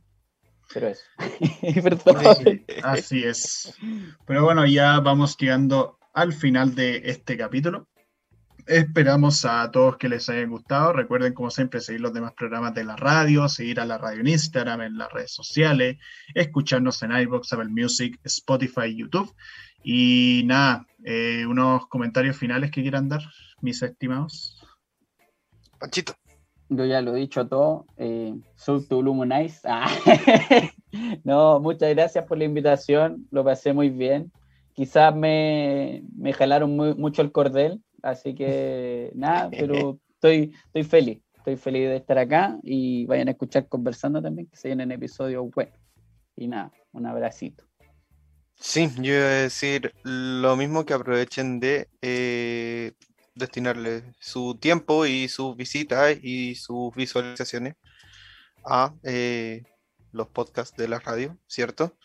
Pero 0.73 0.87
eso. 0.87 1.03
Perdón. 1.83 2.35
Sí, 2.43 2.65
así 2.83 3.23
es. 3.23 3.75
Pero 4.25 4.43
bueno, 4.43 4.65
ya 4.65 4.99
vamos 4.99 5.35
llegando 5.37 5.99
al 6.13 6.31
final 6.31 6.73
de 6.75 7.01
este 7.05 7.37
capítulo. 7.37 7.87
Esperamos 8.65 9.43
a 9.43 9.69
todos 9.71 9.97
que 9.97 10.07
les 10.07 10.29
haya 10.29 10.45
gustado. 10.45 10.93
Recuerden, 10.93 11.33
como 11.33 11.51
siempre, 11.51 11.81
seguir 11.81 12.01
los 12.01 12.13
demás 12.13 12.33
programas 12.33 12.73
de 12.73 12.85
la 12.85 12.95
radio, 12.95 13.49
seguir 13.49 13.79
a 13.79 13.85
la 13.85 13.97
radio 13.97 14.21
en 14.21 14.27
Instagram, 14.27 14.81
en 14.81 14.97
las 14.97 15.11
redes 15.11 15.33
sociales, 15.33 15.97
escucharnos 16.33 17.03
en 17.03 17.11
iBox, 17.11 17.51
Apple 17.51 17.69
Music, 17.69 18.19
Spotify, 18.23 18.95
YouTube. 18.95 19.35
Y 19.83 20.43
nada, 20.45 20.87
eh, 21.03 21.45
unos 21.45 21.87
comentarios 21.87 22.37
finales 22.37 22.71
que 22.71 22.81
quieran 22.81 23.09
dar, 23.09 23.21
mis 23.61 23.81
estimados. 23.81 24.63
Panchito. 25.77 26.15
Yo 26.75 26.85
ya 26.85 27.01
lo 27.01 27.15
he 27.15 27.19
dicho 27.19 27.47
todo. 27.47 27.85
Eh, 27.97 28.33
soy 28.55 28.85
tu 28.87 29.01
Lumonice. 29.03 29.59
Ah. 29.65 29.87
no, 31.23 31.59
muchas 31.59 31.89
gracias 31.89 32.25
por 32.25 32.37
la 32.37 32.45
invitación. 32.45 33.27
Lo 33.31 33.43
pasé 33.43 33.73
muy 33.73 33.89
bien. 33.89 34.31
Quizás 34.73 35.15
me, 35.15 36.03
me 36.15 36.33
jalaron 36.33 36.75
muy- 36.75 36.95
mucho 36.95 37.21
el 37.21 37.31
cordel. 37.31 37.81
Así 38.01 38.35
que 38.35 39.11
nada, 39.15 39.49
pero 39.49 39.99
estoy, 40.15 40.53
estoy 40.65 40.83
feliz. 40.83 41.19
Estoy 41.37 41.57
feliz 41.57 41.89
de 41.89 41.97
estar 41.97 42.17
acá 42.17 42.57
y 42.63 43.05
vayan 43.05 43.27
a 43.27 43.31
escuchar 43.31 43.67
conversando 43.67 44.21
también, 44.21 44.47
que 44.47 44.55
se 44.55 44.69
vienen 44.69 44.91
episodios 44.91 45.43
buenos. 45.51 45.77
Y 46.37 46.47
nada, 46.47 46.71
un 46.93 47.05
abracito. 47.05 47.65
Sí, 48.55 48.89
yo 49.01 49.13
iba 49.13 49.25
a 49.25 49.41
decir 49.41 49.93
lo 50.03 50.55
mismo 50.55 50.85
que 50.85 50.93
aprovechen 50.93 51.59
de 51.59 51.89
eh, 52.01 52.93
destinarle 53.35 54.13
su 54.19 54.57
tiempo 54.59 55.05
y 55.05 55.27
sus 55.27 55.55
visitas 55.55 56.17
y 56.21 56.55
sus 56.55 56.93
visualizaciones 56.95 57.75
a 58.65 58.93
eh, 59.03 59.63
los 60.11 60.27
podcasts 60.29 60.75
de 60.77 60.87
la 60.87 60.99
radio, 60.99 61.37
¿cierto? 61.47 61.97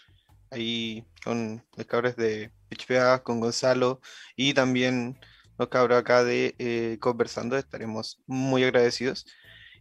Ahí 0.51 1.05
con 1.25 1.65
los 1.77 1.87
cabros 1.87 2.17
de 2.17 2.53
PHPA, 2.71 3.23
con 3.23 3.41
Gonzalo 3.41 4.01
y 4.37 4.55
también 4.55 5.19
los 5.59 5.69
cabros 5.69 5.99
acá 5.99 6.25
de 6.25 6.55
eh, 6.59 6.99
Conversando, 7.01 7.57
estaremos 7.57 8.21
muy 8.27 8.65
agradecidos. 8.65 9.27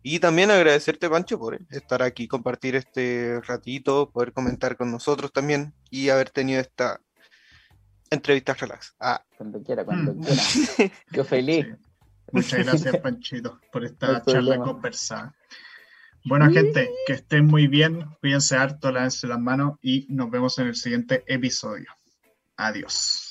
Y 0.04 0.20
también 0.20 0.52
agradecerte, 0.52 1.10
Pancho, 1.10 1.38
por 1.39 1.60
estar 1.70 2.02
aquí, 2.02 2.28
compartir 2.28 2.76
este 2.76 3.41
ratito, 3.41 4.12
poder 4.12 4.32
comentar 4.32 4.78
con 4.78 4.91
nosotros 4.91 5.32
también 5.34 5.74
y 5.89 6.10
haber 6.10 6.30
tenido 6.30 6.62
esta 6.62 7.02
entrevista 8.12 8.53
relax. 8.53 8.93
Ah, 8.99 9.24
Cuando 9.38 9.62
quiera, 9.64 9.84
cuando 9.86 10.14
Mm. 10.14 10.24
quiera. 10.24 10.93
Yo 11.12 11.24
feliz. 11.24 11.66
Sí. 11.66 11.74
Muchas 12.34 12.66
gracias, 12.66 12.97
Panchito, 13.03 13.60
por 13.72 13.86
esta 13.86 14.08
charla 14.24 14.24
problema. 14.24 14.66
conversada. 14.66 15.36
Bueno, 16.26 16.51
gente, 16.51 16.89
que 17.05 17.14
estén 17.14 17.45
muy 17.45 17.68
bien, 17.68 18.05
cuídense 18.20 18.58
harto, 18.58 18.91
lávense 18.91 19.28
las 19.28 19.39
manos 19.39 19.78
y 19.82 20.05
nos 20.10 20.30
vemos 20.30 20.58
en 20.60 20.68
el 20.68 20.76
siguiente 20.76 21.24
episodio. 21.28 21.88
Adiós. 22.58 23.24